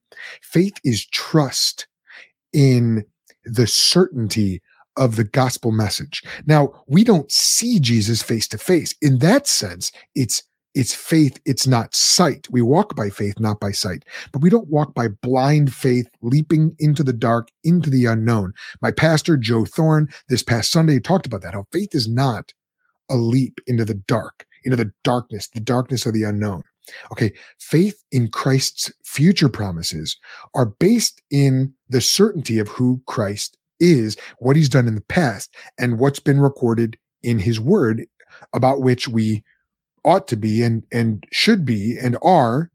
Faith 0.41 0.75
is 0.85 1.07
trust 1.07 1.87
in 2.53 3.05
the 3.45 3.67
certainty 3.67 4.63
of 5.01 5.17
the 5.17 5.25
gospel 5.25 5.73
message. 5.73 6.23
Now, 6.47 6.73
we 6.87 7.03
don't 7.03 7.33
see 7.33 7.81
Jesus 7.81 8.23
face 8.23 8.47
to 8.49 8.59
face. 8.59 8.95
In 9.03 9.19
that 9.19 9.49
sense, 9.49 9.91
it's 10.15 10.45
it's 10.73 10.95
faith, 10.95 11.41
it's 11.45 11.67
not 11.67 11.97
sight. 11.97 12.47
We 12.49 12.63
walk 12.63 12.95
by 12.95 13.11
faith, 13.11 13.41
not 13.41 13.59
by 13.59 13.73
sight. 13.73 14.05
But 14.31 14.41
we 14.41 14.51
don't 14.51 14.69
walk 14.69 14.95
by 14.95 15.09
blind 15.09 15.75
faith, 15.75 16.09
leaping 16.23 16.77
into 16.79 17.03
the 17.03 17.13
dark, 17.13 17.49
into 17.65 17.91
the 17.91 18.05
unknown. 18.05 18.53
My 18.81 18.93
pastor, 18.93 19.37
Joe 19.37 19.65
Thorn, 19.65 20.09
this 20.29 20.45
past 20.45 20.71
Sunday 20.71 21.01
talked 21.01 21.27
about 21.27 21.43
that, 21.43 21.55
how 21.55 21.67
faith 21.73 21.93
is 21.93 22.07
not 22.07 22.53
a 23.11 23.17
leap 23.17 23.61
into 23.67 23.85
the 23.85 23.95
dark, 23.95 24.47
into 24.63 24.77
the 24.77 24.93
darkness, 25.03 25.49
the 25.49 25.59
darkness 25.59 26.07
of 26.07 26.15
the 26.15 26.23
unknown. 26.23 26.63
Okay, 27.11 27.33
faith 27.59 28.03
in 28.13 28.29
Christ's 28.29 28.93
future 29.05 29.49
promises 29.49 30.17
are 30.55 30.67
based 30.67 31.21
in 31.31 31.75
the 31.89 32.01
certainty 32.01 32.61
of 32.61 32.69
who 32.69 33.03
Christ 33.07 33.57
is 33.81 34.17
what 34.39 34.57
he's 34.57 34.69
done 34.69 34.87
in 34.87 34.95
the 34.95 35.01
past 35.03 35.55
and 35.79 35.99
what's 35.99 36.21
been 36.21 36.41
recorded 36.41 36.99
in 37.23 37.39
his 37.39 37.59
word 37.59 38.07
about 38.53 38.81
which 38.81 39.09
we 39.09 39.43
ought 40.05 40.29
to 40.29 40.37
be 40.37 40.63
and 40.63 40.85
and 40.93 41.25
should 41.33 41.65
be 41.65 41.99
and 41.99 42.17
are 42.23 42.71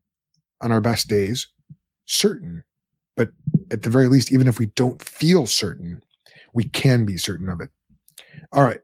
on 0.62 0.72
our 0.72 0.82
best 0.82 1.08
days 1.08 1.48
certain. 2.06 2.64
But 3.16 3.30
at 3.72 3.84
the 3.84 3.90
very 3.90 4.08
least 4.08 4.32
even 4.32 4.48
if 4.48 4.60
we 4.60 4.68
don't 4.68 5.02
feel 5.02 5.48
certain 5.48 6.02
we 6.54 6.64
can 6.66 7.06
be 7.06 7.18
certain 7.18 7.50
of 7.50 7.62
it. 7.62 7.70
All 8.52 8.64
right. 8.64 8.80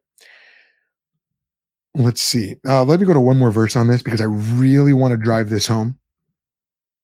Let's 1.95 2.21
see. 2.21 2.55
Uh, 2.67 2.83
let 2.83 2.99
me 2.99 3.05
go 3.05 3.13
to 3.13 3.19
one 3.19 3.37
more 3.37 3.51
verse 3.51 3.75
on 3.75 3.87
this 3.87 4.01
because 4.01 4.21
i 4.21 4.25
really 4.25 4.93
want 4.93 5.11
to 5.11 5.17
drive 5.17 5.49
this 5.49 5.67
home. 5.67 5.97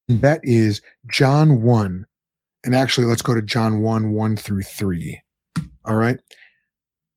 That 0.08 0.40
is 0.44 0.82
john 1.10 1.62
1 1.62 2.06
and 2.64 2.76
actually, 2.76 3.08
let's 3.08 3.22
go 3.22 3.34
to 3.34 3.42
John 3.42 3.82
1 3.82 4.12
1 4.12 4.38
through 4.38 4.64
3. 4.64 5.22
All 5.86 5.96
right. 5.96 6.20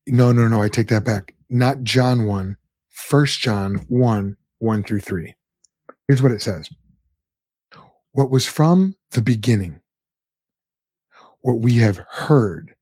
No, 0.07 0.31
no, 0.31 0.47
no. 0.47 0.61
I 0.61 0.69
take 0.69 0.87
that 0.89 1.03
back. 1.03 1.33
Not 1.49 1.83
John 1.83 2.25
1, 2.25 2.57
1 3.09 3.25
John 3.25 3.75
1 3.87 4.37
1 4.59 4.83
through 4.83 4.99
3. 4.99 5.35
Here's 6.07 6.21
what 6.21 6.31
it 6.31 6.41
says 6.41 6.69
What 8.13 8.31
was 8.31 8.47
from 8.47 8.95
the 9.11 9.21
beginning, 9.21 9.81
what 11.41 11.59
we 11.59 11.75
have 11.77 11.97
heard, 12.09 12.75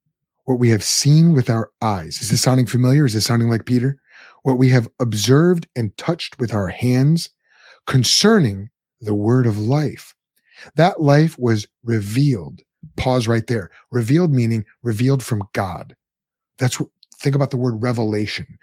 what 0.46 0.60
we 0.60 0.70
have 0.70 0.84
seen 0.84 1.34
with 1.34 1.50
our 1.50 1.72
eyes. 1.82 2.22
Is 2.22 2.30
this 2.30 2.42
sounding 2.42 2.66
familiar? 2.66 3.06
Is 3.06 3.14
this 3.14 3.26
sounding 3.26 3.50
like 3.50 3.66
Peter? 3.66 4.00
What 4.44 4.58
we 4.58 4.70
have 4.70 4.88
observed 5.00 5.68
and 5.76 5.96
touched 5.98 6.40
with 6.40 6.54
our 6.54 6.70
hands 6.70 7.30
concerning 7.88 8.70
the 9.02 9.16
word 9.16 9.48
of 9.48 9.58
life. 9.58 10.14
That 10.76 11.02
life 11.02 11.38
was 11.40 11.68
revealed. 11.84 12.62
Pause 12.96 13.28
right 13.28 13.48
there. 13.48 13.72
Revealed 13.92 14.32
meaning 14.32 14.66
revealed 14.84 15.24
from 15.24 15.44
God. 15.54 15.96
That's 16.58 16.80
what, 16.80 16.90
think 17.18 17.36
about 17.36 17.52
the 17.52 17.58
word 17.58 17.82
revelation. 17.82 18.58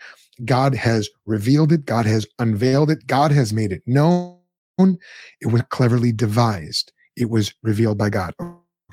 God 0.44 0.74
has 0.74 1.09
revealed 1.24 1.72
it. 1.72 1.87
God 1.87 2.06
has 2.06 2.26
unveiled 2.38 2.90
it. 2.90 3.06
God 3.06 3.32
has 3.32 3.52
made 3.52 3.72
it 3.72 3.82
known. 3.87 4.38
It 4.78 5.46
was 5.46 5.62
cleverly 5.70 6.12
devised. 6.12 6.92
It 7.16 7.30
was 7.30 7.54
revealed 7.62 7.96
by 7.96 8.11
God. 8.11 8.35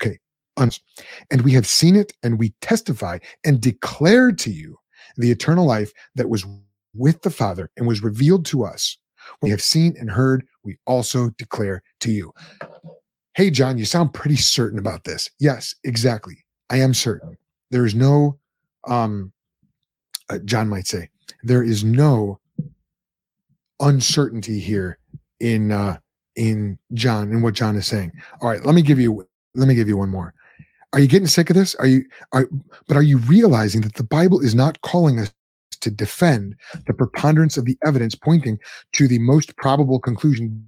Okay. 0.00 0.18
And 0.56 1.42
we 1.42 1.52
have 1.52 1.66
seen 1.66 1.96
it 1.96 2.12
and 2.22 2.38
we 2.38 2.54
testify 2.60 3.18
and 3.44 3.60
declare 3.60 4.32
to 4.32 4.50
you 4.50 4.78
the 5.16 5.30
eternal 5.30 5.66
life 5.66 5.92
that 6.14 6.30
was 6.30 6.46
with 6.94 7.20
the 7.22 7.30
Father 7.30 7.70
and 7.76 7.86
was 7.86 8.02
revealed 8.02 8.46
to 8.46 8.64
us. 8.64 8.96
We 9.42 9.50
have 9.50 9.62
seen 9.62 9.94
and 9.98 10.10
heard, 10.10 10.46
we 10.62 10.78
also 10.86 11.30
declare 11.36 11.82
to 12.00 12.10
you. 12.10 12.32
Hey, 13.34 13.50
John, 13.50 13.78
you 13.78 13.84
sound 13.84 14.14
pretty 14.14 14.36
certain 14.36 14.78
about 14.78 15.04
this. 15.04 15.28
Yes, 15.40 15.74
exactly. 15.82 16.36
I 16.70 16.78
am 16.78 16.94
certain. 16.94 17.36
There 17.70 17.84
is 17.84 17.94
no, 17.94 18.38
um, 18.86 19.32
uh, 20.30 20.38
John 20.44 20.68
might 20.68 20.86
say, 20.86 21.08
there 21.42 21.64
is 21.64 21.82
no 21.82 22.38
uncertainty 23.80 24.60
here 24.60 24.98
in 25.40 25.72
uh, 25.72 25.98
in 26.36 26.78
John 26.92 27.30
and 27.30 27.42
what 27.42 27.54
John 27.54 27.76
is 27.76 27.86
saying. 27.86 28.12
All 28.40 28.48
right, 28.48 28.64
let 28.64 28.74
me 28.74 28.82
give 28.82 29.00
you 29.00 29.26
let 29.54 29.66
me 29.66 29.74
give 29.74 29.88
you 29.88 29.96
one 29.96 30.10
more. 30.10 30.32
are 30.92 31.00
you 31.00 31.08
getting 31.08 31.26
sick 31.26 31.50
of 31.50 31.56
this? 31.56 31.74
Are 31.76 31.86
you 31.86 32.04
are 32.32 32.48
but 32.86 32.96
are 32.96 33.02
you 33.02 33.18
realizing 33.18 33.80
that 33.82 33.94
the 33.94 34.04
Bible 34.04 34.40
is 34.40 34.54
not 34.54 34.80
calling 34.82 35.18
us 35.18 35.32
to 35.80 35.90
defend 35.90 36.54
the 36.86 36.94
preponderance 36.94 37.56
of 37.56 37.64
the 37.64 37.76
evidence 37.84 38.14
pointing 38.14 38.58
to 38.92 39.08
the 39.08 39.18
most 39.18 39.56
probable 39.56 39.98
conclusion 39.98 40.66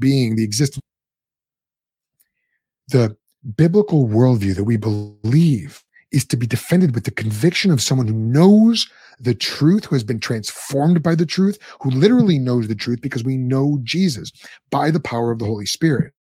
being 0.00 0.36
the 0.36 0.42
existence 0.42 0.82
the 2.88 3.16
biblical 3.56 4.06
worldview 4.08 4.54
that 4.56 4.64
we 4.64 4.76
believe 4.76 5.82
is 6.12 6.24
to 6.24 6.36
be 6.36 6.46
defended 6.46 6.94
with 6.94 7.04
the 7.04 7.10
conviction 7.10 7.70
of 7.70 7.82
someone 7.82 8.06
who 8.06 8.14
knows 8.14 8.88
the 9.18 9.34
truth, 9.34 9.84
who 9.84 9.94
has 9.94 10.04
been 10.04 10.20
transformed 10.20 11.02
by 11.02 11.14
the 11.14 11.26
truth, 11.26 11.58
who 11.80 11.90
literally 11.90 12.38
knows 12.38 12.68
the 12.68 12.74
truth 12.74 13.00
because 13.00 13.24
we 13.24 13.36
know 13.36 13.78
Jesus 13.82 14.32
by 14.70 14.90
the 14.90 15.00
power 15.00 15.30
of 15.30 15.38
the 15.38 15.44
Holy 15.44 15.66
Spirit. 15.66 16.12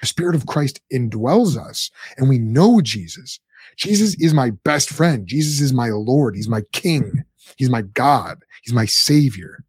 The 0.00 0.06
Spirit 0.06 0.34
of 0.34 0.46
Christ 0.46 0.80
indwells 0.92 1.56
us 1.56 1.90
and 2.16 2.28
we 2.28 2.38
know 2.38 2.80
Jesus. 2.80 3.38
Jesus 3.76 4.14
is 4.20 4.32
my 4.32 4.50
best 4.50 4.90
friend. 4.90 5.26
Jesus 5.26 5.60
is 5.60 5.72
my 5.72 5.88
Lord. 5.88 6.34
He's 6.36 6.48
my 6.48 6.62
King. 6.72 7.24
He's 7.56 7.70
my 7.70 7.82
God. 7.82 8.38
He's 8.62 8.74
my 8.74 8.86
Savior. 8.86 9.64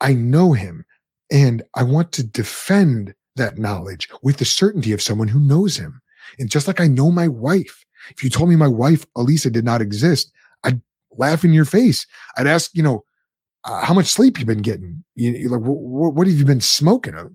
I 0.00 0.14
know 0.14 0.52
him 0.52 0.84
and 1.30 1.62
I 1.74 1.82
want 1.82 2.12
to 2.12 2.24
defend 2.24 3.14
that 3.36 3.58
knowledge 3.58 4.08
with 4.22 4.36
the 4.36 4.44
certainty 4.44 4.92
of 4.92 5.02
someone 5.02 5.28
who 5.28 5.40
knows 5.40 5.76
him. 5.76 6.00
And 6.38 6.50
just 6.50 6.66
like 6.66 6.80
I 6.80 6.86
know 6.86 7.10
my 7.10 7.28
wife, 7.28 7.84
if 8.10 8.22
you 8.22 8.30
told 8.30 8.48
me 8.48 8.56
my 8.56 8.68
wife, 8.68 9.06
Elisa, 9.16 9.50
did 9.50 9.64
not 9.64 9.80
exist, 9.80 10.32
I'd 10.62 10.80
laugh 11.16 11.44
in 11.44 11.52
your 11.52 11.64
face. 11.64 12.06
I'd 12.36 12.46
ask, 12.46 12.70
you 12.74 12.82
know, 12.82 13.04
uh, 13.64 13.82
how 13.82 13.94
much 13.94 14.06
sleep 14.06 14.38
you've 14.38 14.46
been 14.46 14.62
getting? 14.62 15.02
You, 15.14 15.48
like, 15.48 15.60
what, 15.60 16.14
what 16.14 16.26
have 16.26 16.36
you 16.36 16.44
been 16.44 16.60
smoking? 16.60 17.14
Of 17.14 17.30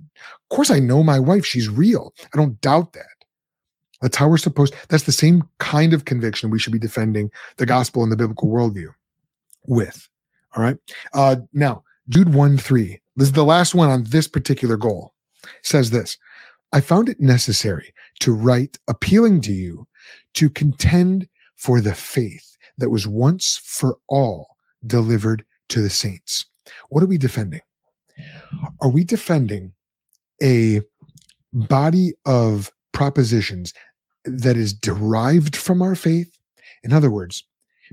course, 0.49 0.69
I 0.69 0.79
know 0.79 1.01
my 1.01 1.19
wife. 1.19 1.45
She's 1.45 1.67
real. 1.67 2.13
I 2.33 2.37
don't 2.37 2.61
doubt 2.61 2.93
that. 2.93 3.05
That's 4.01 4.15
how 4.15 4.29
we're 4.29 4.37
supposed. 4.37 4.75
That's 4.89 5.03
the 5.03 5.11
same 5.11 5.43
kind 5.57 5.93
of 5.93 6.05
conviction 6.05 6.49
we 6.49 6.59
should 6.59 6.71
be 6.71 6.79
defending 6.79 7.31
the 7.57 7.65
gospel 7.65 8.03
and 8.03 8.11
the 8.11 8.15
biblical 8.15 8.47
worldview 8.47 8.93
with. 9.65 10.07
All 10.55 10.63
right. 10.63 10.77
Uh, 11.13 11.37
now, 11.51 11.83
Jude 12.07 12.33
one 12.33 12.57
three. 12.57 13.01
This 13.15 13.27
is 13.27 13.33
the 13.33 13.43
last 13.43 13.75
one 13.75 13.89
on 13.89 14.03
this 14.05 14.27
particular 14.27 14.77
goal. 14.77 15.13
Says 15.63 15.91
this. 15.91 16.17
I 16.71 16.81
found 16.81 17.09
it 17.09 17.19
necessary 17.19 17.93
to 18.19 18.33
write 18.33 18.77
appealing 18.87 19.41
to 19.41 19.51
you 19.51 19.87
to 20.35 20.49
contend 20.49 21.27
for 21.55 21.81
the 21.81 21.95
faith 21.95 22.57
that 22.77 22.89
was 22.89 23.07
once 23.07 23.59
for 23.63 23.97
all 24.07 24.55
delivered 24.85 25.43
to 25.69 25.81
the 25.81 25.89
saints. 25.89 26.45
What 26.89 27.03
are 27.03 27.07
we 27.07 27.17
defending? 27.17 27.61
Are 28.81 28.89
we 28.89 29.03
defending 29.03 29.73
a 30.41 30.81
body 31.53 32.13
of 32.25 32.71
propositions 32.91 33.73
that 34.25 34.57
is 34.57 34.73
derived 34.73 35.55
from 35.55 35.81
our 35.81 35.95
faith? 35.95 36.37
In 36.83 36.93
other 36.93 37.09
words, 37.09 37.43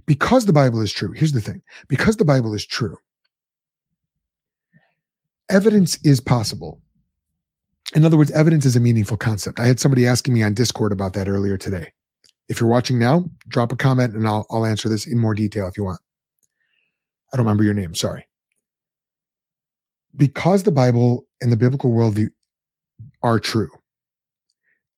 because 0.07 0.47
the 0.47 0.53
Bible 0.53 0.81
is 0.81 0.92
true, 0.92 1.12
here's 1.12 1.33
the 1.33 1.40
thing 1.40 1.62
because 1.88 2.16
the 2.16 2.25
Bible 2.25 2.55
is 2.55 2.66
true, 2.66 2.99
evidence 5.49 5.99
is 6.05 6.21
possible. 6.21 6.81
In 7.94 8.05
other 8.05 8.16
words, 8.16 8.31
evidence 8.33 8.64
is 8.64 8.77
a 8.77 8.81
meaningful 8.81 9.16
concept. 9.16 9.61
I 9.61 9.66
had 9.66 9.79
somebody 9.79 10.07
asking 10.07 10.35
me 10.35 10.42
on 10.42 10.55
Discord 10.55 10.92
about 10.92 11.12
that 11.14 11.29
earlier 11.29 11.57
today. 11.57 11.92
If 12.49 12.61
you're 12.61 12.70
watching 12.70 12.99
now, 12.99 13.29
drop 13.49 13.72
a 13.72 13.77
comment 13.77 14.14
and 14.14 14.27
I'll, 14.27 14.46
I'll 14.51 14.66
answer 14.66 14.88
this 14.88 15.07
in 15.07 15.18
more 15.18 15.35
detail 15.35 15.66
if 15.68 15.77
you 15.77 15.85
want. 15.85 16.01
I 17.33 17.37
don't 17.37 17.46
remember 17.46 17.64
your 17.64 17.75
name. 17.75 17.94
Sorry. 17.94 18.27
Because 20.16 20.62
the 20.62 20.72
Bible 20.72 21.27
and 21.40 21.53
the 21.53 21.57
biblical 21.57 21.90
worldview 21.90 22.31
are 23.22 23.38
true, 23.38 23.70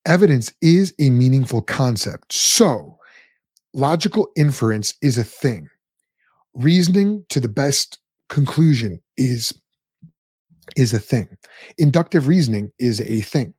evidence 0.05 0.53
is 0.61 0.93
a 0.99 1.09
meaningful 1.09 1.61
concept. 1.61 2.33
So, 2.33 2.97
logical 3.73 4.29
inference 4.35 4.93
is 5.01 5.17
a 5.17 5.23
thing. 5.23 5.69
Reasoning 6.53 7.25
to 7.29 7.39
the 7.39 7.49
best 7.49 7.99
conclusion 8.29 9.01
is 9.17 9.53
is 10.75 10.93
a 10.93 10.99
thing. 10.99 11.27
Inductive 11.77 12.27
reasoning 12.27 12.71
is 12.79 13.01
a 13.01 13.21
thing. 13.21 13.53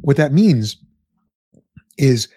What 0.00 0.16
that 0.16 0.32
means 0.32 0.76
is 1.98 2.28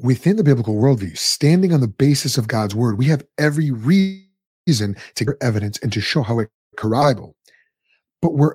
within 0.00 0.36
the 0.36 0.44
biblical 0.44 0.74
worldview, 0.74 1.16
standing 1.16 1.72
on 1.72 1.80
the 1.80 1.88
basis 1.88 2.38
of 2.38 2.48
God's 2.48 2.74
word, 2.74 2.98
we 2.98 3.06
have 3.06 3.24
every 3.38 3.70
reason 3.70 4.96
to 5.14 5.24
get 5.24 5.36
evidence 5.40 5.78
and 5.82 5.92
to 5.92 6.00
show 6.00 6.22
how 6.22 6.38
it 6.38 6.50
corroborable. 6.76 7.34
But 8.22 8.34
we're 8.34 8.54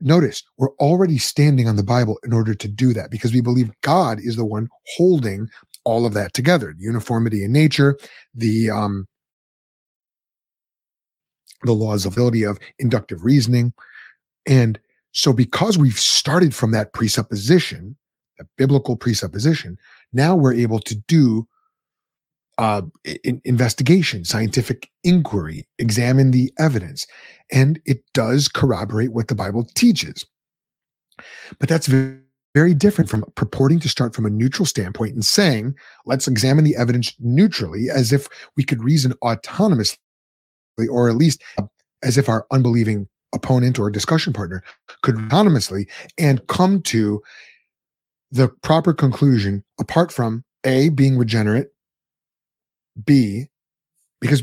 notice 0.00 0.42
we're 0.58 0.74
already 0.76 1.18
standing 1.18 1.68
on 1.68 1.76
the 1.76 1.82
Bible 1.82 2.18
in 2.24 2.32
order 2.32 2.54
to 2.54 2.68
do 2.68 2.92
that 2.92 3.10
because 3.10 3.32
we 3.32 3.40
believe 3.40 3.70
God 3.82 4.18
is 4.20 4.36
the 4.36 4.44
one 4.44 4.68
holding 4.96 5.48
all 5.84 6.04
of 6.04 6.14
that 6.14 6.34
together. 6.34 6.74
Uniformity 6.78 7.44
in 7.44 7.52
nature, 7.52 7.98
the 8.34 8.70
um 8.70 9.06
the 11.64 11.72
laws 11.72 12.06
of 12.06 12.12
ability 12.12 12.42
of 12.42 12.58
inductive 12.78 13.24
reasoning. 13.24 13.72
And 14.46 14.78
so 15.12 15.32
because 15.32 15.78
we've 15.78 15.98
started 15.98 16.54
from 16.54 16.72
that 16.72 16.92
presupposition, 16.92 17.96
a 18.40 18.44
biblical 18.56 18.96
presupposition, 18.96 19.78
now 20.12 20.34
we're 20.34 20.54
able 20.54 20.80
to 20.80 20.94
do 20.94 21.46
uh, 22.58 22.82
in, 23.24 23.40
investigation, 23.44 24.24
scientific 24.24 24.90
inquiry, 25.02 25.66
examine 25.78 26.30
the 26.30 26.52
evidence, 26.58 27.06
and 27.52 27.80
it 27.84 28.02
does 28.12 28.48
corroborate 28.48 29.12
what 29.12 29.28
the 29.28 29.34
Bible 29.34 29.66
teaches. 29.74 30.24
But 31.58 31.68
that's 31.68 31.86
very, 31.86 32.20
very 32.54 32.74
different 32.74 33.10
from 33.10 33.24
purporting 33.34 33.80
to 33.80 33.88
start 33.88 34.14
from 34.14 34.26
a 34.26 34.30
neutral 34.30 34.66
standpoint 34.66 35.14
and 35.14 35.24
saying, 35.24 35.74
let's 36.06 36.28
examine 36.28 36.64
the 36.64 36.76
evidence 36.76 37.12
neutrally 37.18 37.90
as 37.90 38.12
if 38.12 38.28
we 38.56 38.62
could 38.62 38.84
reason 38.84 39.12
autonomously, 39.24 39.98
or 40.90 41.08
at 41.08 41.16
least 41.16 41.42
as 42.02 42.18
if 42.18 42.28
our 42.28 42.46
unbelieving 42.50 43.08
opponent 43.34 43.78
or 43.78 43.90
discussion 43.90 44.32
partner 44.32 44.62
could 45.02 45.16
autonomously 45.16 45.88
and 46.18 46.46
come 46.46 46.80
to 46.82 47.22
the 48.30 48.48
proper 48.62 48.92
conclusion 48.92 49.64
apart 49.78 50.12
from 50.12 50.44
A, 50.64 50.88
being 50.90 51.16
regenerate, 51.16 51.68
B, 53.04 53.46
because 54.20 54.42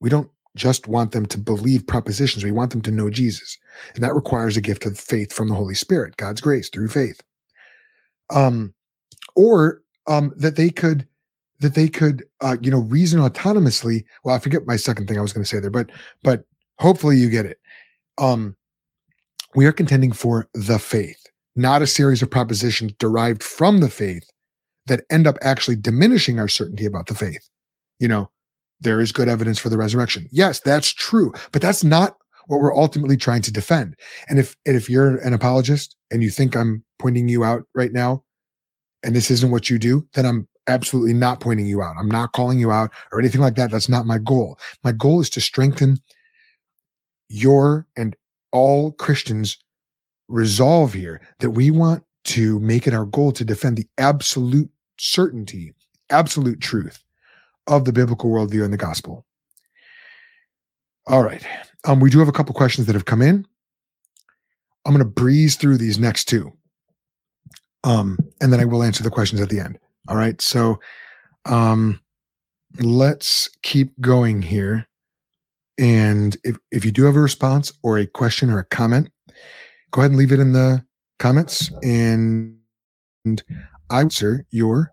we 0.00 0.08
don't 0.08 0.30
just 0.56 0.88
want 0.88 1.12
them 1.12 1.26
to 1.26 1.38
believe 1.38 1.86
propositions, 1.86 2.44
we 2.44 2.50
want 2.50 2.70
them 2.72 2.82
to 2.82 2.90
know 2.90 3.10
Jesus. 3.10 3.56
And 3.94 4.02
that 4.02 4.14
requires 4.14 4.56
a 4.56 4.60
gift 4.60 4.84
of 4.86 4.98
faith 4.98 5.32
from 5.32 5.48
the 5.48 5.54
Holy 5.54 5.74
Spirit, 5.74 6.16
God's 6.16 6.40
grace 6.40 6.68
through 6.68 6.88
faith. 6.88 7.20
Um, 8.30 8.74
or 9.36 9.82
um, 10.06 10.32
that 10.36 10.56
they 10.56 10.70
could 10.70 11.06
that 11.60 11.74
they 11.74 11.88
could 11.88 12.24
uh, 12.40 12.56
you 12.60 12.70
know 12.70 12.80
reason 12.80 13.20
autonomously 13.20 14.04
well 14.24 14.34
i 14.34 14.38
forget 14.38 14.66
my 14.66 14.76
second 14.76 15.06
thing 15.06 15.18
i 15.18 15.22
was 15.22 15.32
going 15.32 15.44
to 15.44 15.48
say 15.48 15.60
there 15.60 15.70
but 15.70 15.90
but 16.22 16.44
hopefully 16.78 17.16
you 17.16 17.30
get 17.30 17.46
it 17.46 17.58
um 18.18 18.56
we 19.54 19.66
are 19.66 19.72
contending 19.72 20.12
for 20.12 20.48
the 20.54 20.78
faith 20.78 21.20
not 21.56 21.82
a 21.82 21.86
series 21.86 22.22
of 22.22 22.30
propositions 22.30 22.92
derived 22.98 23.42
from 23.42 23.78
the 23.78 23.90
faith 23.90 24.28
that 24.86 25.04
end 25.10 25.26
up 25.26 25.36
actually 25.42 25.76
diminishing 25.76 26.38
our 26.38 26.48
certainty 26.48 26.86
about 26.86 27.06
the 27.06 27.14
faith. 27.14 27.48
You 27.98 28.08
know, 28.08 28.30
there 28.80 29.00
is 29.00 29.12
good 29.12 29.28
evidence 29.28 29.58
for 29.58 29.68
the 29.68 29.78
resurrection. 29.78 30.26
Yes, 30.32 30.60
that's 30.60 30.92
true, 30.92 31.32
but 31.52 31.62
that's 31.62 31.84
not 31.84 32.16
what 32.46 32.60
we're 32.60 32.76
ultimately 32.76 33.16
trying 33.16 33.42
to 33.42 33.52
defend. 33.52 33.94
And 34.28 34.38
if 34.38 34.56
and 34.66 34.76
if 34.76 34.88
you're 34.88 35.16
an 35.18 35.34
apologist 35.34 35.96
and 36.10 36.22
you 36.22 36.30
think 36.30 36.56
I'm 36.56 36.82
pointing 36.98 37.28
you 37.28 37.44
out 37.44 37.64
right 37.74 37.92
now, 37.92 38.24
and 39.02 39.14
this 39.14 39.30
isn't 39.30 39.50
what 39.50 39.70
you 39.70 39.78
do, 39.78 40.06
then 40.14 40.26
I'm 40.26 40.48
absolutely 40.66 41.14
not 41.14 41.40
pointing 41.40 41.66
you 41.66 41.82
out. 41.82 41.96
I'm 41.98 42.10
not 42.10 42.32
calling 42.32 42.58
you 42.58 42.70
out 42.70 42.90
or 43.12 43.18
anything 43.18 43.40
like 43.40 43.56
that. 43.56 43.70
That's 43.70 43.88
not 43.88 44.06
my 44.06 44.18
goal. 44.18 44.58
My 44.84 44.92
goal 44.92 45.20
is 45.20 45.30
to 45.30 45.40
strengthen 45.40 45.98
your 47.28 47.86
and 47.96 48.16
all 48.52 48.92
Christians 48.92 49.58
resolve 50.28 50.92
here 50.92 51.20
that 51.38 51.50
we 51.50 51.70
want 51.70 52.04
to 52.24 52.60
make 52.60 52.86
it 52.86 52.94
our 52.94 53.06
goal 53.06 53.32
to 53.32 53.44
defend 53.44 53.76
the 53.76 53.86
absolute 53.98 54.70
certainty, 54.98 55.72
absolute 56.10 56.60
truth 56.60 57.02
of 57.66 57.84
the 57.84 57.92
biblical 57.92 58.30
worldview 58.30 58.64
and 58.64 58.72
the 58.72 58.78
gospel. 58.78 59.24
All 61.06 61.22
right. 61.22 61.44
Um, 61.84 62.00
we 62.00 62.10
do 62.10 62.18
have 62.18 62.28
a 62.28 62.32
couple 62.32 62.54
questions 62.54 62.86
that 62.86 62.94
have 62.94 63.06
come 63.06 63.22
in. 63.22 63.46
I'm 64.84 64.92
going 64.92 65.04
to 65.04 65.10
breeze 65.10 65.56
through 65.56 65.78
these 65.78 65.98
next 65.98 66.26
two. 66.26 66.52
Um, 67.84 68.18
and 68.40 68.52
then 68.52 68.60
I 68.60 68.64
will 68.64 68.82
answer 68.82 69.02
the 69.02 69.10
questions 69.10 69.40
at 69.40 69.48
the 69.48 69.60
end. 69.60 69.78
All 70.08 70.16
right. 70.16 70.40
So 70.40 70.78
um, 71.44 72.00
let's 72.78 73.48
keep 73.62 73.98
going 74.00 74.42
here. 74.42 74.86
And 75.78 76.36
if, 76.44 76.58
if 76.70 76.84
you 76.84 76.90
do 76.90 77.04
have 77.04 77.16
a 77.16 77.20
response 77.20 77.72
or 77.82 77.98
a 77.98 78.06
question 78.06 78.50
or 78.50 78.58
a 78.58 78.64
comment, 78.64 79.10
go 79.92 80.02
ahead 80.02 80.10
and 80.10 80.18
leave 80.18 80.32
it 80.32 80.40
in 80.40 80.52
the 80.52 80.84
comments 81.18 81.70
and, 81.82 82.56
and 83.24 83.42
I 83.90 84.00
answer 84.00 84.46
your 84.50 84.92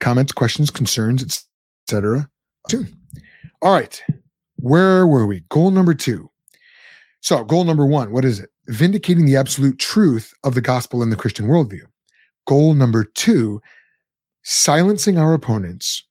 comments, 0.00 0.32
questions, 0.32 0.70
concerns, 0.70 1.22
etc. 1.22 2.28
soon. 2.68 2.88
All 3.60 3.72
right. 3.72 4.02
Where 4.56 5.06
were 5.06 5.26
we? 5.26 5.40
Goal 5.48 5.70
number 5.70 5.94
two. 5.94 6.30
So, 7.20 7.44
goal 7.44 7.64
number 7.64 7.86
one, 7.86 8.10
what 8.10 8.24
is 8.24 8.40
it? 8.40 8.50
vindicating 8.68 9.26
the 9.26 9.36
absolute 9.36 9.78
truth 9.78 10.32
of 10.44 10.54
the 10.54 10.60
gospel 10.60 11.02
and 11.02 11.10
the 11.10 11.16
Christian 11.16 11.46
worldview. 11.46 11.82
Goal 12.46 12.74
number 12.74 13.04
two, 13.04 13.60
silencing 14.42 15.18
our 15.18 15.34
opponents 15.34 16.04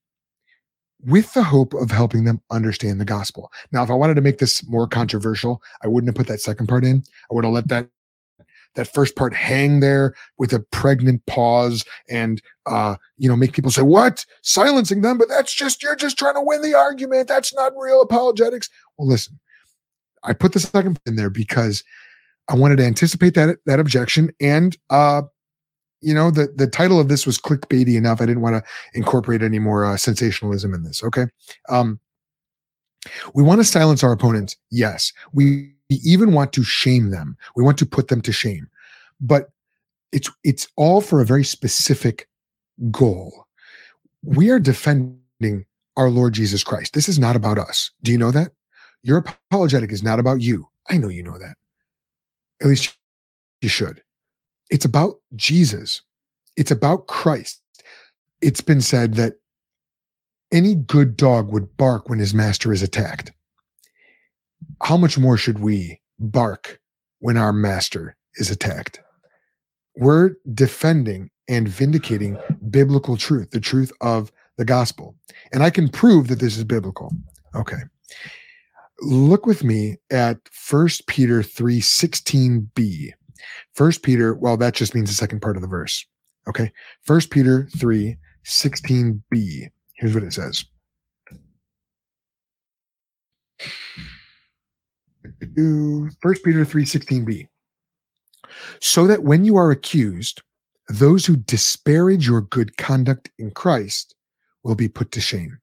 with 1.05 1.33
the 1.33 1.43
hope 1.43 1.73
of 1.73 1.89
helping 1.91 2.25
them 2.25 2.41
understand 2.51 2.99
the 2.99 3.05
gospel. 3.05 3.51
Now, 3.71 3.83
if 3.83 3.89
I 3.89 3.95
wanted 3.95 4.15
to 4.15 4.21
make 4.21 4.37
this 4.37 4.67
more 4.67 4.87
controversial, 4.87 5.61
I 5.83 5.87
wouldn't 5.87 6.09
have 6.09 6.15
put 6.15 6.27
that 6.27 6.41
second 6.41 6.67
part 6.67 6.85
in. 6.85 7.03
I 7.29 7.33
would 7.33 7.43
have 7.43 7.53
let 7.53 7.67
that 7.69 7.89
that 8.75 8.93
first 8.93 9.15
part 9.15 9.33
hang 9.33 9.79
there 9.79 10.13
with 10.37 10.53
a 10.53 10.59
pregnant 10.71 11.25
pause 11.25 11.83
and 12.09 12.41
uh 12.67 12.95
you 13.17 13.27
know 13.27 13.35
make 13.35 13.53
people 13.53 13.71
say 13.71 13.81
what 13.81 14.25
silencing 14.43 15.01
them 15.01 15.17
but 15.17 15.27
that's 15.27 15.53
just 15.53 15.83
you're 15.83 15.95
just 15.95 16.17
trying 16.17 16.35
to 16.35 16.41
win 16.41 16.61
the 16.61 16.73
argument 16.73 17.27
that's 17.27 17.53
not 17.53 17.73
real 17.77 18.01
apologetics 18.01 18.69
well 18.97 19.07
listen 19.07 19.37
i 20.23 20.33
put 20.33 20.53
the 20.53 20.59
second 20.59 20.99
in 21.05 21.15
there 21.15 21.29
because 21.29 21.83
i 22.47 22.55
wanted 22.55 22.77
to 22.77 22.85
anticipate 22.85 23.33
that 23.33 23.57
that 23.65 23.79
objection 23.79 24.31
and 24.39 24.77
uh 24.89 25.21
you 26.01 26.13
know 26.13 26.31
the 26.31 26.51
the 26.55 26.67
title 26.67 26.99
of 26.99 27.07
this 27.07 27.25
was 27.25 27.37
clickbaity 27.37 27.95
enough. 27.95 28.21
I 28.21 28.25
didn't 28.25 28.41
want 28.41 28.55
to 28.55 28.63
incorporate 28.93 29.41
any 29.41 29.59
more 29.59 29.85
uh, 29.85 29.97
sensationalism 29.97 30.73
in 30.73 30.83
this 30.83 31.03
okay? 31.03 31.27
Um 31.69 31.99
we 33.33 33.43
want 33.43 33.59
to 33.59 33.65
silence 33.65 34.03
our 34.03 34.11
opponents 34.11 34.55
yes. 34.69 35.11
We 35.33 35.73
even 35.89 36.33
want 36.33 36.53
to 36.53 36.63
shame 36.63 37.09
them. 37.09 37.37
We 37.55 37.63
want 37.63 37.77
to 37.79 37.85
put 37.85 38.07
them 38.07 38.21
to 38.21 38.31
shame. 38.31 38.69
But 39.19 39.49
it's 40.11 40.29
it's 40.43 40.67
all 40.75 41.01
for 41.01 41.21
a 41.21 41.25
very 41.25 41.43
specific 41.43 42.27
goal. 42.89 43.47
We 44.23 44.49
are 44.49 44.59
defending 44.59 45.65
our 45.97 46.09
lord 46.09 46.33
jesus 46.33 46.63
christ. 46.63 46.93
This 46.93 47.09
is 47.09 47.19
not 47.19 47.35
about 47.35 47.57
us. 47.57 47.91
Do 48.03 48.11
you 48.11 48.17
know 48.17 48.31
that? 48.31 48.51
Your 49.03 49.17
apologetic 49.17 49.91
is 49.91 50.03
not 50.03 50.19
about 50.19 50.41
you. 50.41 50.67
I 50.89 50.97
know 50.97 51.09
you 51.09 51.23
know 51.23 51.37
that. 51.37 51.55
At 52.61 52.67
least 52.67 52.95
you 53.61 53.69
should 53.69 54.01
it's 54.71 54.85
about 54.85 55.15
Jesus. 55.35 56.01
It's 56.57 56.71
about 56.71 57.07
Christ. 57.07 57.61
It's 58.41 58.61
been 58.61 58.81
said 58.81 59.15
that 59.15 59.35
any 60.51 60.75
good 60.75 61.15
dog 61.15 61.51
would 61.51 61.77
bark 61.77 62.09
when 62.09 62.19
his 62.19 62.33
master 62.33 62.73
is 62.73 62.81
attacked. 62.81 63.31
How 64.81 64.97
much 64.97 65.17
more 65.17 65.37
should 65.37 65.59
we 65.59 66.01
bark 66.19 66.79
when 67.19 67.37
our 67.37 67.53
master 67.53 68.15
is 68.35 68.49
attacked? 68.49 69.01
We're 69.97 70.31
defending 70.53 71.29
and 71.47 71.67
vindicating 71.67 72.37
biblical 72.69 73.17
truth, 73.17 73.51
the 73.51 73.59
truth 73.59 73.91
of 74.01 74.31
the 74.57 74.65
gospel. 74.65 75.15
And 75.51 75.63
I 75.63 75.69
can 75.69 75.89
prove 75.89 76.27
that 76.29 76.39
this 76.39 76.57
is 76.57 76.63
biblical. 76.63 77.11
Okay. 77.55 77.81
Look 79.01 79.45
with 79.45 79.63
me 79.63 79.97
at 80.09 80.37
First 80.51 81.07
Peter 81.07 81.43
3 81.43 81.81
16b. 81.81 83.13
First 83.73 84.03
Peter, 84.03 84.33
well, 84.33 84.57
that 84.57 84.73
just 84.73 84.95
means 84.95 85.09
the 85.09 85.15
second 85.15 85.41
part 85.41 85.55
of 85.55 85.61
the 85.61 85.67
verse. 85.67 86.05
Okay. 86.47 86.71
First 87.03 87.29
Peter 87.29 87.67
3 87.77 88.17
16b. 88.45 89.69
Here's 89.95 90.15
what 90.15 90.23
it 90.23 90.33
says. 90.33 90.65
First 96.21 96.43
Peter 96.43 96.65
3 96.65 96.85
16b. 96.85 97.47
So 98.79 99.07
that 99.07 99.23
when 99.23 99.45
you 99.45 99.57
are 99.57 99.71
accused, 99.71 100.41
those 100.89 101.25
who 101.25 101.37
disparage 101.37 102.27
your 102.27 102.41
good 102.41 102.77
conduct 102.77 103.29
in 103.37 103.51
Christ 103.51 104.15
will 104.63 104.75
be 104.75 104.89
put 104.89 105.11
to 105.11 105.21
shame. 105.21 105.57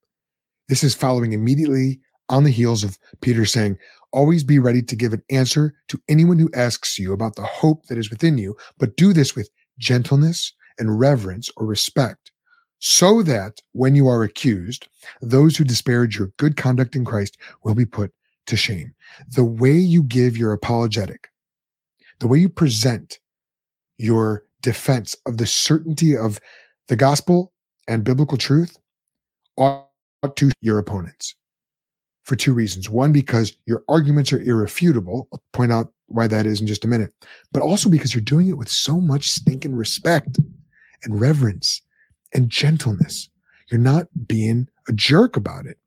This 0.69 0.85
is 0.85 0.95
following 0.95 1.33
immediately 1.33 2.01
on 2.29 2.45
the 2.45 2.51
heels 2.51 2.85
of 2.85 2.99
Peter 3.21 3.45
saying, 3.45 3.79
Always 4.13 4.43
be 4.43 4.59
ready 4.59 4.83
to 4.83 4.97
give 4.97 5.13
an 5.13 5.23
answer 5.31 5.75
to 5.89 6.01
anyone 6.09 6.39
who 6.39 6.51
asks 6.55 6.99
you 6.99 7.13
about 7.13 7.37
the 7.37 7.43
hope 7.43 7.87
that 7.87 7.99
is 7.99 8.11
within 8.11 8.39
you, 8.39 8.57
but 8.79 8.97
do 8.97 9.13
this 9.13 9.37
with 9.37 9.51
gentleness 9.79 10.53
and 10.79 10.99
reverence 10.99 11.51
or 11.57 11.67
respect, 11.67 12.33
so 12.79 13.23
that 13.23 13.61
when 13.73 13.95
you 13.95 14.09
are 14.09 14.23
accused, 14.23 14.89
those 15.21 15.57
who 15.57 15.65
disparage 15.65 16.19
your 16.19 16.33
good 16.39 16.57
conduct 16.57 16.97
in 16.97 17.05
Christ 17.05 17.37
will 17.65 17.75
be 17.75 17.85
put 17.85 18.13
to 18.47 18.57
shame. 18.57 18.95
The 19.29 19.45
way 19.45 19.73
you 19.73 20.03
give 20.03 20.37
your 20.37 20.53
apologetic, 20.53 21.29
the 22.19 22.29
way 22.29 22.39
you 22.39 22.49
present 22.49 23.19
your 23.99 24.45
defense 24.63 25.15
of 25.27 25.37
the 25.37 25.47
certainty 25.47 26.17
of 26.17 26.41
the 26.89 26.97
gospel 26.97 27.53
and 27.87 28.05
biblical 28.05 28.39
truth 28.39 28.79
ought 29.57 29.89
to 30.37 30.51
your 30.61 30.79
opponents 30.79 31.35
for 32.29 32.37
two 32.37 32.53
reasons. 32.53 32.91
One, 32.91 33.11
because 33.11 33.57
your 33.65 33.83
arguments 33.89 34.35
are 34.35 34.43
irrefutable. 34.43 35.29
I'll 35.33 35.43
point 35.55 35.73
out 35.73 35.91
why 36.09 36.27
that 36.27 36.45
is 36.45 36.61
in 36.61 36.67
just 36.67 36.85
a 36.85 36.89
minute. 36.89 37.11
But 37.53 37.63
also 37.63 37.89
because 37.89 38.15
you're 38.15 38.21
doing 38.21 38.49
it 38.49 38.59
with 38.59 38.69
so 38.69 39.01
much 39.01 39.29
stinking 39.29 39.75
respect 39.75 40.39
and 41.03 41.19
reverence 41.19 41.81
and 42.35 42.51
gentleness. 42.51 43.31
You're 43.71 43.81
not 43.81 44.09
being 44.27 44.69
a 44.89 44.93
jerk 44.93 45.39
about 45.39 45.65
it. 45.65 45.79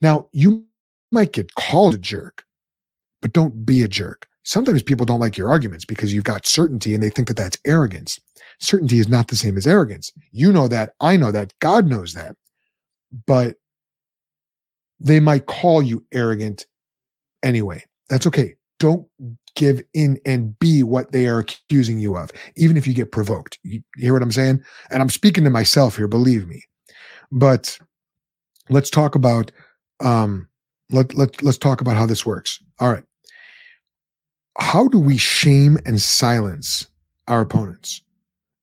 Now, 0.00 0.28
you 0.32 0.66
might 1.12 1.32
get 1.32 1.54
called 1.54 1.94
a 1.94 1.98
jerk, 1.98 2.44
but 3.22 3.32
don't 3.32 3.64
be 3.64 3.82
a 3.82 3.88
jerk. 3.88 4.26
Sometimes 4.42 4.82
people 4.82 5.06
don't 5.06 5.20
like 5.20 5.36
your 5.36 5.48
arguments 5.48 5.84
because 5.84 6.12
you've 6.12 6.24
got 6.24 6.44
certainty 6.44 6.92
and 6.92 7.02
they 7.02 7.10
think 7.10 7.28
that 7.28 7.36
that's 7.36 7.58
arrogance. 7.64 8.18
Certainty 8.58 8.98
is 8.98 9.08
not 9.08 9.28
the 9.28 9.36
same 9.36 9.56
as 9.56 9.66
arrogance. 9.66 10.12
You 10.32 10.52
know 10.52 10.66
that. 10.66 10.94
I 11.00 11.16
know 11.16 11.30
that. 11.30 11.56
God 11.60 11.86
knows 11.86 12.14
that. 12.14 12.34
But 13.26 13.56
they 15.00 15.20
might 15.20 15.46
call 15.46 15.82
you 15.82 16.04
arrogant 16.12 16.66
anyway. 17.42 17.84
That's 18.08 18.26
okay. 18.26 18.54
Don't 18.78 19.06
give 19.54 19.82
in 19.94 20.20
and 20.26 20.58
be 20.58 20.82
what 20.82 21.12
they 21.12 21.26
are 21.26 21.38
accusing 21.38 21.98
you 21.98 22.16
of, 22.16 22.30
even 22.56 22.76
if 22.76 22.86
you 22.86 22.94
get 22.94 23.10
provoked. 23.10 23.58
You 23.62 23.82
hear 23.96 24.12
what 24.12 24.22
I'm 24.22 24.32
saying? 24.32 24.62
And 24.90 25.02
I'm 25.02 25.08
speaking 25.10 25.44
to 25.44 25.50
myself 25.50 25.96
here, 25.96 26.08
believe 26.08 26.46
me. 26.46 26.62
But 27.32 27.78
let's 28.68 28.90
talk 28.90 29.14
about 29.14 29.50
um 30.00 30.48
let, 30.90 31.14
let 31.14 31.42
let's 31.42 31.58
talk 31.58 31.80
about 31.80 31.96
how 31.96 32.06
this 32.06 32.24
works. 32.24 32.60
All 32.78 32.92
right. 32.92 33.04
How 34.58 34.88
do 34.88 34.98
we 34.98 35.16
shame 35.16 35.78
and 35.84 36.00
silence 36.00 36.86
our 37.26 37.40
opponents? 37.40 38.02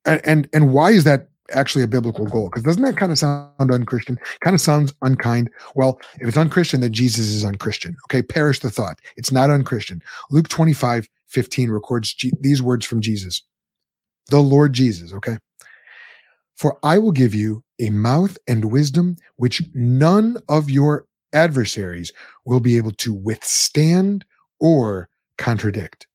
And 0.06 0.22
and, 0.24 0.50
and 0.54 0.74
why 0.74 0.92
is 0.92 1.04
that 1.04 1.30
actually 1.52 1.84
a 1.84 1.88
biblical 1.88 2.26
goal 2.26 2.50
because 2.50 2.64
doesn't 2.64 2.84
that 2.84 2.98
kind 2.98 3.12
of 3.12 3.20
sound 3.20 3.72
unchristian? 3.72 4.18
Kind 4.42 4.54
of 4.54 4.62
sounds 4.62 4.94
unkind. 5.02 5.50
Well 5.76 6.00
if 6.20 6.28
it's 6.28 6.38
unchristian 6.38 6.82
then 6.82 6.94
jesus 6.94 7.28
is 7.28 7.46
unchristian 7.46 7.96
okay? 8.06 8.22
Perish 8.22 8.60
the 8.60 8.70
thought. 8.70 9.00
It's 9.18 9.32
not 9.32 9.50
unchristian. 9.50 10.02
Luke 10.32 10.48
25 10.50 11.08
15 11.28 11.70
records 11.70 12.14
G- 12.14 12.34
these 12.40 12.62
words 12.62 12.86
from 12.86 13.02
jesus. 13.02 13.44
The 14.30 14.40
lord 14.40 14.74
jesus 14.74 15.14
okay? 15.14 15.38
For 16.56 16.78
i 16.84 16.98
will 16.98 17.12
give 17.12 17.36
you 17.36 17.64
a 17.80 17.90
mouth 17.90 18.38
and 18.48 18.72
wisdom 18.72 19.18
which 19.36 19.62
none 19.74 20.38
of 20.48 20.70
your 20.70 21.06
adversaries 21.34 22.14
will 22.46 22.60
be 22.60 22.78
able 22.78 22.92
to 22.92 23.14
withstand 23.14 24.24
or 24.60 25.10
contradict. 25.38 26.08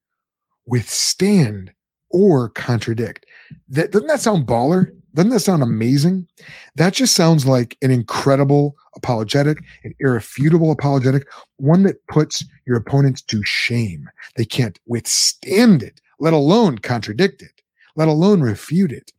Withstand 0.67 1.73
or 2.11 2.49
contradict 2.51 3.27
that 3.69 3.93
doesn't 3.93 4.09
that 4.09 4.21
sound 4.21 4.47
baller 4.47 4.93
doesn't 5.15 5.31
that 5.31 5.41
sound 5.41 5.65
amazing? 5.65 6.29
That 6.77 6.93
just 6.93 7.15
sounds 7.17 7.45
like 7.45 7.77
an 7.83 7.91
incredible 7.91 8.77
apologetic, 8.95 9.59
an 9.83 9.93
irrefutable 9.99 10.71
apologetic, 10.71 11.27
one 11.57 11.83
that 11.85 12.07
puts 12.07 12.45
your 12.67 12.77
opponents 12.77 13.23
to 13.23 13.43
shame. 13.45 14.09
They 14.37 14.45
can't 14.45 14.79
withstand 14.87 15.83
it, 15.83 16.01
let 16.21 16.35
alone 16.35 16.79
contradict 16.79 17.43
it, 17.43 17.63
let 17.97 18.07
alone 18.07 18.43
refute 18.43 18.93
it. 18.93 19.13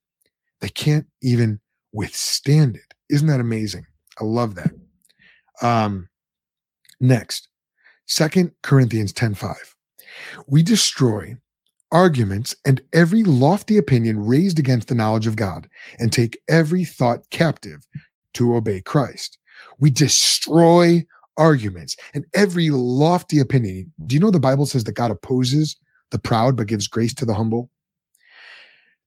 They 0.62 0.70
can't 0.70 1.08
even 1.22 1.60
withstand 1.92 2.78
it. 2.78 2.94
Isn't 3.10 3.28
that 3.28 3.42
amazing? 3.42 3.86
I 4.22 4.24
love 4.24 4.56
that. 4.56 4.72
Um, 5.62 6.08
next, 7.02 7.50
Second 8.06 8.52
Corinthians 8.62 9.12
10:5. 9.12 9.76
We 10.48 10.64
destroy 10.64 11.36
arguments, 11.92 12.56
and 12.66 12.82
every 12.94 13.24
lofty 13.24 13.78
opinion 13.78 14.26
raised 14.26 14.60
against 14.60 14.88
the 14.88 14.96
knowledge 14.96 15.28
of 15.28 15.36
God, 15.36 15.68
and 15.98 16.12
take 16.12 16.40
every 16.48 16.86
thought 16.86 17.30
captive 17.32 17.86
to 18.36 18.56
obey 18.56 18.82
Christ. 18.82 19.38
We 19.80 19.90
destroy 19.90 21.06
arguments 21.38 21.96
and 22.14 22.26
every 22.36 22.70
lofty 22.70 23.40
opinion. 23.40 23.92
Do 24.06 24.16
you 24.16 24.20
know 24.20 24.30
the 24.30 24.40
Bible 24.40 24.66
says 24.66 24.84
that 24.84 24.92
God 24.94 25.10
opposes 25.10 25.78
the 26.12 26.20
proud 26.20 26.56
but 26.56 26.68
gives 26.68 26.88
grace 26.88 27.14
to 27.16 27.26
the 27.26 27.34
humble? 27.34 27.72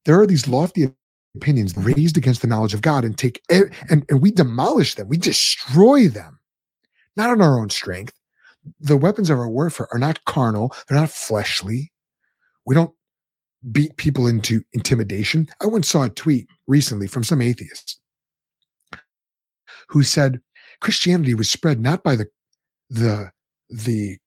There 0.05 0.19
are 0.21 0.27
these 0.27 0.49
lofty 0.49 0.91
opinions 1.37 1.77
raised 1.77 2.17
against 2.17 2.43
the 2.43 2.49
knowledge 2.49 2.75
of 2.75 2.83
God 2.83 3.05
and 3.05 3.17
take 3.17 3.41
and, 3.49 3.71
and 3.91 4.21
we 4.21 4.31
demolish 4.33 4.95
them, 4.95 5.09
we 5.09 5.19
destroy 5.19 6.09
them, 6.09 6.41
not 7.17 7.31
on 7.31 7.41
our 7.41 7.61
own 7.61 7.71
strength. 7.71 8.15
The 8.81 8.97
weapons 8.97 9.29
of 9.29 9.39
our 9.39 9.49
warfare 9.49 9.89
are 9.93 9.99
not 9.99 10.25
carnal, 10.25 10.75
they're 10.89 10.99
not 10.99 11.11
fleshly, 11.11 11.92
we 12.67 12.75
don't 12.75 12.93
beat 13.71 13.97
people 13.97 14.27
into 14.27 14.63
intimidation. 14.73 15.49
I 15.61 15.67
once 15.67 15.89
saw 15.89 16.05
a 16.05 16.11
tweet 16.11 16.49
recently 16.67 17.07
from 17.07 17.25
some 17.25 17.41
atheist 17.41 18.01
who 19.89 20.03
said 20.03 20.41
Christianity 20.81 21.35
was 21.35 21.51
spread 21.51 21.81
not 21.81 22.03
by 22.03 22.17
the 22.17 22.27
the 22.91 23.31
the 23.69 24.19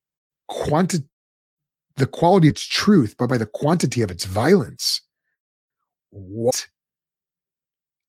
quanti- 0.48 1.04
the 1.98 2.08
quality 2.08 2.48
of 2.48 2.54
its 2.54 2.66
truth, 2.66 3.16
but 3.18 3.30
by 3.30 3.38
the 3.38 3.46
quantity 3.46 4.02
of 4.02 4.12
its 4.12 4.26
violence. 4.26 5.02
What? 6.12 6.68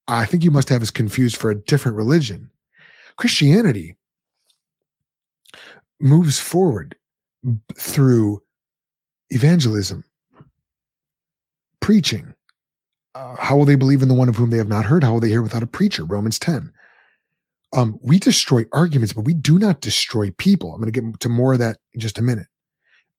I 0.09 0.24
think 0.24 0.45
you 0.45 0.51
must 0.51 0.68
have 0.68 0.83
us 0.83 0.91
confused 0.91 1.37
for 1.37 1.51
a 1.51 1.61
different 1.61 1.97
religion. 1.97 2.51
Christianity 3.16 3.97
moves 6.01 6.39
forward 6.39 6.95
through 7.74 8.43
evangelism, 9.31 10.05
preaching. 11.87 12.34
Uh, 13.14 13.37
how 13.37 13.57
will 13.57 13.64
they 13.64 13.76
believe 13.76 14.03
in 14.03 14.09
the 14.09 14.14
one 14.14 14.28
of 14.28 14.34
whom 14.34 14.51
they 14.51 14.57
have 14.57 14.66
not 14.66 14.84
heard? 14.84 15.05
How 15.05 15.12
will 15.12 15.20
they 15.20 15.28
hear 15.28 15.41
without 15.41 15.62
a 15.62 15.68
preacher? 15.68 16.05
Romans 16.05 16.37
10. 16.37 16.72
Um, 17.76 17.97
we 18.03 18.18
destroy 18.18 18.64
arguments, 18.72 19.12
but 19.12 19.24
we 19.24 19.34
do 19.34 19.57
not 19.57 19.82
destroy 19.82 20.32
people. 20.32 20.72
I'm 20.72 20.80
going 20.80 20.93
to 20.93 21.01
get 21.01 21.20
to 21.20 21.28
more 21.28 21.53
of 21.53 21.61
that 21.61 21.76
in 21.95 22.01
just 22.01 22.18
a 22.18 22.22
minute. 22.22 22.49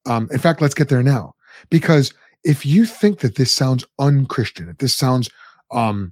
Um, 0.05 0.27
in 0.33 0.39
fact, 0.39 0.61
let's 0.61 0.73
get 0.73 0.89
there 0.89 1.01
now. 1.01 1.33
Because 1.69 2.13
if 2.43 2.65
you 2.65 2.85
think 2.85 3.19
that 3.19 3.35
this 3.35 3.53
sounds 3.53 3.85
unchristian, 3.99 4.67
if 4.67 4.79
this 4.79 4.97
sounds 4.97 5.29
um, 5.71 6.11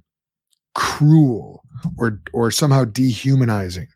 cruel 0.74 1.62
or 1.98 2.22
or 2.32 2.50
somehow 2.50 2.84
dehumanizing 2.86 3.88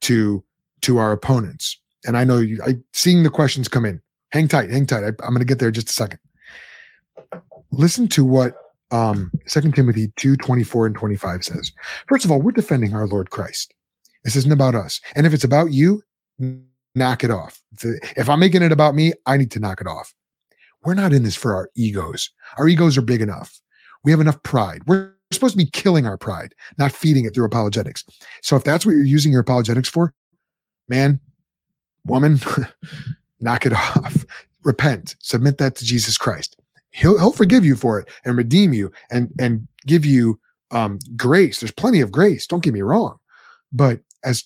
to 0.00 0.42
to 0.80 0.96
our 0.96 1.12
opponents, 1.12 1.78
and 2.06 2.16
I 2.16 2.24
know 2.24 2.38
you, 2.38 2.62
I 2.66 2.76
seeing 2.94 3.24
the 3.24 3.30
questions 3.30 3.68
come 3.68 3.84
in. 3.84 4.00
Hang 4.30 4.48
tight, 4.48 4.70
hang 4.70 4.86
tight. 4.86 5.04
I, 5.04 5.08
I'm 5.08 5.34
going 5.34 5.40
to 5.40 5.44
get 5.44 5.58
there 5.58 5.70
just 5.70 5.90
a 5.90 5.92
second. 5.92 6.18
Listen 7.70 8.08
to 8.08 8.24
what 8.24 8.54
um, 8.90 9.30
2 9.48 9.72
Timothy 9.72 10.12
2 10.16 10.36
24 10.36 10.86
and 10.86 10.94
25 10.96 11.44
says. 11.44 11.72
First 12.08 12.24
of 12.24 12.30
all, 12.30 12.40
we're 12.40 12.52
defending 12.52 12.94
our 12.94 13.06
Lord 13.06 13.30
Christ. 13.30 13.74
This 14.24 14.36
isn't 14.36 14.52
about 14.52 14.74
us. 14.74 15.00
And 15.14 15.26
if 15.26 15.34
it's 15.34 15.44
about 15.44 15.72
you, 15.72 16.02
knock 16.94 17.24
it 17.24 17.30
off. 17.30 17.60
If 18.16 18.28
I'm 18.28 18.40
making 18.40 18.62
it 18.62 18.72
about 18.72 18.94
me, 18.94 19.12
I 19.26 19.36
need 19.36 19.50
to 19.52 19.60
knock 19.60 19.80
it 19.80 19.86
off. 19.86 20.14
We're 20.84 20.94
not 20.94 21.12
in 21.12 21.22
this 21.22 21.36
for 21.36 21.54
our 21.54 21.70
egos. 21.76 22.30
Our 22.58 22.68
egos 22.68 22.96
are 22.96 23.02
big 23.02 23.20
enough. 23.20 23.60
We 24.04 24.10
have 24.10 24.20
enough 24.20 24.42
pride. 24.42 24.82
We're 24.86 25.14
supposed 25.32 25.54
to 25.54 25.58
be 25.58 25.70
killing 25.70 26.06
our 26.06 26.16
pride, 26.16 26.54
not 26.78 26.92
feeding 26.92 27.24
it 27.24 27.34
through 27.34 27.46
apologetics. 27.46 28.04
So 28.42 28.56
if 28.56 28.64
that's 28.64 28.86
what 28.86 28.92
you're 28.92 29.04
using 29.04 29.32
your 29.32 29.40
apologetics 29.40 29.88
for, 29.88 30.14
man, 30.88 31.20
woman, 32.04 32.38
knock 33.40 33.66
it 33.66 33.72
off. 33.72 34.24
Repent, 34.62 35.16
submit 35.20 35.58
that 35.58 35.76
to 35.76 35.84
Jesus 35.84 36.16
Christ. 36.16 36.56
He'll 36.96 37.18
he'll 37.18 37.32
forgive 37.32 37.64
you 37.64 37.76
for 37.76 38.00
it 38.00 38.08
and 38.24 38.36
redeem 38.36 38.72
you 38.72 38.90
and 39.10 39.30
and 39.38 39.68
give 39.86 40.04
you 40.04 40.40
um 40.70 40.98
grace. 41.16 41.60
There's 41.60 41.72
plenty 41.72 42.00
of 42.00 42.10
grace. 42.10 42.46
Don't 42.46 42.62
get 42.62 42.74
me 42.74 42.82
wrong. 42.82 43.18
But 43.72 44.00
as 44.24 44.44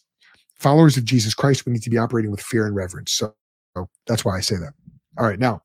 followers 0.58 0.96
of 0.96 1.04
Jesus 1.04 1.32
Christ, 1.32 1.64
we 1.64 1.72
need 1.72 1.82
to 1.82 1.90
be 1.90 1.98
operating 1.98 2.30
with 2.30 2.40
fear 2.40 2.66
and 2.66 2.74
reverence. 2.74 3.12
So, 3.12 3.34
so 3.76 3.88
that's 4.06 4.24
why 4.24 4.36
I 4.36 4.40
say 4.40 4.56
that. 4.56 4.74
All 5.16 5.26
right, 5.26 5.38
now, 5.38 5.62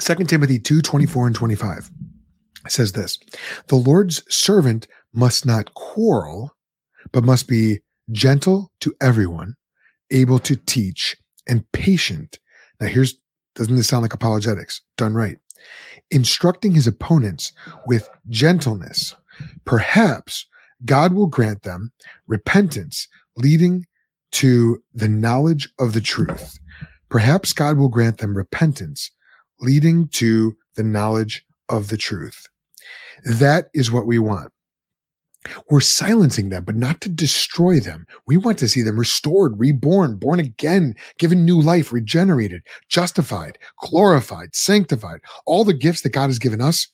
Second 0.00 0.28
Timothy 0.28 0.58
2 0.58 0.82
24 0.82 1.28
and 1.28 1.36
25 1.36 1.90
says 2.68 2.92
this 2.92 3.18
The 3.68 3.76
Lord's 3.76 4.22
servant 4.28 4.88
must 5.14 5.46
not 5.46 5.72
quarrel, 5.74 6.52
but 7.12 7.24
must 7.24 7.46
be 7.46 7.78
gentle 8.10 8.72
to 8.80 8.92
everyone, 9.00 9.54
able 10.10 10.40
to 10.40 10.56
teach, 10.56 11.16
and 11.46 11.70
patient. 11.70 12.40
Now, 12.80 12.88
here's 12.88 13.14
doesn't 13.58 13.74
this 13.74 13.88
sound 13.88 14.02
like 14.02 14.14
apologetics 14.14 14.80
done 14.96 15.14
right? 15.14 15.36
Instructing 16.12 16.72
his 16.72 16.86
opponents 16.86 17.52
with 17.86 18.08
gentleness, 18.28 19.16
perhaps 19.64 20.46
God 20.84 21.12
will 21.12 21.26
grant 21.26 21.64
them 21.64 21.92
repentance 22.28 23.08
leading 23.36 23.84
to 24.30 24.80
the 24.94 25.08
knowledge 25.08 25.68
of 25.80 25.92
the 25.92 26.00
truth. 26.00 26.60
Perhaps 27.08 27.52
God 27.52 27.78
will 27.78 27.88
grant 27.88 28.18
them 28.18 28.36
repentance 28.36 29.10
leading 29.60 30.06
to 30.08 30.56
the 30.76 30.84
knowledge 30.84 31.44
of 31.68 31.88
the 31.88 31.96
truth. 31.96 32.46
That 33.24 33.70
is 33.74 33.90
what 33.90 34.06
we 34.06 34.20
want. 34.20 34.52
We're 35.70 35.80
silencing 35.80 36.48
them, 36.48 36.64
but 36.64 36.76
not 36.76 37.00
to 37.02 37.08
destroy 37.08 37.80
them. 37.80 38.06
We 38.26 38.36
want 38.36 38.58
to 38.58 38.68
see 38.68 38.82
them 38.82 38.98
restored, 38.98 39.58
reborn, 39.58 40.16
born 40.16 40.40
again, 40.40 40.94
given 41.18 41.44
new 41.44 41.60
life, 41.60 41.92
regenerated, 41.92 42.62
justified, 42.88 43.58
glorified, 43.78 44.54
sanctified. 44.54 45.20
All 45.46 45.64
the 45.64 45.74
gifts 45.74 46.02
that 46.02 46.10
God 46.10 46.26
has 46.26 46.38
given 46.38 46.60
us, 46.60 46.88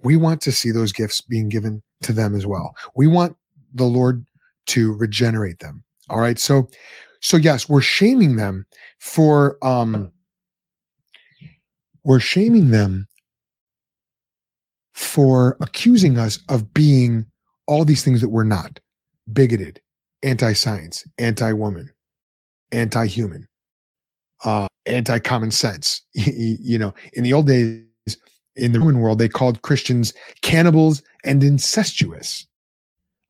we 0.00 0.16
want 0.16 0.40
to 0.42 0.52
see 0.52 0.70
those 0.70 0.92
gifts 0.92 1.20
being 1.20 1.48
given 1.48 1.82
to 2.02 2.12
them 2.12 2.34
as 2.34 2.46
well. 2.46 2.74
We 2.96 3.06
want 3.06 3.36
the 3.74 3.84
Lord 3.84 4.26
to 4.66 4.92
regenerate 4.94 5.60
them. 5.60 5.82
All 6.10 6.20
right. 6.20 6.38
So, 6.38 6.68
so 7.20 7.36
yes, 7.36 7.68
we're 7.68 7.80
shaming 7.80 8.36
them 8.36 8.66
for, 8.98 9.56
um, 9.62 10.12
we're 12.04 12.20
shaming 12.20 12.70
them 12.70 13.06
for 14.92 15.56
accusing 15.60 16.18
us 16.18 16.38
of 16.48 16.74
being 16.74 17.26
all 17.66 17.84
these 17.84 18.04
things 18.04 18.20
that 18.20 18.28
we're 18.28 18.44
not 18.44 18.80
bigoted, 19.32 19.80
anti 20.22 20.52
science, 20.52 21.06
anti 21.18 21.52
woman, 21.52 21.90
anti 22.72 23.06
human, 23.06 23.48
uh, 24.44 24.66
anti 24.86 25.18
common 25.18 25.50
sense. 25.50 26.02
you 26.14 26.78
know, 26.78 26.94
in 27.12 27.24
the 27.24 27.32
old 27.32 27.46
days, 27.46 27.84
in 28.56 28.72
the 28.72 28.80
Roman 28.80 29.00
world, 29.00 29.18
they 29.18 29.28
called 29.28 29.62
Christians 29.62 30.12
cannibals 30.42 31.02
and 31.24 31.42
incestuous. 31.42 32.46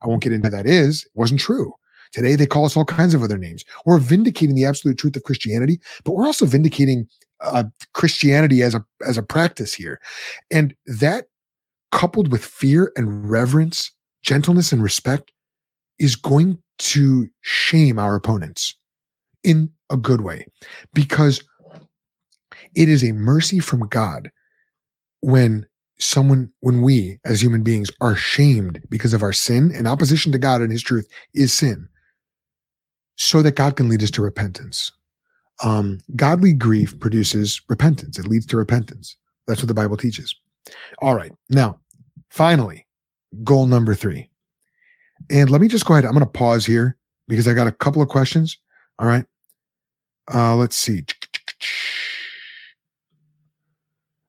I 0.03 0.09
won't 0.09 0.23
get 0.23 0.33
into 0.33 0.51
that 0.51 0.67
is. 0.67 1.05
It 1.05 1.13
wasn't 1.15 1.41
true. 1.41 1.75
Today, 2.13 2.37
they 2.37 2.47
call 2.47 2.67
us 2.67 2.77
all 2.77 2.85
kinds 2.85 3.15
of 3.15 3.23
other 3.23 3.39
names. 3.39 3.65
We're 3.87 3.99
vindicating 3.99 4.55
the 4.55 4.67
absolute 4.67 4.99
truth 4.99 5.17
of 5.17 5.23
Christianity, 5.23 5.81
but 6.05 6.13
we're 6.13 6.27
also 6.27 6.45
vindicating 6.45 7.09
uh, 7.41 7.65
Christianity 7.95 8.63
as 8.63 8.75
a 8.75 8.85
as 9.07 9.17
a 9.17 9.23
practice 9.23 9.73
here, 9.73 10.01
and 10.51 10.75
that 10.87 11.27
coupled 11.91 12.31
with 12.31 12.45
fear 12.45 12.93
and 12.97 13.31
reverence, 13.31 13.93
gentleness 14.23 14.73
and 14.73 14.83
respect, 14.83 15.33
is 15.99 16.17
going 16.17 16.59
to 16.79 17.29
shame 17.43 17.99
our 17.99 18.15
opponents 18.15 18.75
in 19.45 19.71
a 19.91 19.97
good 19.97 20.21
way, 20.21 20.47
because 20.95 21.43
it 22.75 22.89
is 22.89 23.05
a 23.05 23.13
mercy 23.13 23.61
from 23.61 23.81
God 23.89 24.31
when 25.21 25.67
someone, 25.99 26.51
when 26.61 26.83
we 26.83 27.19
as 27.25 27.43
human 27.43 27.63
beings 27.63 27.91
are 28.01 28.17
shamed 28.17 28.81
because 28.89 29.15
of 29.15 29.23
our 29.23 29.33
sin 29.33 29.73
and 29.75 29.87
opposition 29.87 30.33
to 30.33 30.39
God 30.39 30.61
and 30.61 30.73
his 30.73 30.83
truth 30.83 31.07
is 31.35 31.53
sin, 31.53 31.89
so 33.17 33.43
that 33.43 33.57
God 33.57 33.77
can 33.77 33.89
lead 33.89 34.03
us 34.03 34.11
to 34.13 34.23
repentance. 34.23 34.91
Um, 35.63 36.01
godly 36.17 36.53
grief 36.53 36.99
produces 36.99 37.61
repentance, 37.69 38.19
it 38.19 38.27
leads 38.27 38.47
to 38.47 38.57
repentance. 38.57 39.17
That's 39.47 39.61
what 39.61 39.69
the 39.69 39.75
Bible 39.75 39.97
teaches. 39.97 40.35
All 41.01 41.15
right. 41.15 41.33
Now, 41.51 41.79
finally, 42.31 42.87
goal 43.45 43.67
number 43.67 43.95
three. 43.95 44.31
And 45.31 45.51
let 45.51 45.61
me 45.61 45.69
just 45.69 45.87
go 45.87 45.95
ahead. 45.95 46.05
I'm 46.05 46.13
going 46.13 46.25
to 46.25 46.31
pause 46.31 46.67
here 46.67 46.97
because 47.29 47.47
I 47.47 47.55
got 47.55 47.67
a 47.67 47.73
couple 47.73 48.03
of 48.03 48.09
questions. 48.09 48.59
All 48.99 49.07
right. 49.07 49.25
Uh, 50.33 50.57
let's 50.57 50.77
see. 50.77 51.05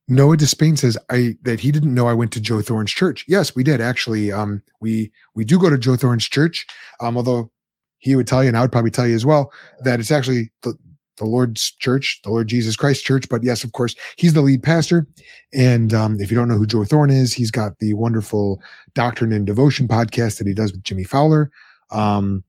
Noah 0.08 0.38
Despain 0.38 0.78
says 0.78 0.98
I 1.10 1.38
that 1.44 1.60
he 1.60 1.72
didn't 1.72 1.94
know 1.94 2.08
I 2.08 2.14
went 2.14 2.32
to 2.34 2.42
Joe 2.42 2.62
Thorn's 2.62 2.92
church. 2.92 3.24
Yes, 3.28 3.56
we 3.56 3.64
did 3.64 3.80
actually. 3.80 4.32
Um, 4.32 4.62
we 4.82 5.12
we 5.34 5.46
do 5.46 5.58
go 5.58 5.70
to 5.70 5.78
Joe 5.78 5.96
Thorn's 5.96 6.28
church. 6.28 6.66
Um, 7.00 7.16
although 7.16 7.52
he 8.00 8.16
would 8.16 8.28
tell 8.28 8.44
you, 8.44 8.50
and 8.50 8.58
I 8.58 8.62
would 8.62 8.72
probably 8.72 8.92
tell 8.92 9.08
you 9.08 9.16
as 9.16 9.26
well, 9.26 9.52
that 9.86 10.00
it's 10.00 10.12
actually 10.12 10.52
the, 10.62 10.78
the 11.18 11.26
Lord's 11.26 11.72
church, 11.72 12.20
the 12.24 12.30
Lord 12.30 12.48
Jesus 12.48 12.76
Christ 12.76 13.06
church. 13.06 13.30
But 13.30 13.44
yes, 13.44 13.64
of 13.64 13.72
course, 13.72 13.96
he's 14.18 14.34
the 14.34 14.42
lead 14.42 14.64
pastor. 14.64 15.08
And 15.54 15.94
um, 15.94 16.20
if 16.20 16.32
you 16.32 16.38
don't 16.38 16.48
know 16.48 16.58
who 16.58 16.66
Joe 16.66 16.84
Thorn 16.84 17.10
is, 17.10 17.34
he's 17.34 17.52
got 17.52 17.80
the 17.80 17.94
wonderful 17.94 18.62
Doctrine 18.96 19.32
and 19.32 19.46
Devotion 19.46 19.88
podcast 19.88 20.38
that 20.38 20.48
he 20.48 20.54
does 20.54 20.72
with 20.72 20.84
Jimmy 20.84 21.04
Fowler, 21.04 21.52
um, 21.92 22.44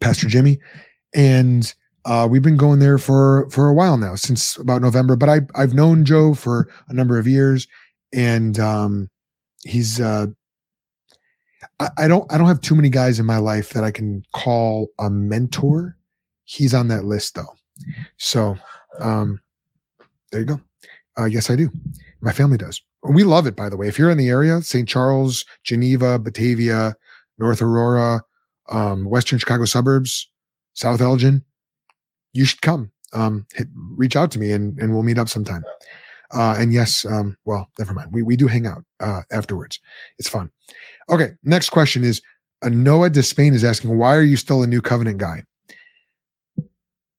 Pastor 0.00 0.28
Jimmy, 0.28 0.58
and 1.14 1.74
uh, 2.04 2.26
we've 2.30 2.42
been 2.42 2.56
going 2.56 2.80
there 2.80 2.98
for 2.98 3.48
for 3.50 3.68
a 3.68 3.74
while 3.74 3.96
now, 3.96 4.14
since 4.14 4.56
about 4.56 4.82
November. 4.82 5.16
But 5.16 5.28
I 5.28 5.40
I've 5.54 5.74
known 5.74 6.04
Joe 6.04 6.34
for 6.34 6.68
a 6.88 6.92
number 6.92 7.18
of 7.18 7.26
years, 7.26 7.66
and 8.12 8.58
um, 8.58 9.08
he's 9.64 10.00
uh, 10.00 10.26
I, 11.80 11.88
I 11.98 12.08
don't 12.08 12.30
I 12.32 12.38
don't 12.38 12.48
have 12.48 12.60
too 12.60 12.74
many 12.74 12.88
guys 12.88 13.18
in 13.18 13.26
my 13.26 13.38
life 13.38 13.70
that 13.70 13.84
I 13.84 13.90
can 13.90 14.22
call 14.34 14.88
a 14.98 15.08
mentor. 15.08 15.96
He's 16.44 16.74
on 16.74 16.88
that 16.88 17.04
list 17.04 17.34
though, 17.34 17.54
so 18.16 18.56
um, 19.00 19.40
there 20.30 20.40
you 20.40 20.46
go. 20.46 20.60
Uh, 21.18 21.26
yes, 21.26 21.50
I 21.50 21.56
do. 21.56 21.70
My 22.20 22.32
family 22.32 22.58
does. 22.58 22.82
We 23.02 23.22
love 23.22 23.46
it, 23.46 23.54
by 23.54 23.68
the 23.68 23.76
way. 23.76 23.86
If 23.86 23.98
you're 23.98 24.10
in 24.10 24.18
the 24.18 24.28
area, 24.28 24.62
St. 24.62 24.88
Charles, 24.88 25.44
Geneva, 25.62 26.18
Batavia, 26.18 26.96
North 27.38 27.60
Aurora, 27.60 28.22
um, 28.70 29.04
Western 29.04 29.38
Chicago 29.38 29.64
suburbs, 29.64 30.28
South 30.72 31.00
Elgin, 31.00 31.44
you 32.32 32.44
should 32.44 32.62
come. 32.62 32.90
Um, 33.12 33.46
hit, 33.54 33.68
reach 33.74 34.16
out 34.16 34.30
to 34.32 34.38
me 34.38 34.50
and, 34.52 34.76
and 34.78 34.92
we'll 34.92 35.02
meet 35.02 35.18
up 35.18 35.28
sometime. 35.28 35.64
Uh, 36.32 36.56
and 36.58 36.72
yes, 36.72 37.04
um, 37.04 37.36
well, 37.44 37.68
never 37.78 37.92
mind. 37.92 38.10
We, 38.12 38.22
we 38.22 38.36
do 38.36 38.48
hang 38.48 38.66
out 38.66 38.84
uh, 39.00 39.22
afterwards. 39.30 39.78
It's 40.18 40.28
fun. 40.28 40.50
Okay. 41.08 41.32
Next 41.44 41.70
question 41.70 42.02
is 42.02 42.22
uh, 42.62 42.70
Noah 42.70 43.10
Despain 43.10 43.52
is 43.52 43.62
asking, 43.62 43.96
why 43.96 44.16
are 44.16 44.22
you 44.22 44.36
still 44.36 44.62
a 44.62 44.66
new 44.66 44.80
covenant 44.80 45.18
guy? 45.18 45.44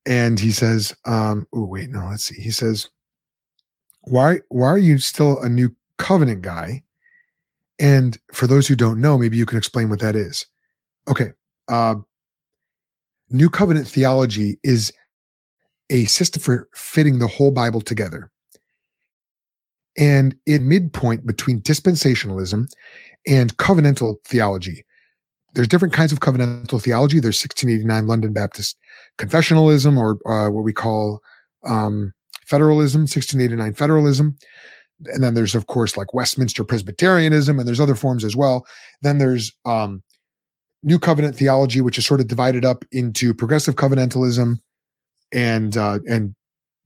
And 0.05 0.39
he 0.39 0.51
says, 0.51 0.95
um, 1.05 1.47
oh 1.53 1.65
wait, 1.65 1.89
no, 1.89 2.07
let's 2.09 2.25
see. 2.25 2.41
He 2.41 2.51
says, 2.51 2.89
why 4.03 4.39
why 4.49 4.67
are 4.67 4.77
you 4.77 4.97
still 4.99 5.41
a 5.41 5.49
new 5.49 5.75
covenant 5.97 6.41
guy? 6.41 6.83
And 7.79 8.17
for 8.33 8.47
those 8.47 8.67
who 8.67 8.75
don't 8.75 9.01
know, 9.01 9.17
maybe 9.17 9.37
you 9.37 9.45
can 9.45 9.57
explain 9.57 9.89
what 9.89 9.99
that 9.99 10.15
is. 10.15 10.45
Okay. 11.07 11.31
Uh, 11.67 11.95
new 13.29 13.49
covenant 13.49 13.87
theology 13.87 14.59
is 14.63 14.93
a 15.89 16.05
system 16.05 16.41
for 16.41 16.69
fitting 16.75 17.19
the 17.19 17.27
whole 17.27 17.51
Bible 17.51 17.81
together. 17.81 18.31
And 19.97 20.35
in 20.45 20.67
midpoint 20.67 21.25
between 21.25 21.61
dispensationalism 21.61 22.67
and 23.27 23.57
covenantal 23.57 24.17
theology. 24.25 24.85
There's 25.55 25.67
different 25.67 25.93
kinds 25.93 26.11
of 26.11 26.19
covenantal 26.19 26.81
theology. 26.81 27.19
There's 27.19 27.41
1689 27.41 28.07
London 28.07 28.33
Baptist 28.33 28.77
confessionalism, 29.17 29.97
or 29.97 30.19
uh, 30.29 30.49
what 30.49 30.63
we 30.63 30.73
call 30.73 31.21
um, 31.65 32.13
federalism, 32.45 33.01
1689 33.01 33.73
federalism. 33.73 34.37
And 35.05 35.23
then 35.23 35.33
there's, 35.33 35.55
of 35.55 35.67
course, 35.67 35.97
like 35.97 36.13
Westminster 36.13 36.63
Presbyterianism, 36.63 37.57
and 37.57 37.67
there's 37.67 37.79
other 37.79 37.95
forms 37.95 38.23
as 38.23 38.35
well. 38.35 38.65
Then 39.01 39.17
there's 39.17 39.51
um, 39.65 40.03
New 40.83 40.99
Covenant 40.99 41.35
theology, 41.35 41.81
which 41.81 41.97
is 41.97 42.05
sort 42.05 42.21
of 42.21 42.27
divided 42.27 42.63
up 42.63 42.85
into 42.91 43.33
progressive 43.33 43.75
covenantalism 43.75 44.59
and 45.33 45.75
uh, 45.75 45.99
and 46.07 46.35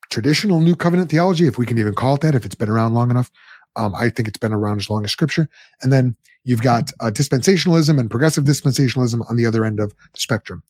traditional 0.10 0.60
New 0.60 0.76
Covenant 0.76 1.12
theology, 1.12 1.46
if 1.48 1.58
we 1.58 1.66
can 1.66 1.78
even 1.78 1.94
call 1.94 2.16
it 2.16 2.22
that, 2.22 2.36
if 2.36 2.46
it's 2.46 2.56
been 2.56 2.70
around 2.70 2.94
long 2.94 3.12
enough. 3.12 3.30
Um, 3.76 3.94
I 3.96 4.10
think 4.10 4.28
it's 4.28 4.40
been 4.40 4.54
around 4.54 4.80
as 4.80 4.90
long 4.90 5.06
as 5.06 5.12
Scripture. 5.12 5.48
And 5.82 5.94
then 5.94 6.16
you've 6.50 6.64
got 6.64 6.92
uh, 7.00 7.12
dispensationalism 7.12 8.00
and 8.00 8.10
progressive 8.10 8.44
dispensationalism 8.44 9.22
on 9.30 9.36
the 9.36 9.46
other 9.46 9.64
end 9.64 9.80
of 9.80 9.92
the 9.92 10.20
spectrum. 10.20 10.64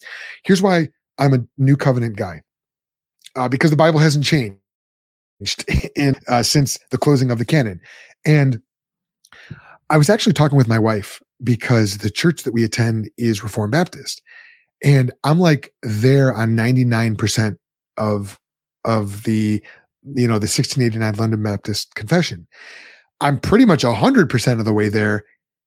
Here's 0.44 0.62
why 0.62 0.90
I'm 1.18 1.34
a 1.34 1.40
New 1.58 1.78
Covenant 1.78 2.18
guy, 2.18 2.42
uh, 3.38 3.48
because 3.48 3.72
the 3.72 3.78
Bible 3.78 4.00
hasn't 4.00 4.26
changed 4.26 4.58
in 5.96 6.18
uh, 6.28 6.44
since 6.44 6.78
the 6.92 6.98
closing 6.98 7.32
of 7.32 7.40
the 7.40 7.46
canon. 7.46 7.80
And 8.26 8.62
I 9.90 9.98
was 9.98 10.10
actually 10.10 10.34
talking 10.34 10.58
with 10.58 10.68
my 10.68 10.78
wife 10.78 11.22
because 11.42 12.00
the 12.00 12.12
church 12.12 12.44
that 12.44 12.54
we 12.54 12.66
attend 12.66 13.10
is 13.18 13.42
Reformed 13.42 13.72
Baptist. 13.72 14.22
And 14.84 15.14
I'm 15.24 15.40
like 15.40 15.74
there 15.82 16.34
on 16.34 16.58
99% 16.58 17.58
of 17.96 18.38
of 18.84 19.24
the 19.24 19.64
you 20.16 20.28
know 20.28 20.40
the 20.40 20.52
1689 20.52 21.16
London 21.16 21.42
Baptist 21.42 21.96
Confession. 21.96 22.48
I'm 23.22 23.40
pretty 23.40 23.64
much 23.64 23.84
100% 23.84 24.60
of 24.60 24.66
the 24.66 24.74
way 24.74 24.90
there 24.90 25.24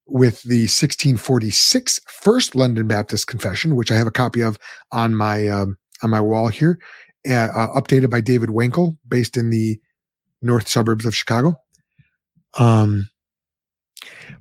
with 0.07 0.43
the 0.43 0.63
1646 0.63 2.01
First 2.07 2.55
London 2.55 2.87
Baptist 2.87 3.27
Confession, 3.27 3.77
which 3.77 3.91
I 3.91 3.97
have 3.97 4.07
a 4.07 4.13
copy 4.13 4.41
of 4.41 4.59
on 4.91 5.15
my 5.15 5.49
um, 5.49 5.77
on 6.03 6.11
my 6.11 6.21
wall 6.21 6.49
here, 6.49 6.79
uh, 7.29 7.33
uh, 7.33 7.81
updated 7.81 8.11
by 8.11 8.21
David 8.21 8.51
Wenkel, 8.51 8.97
based 9.09 9.37
in 9.37 9.51
the 9.51 9.81
north 10.43 10.69
suburbs 10.69 11.07
of 11.07 11.15
Chicago. 11.15 11.57
Um, 12.59 13.09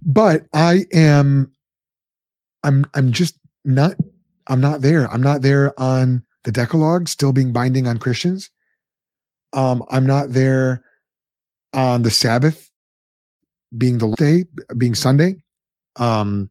but 0.01 0.45
I 0.53 0.85
am, 0.91 1.51
I'm, 2.63 2.85
I'm 2.93 3.11
just 3.11 3.37
not, 3.63 3.95
I'm 4.47 4.61
not 4.61 4.81
there. 4.81 5.11
I'm 5.11 5.21
not 5.21 5.41
there 5.41 5.79
on 5.79 6.23
the 6.43 6.51
Decalogue 6.51 7.07
still 7.07 7.31
being 7.31 7.53
binding 7.53 7.87
on 7.87 7.99
Christians. 7.99 8.49
Um, 9.53 9.83
I'm 9.89 10.05
not 10.05 10.31
there 10.31 10.83
on 11.73 12.01
the 12.01 12.11
Sabbath 12.11 12.69
being 13.77 13.99
the 13.99 14.13
day, 14.17 14.45
being 14.77 14.95
Sunday. 14.95 15.41
Um, 15.97 16.49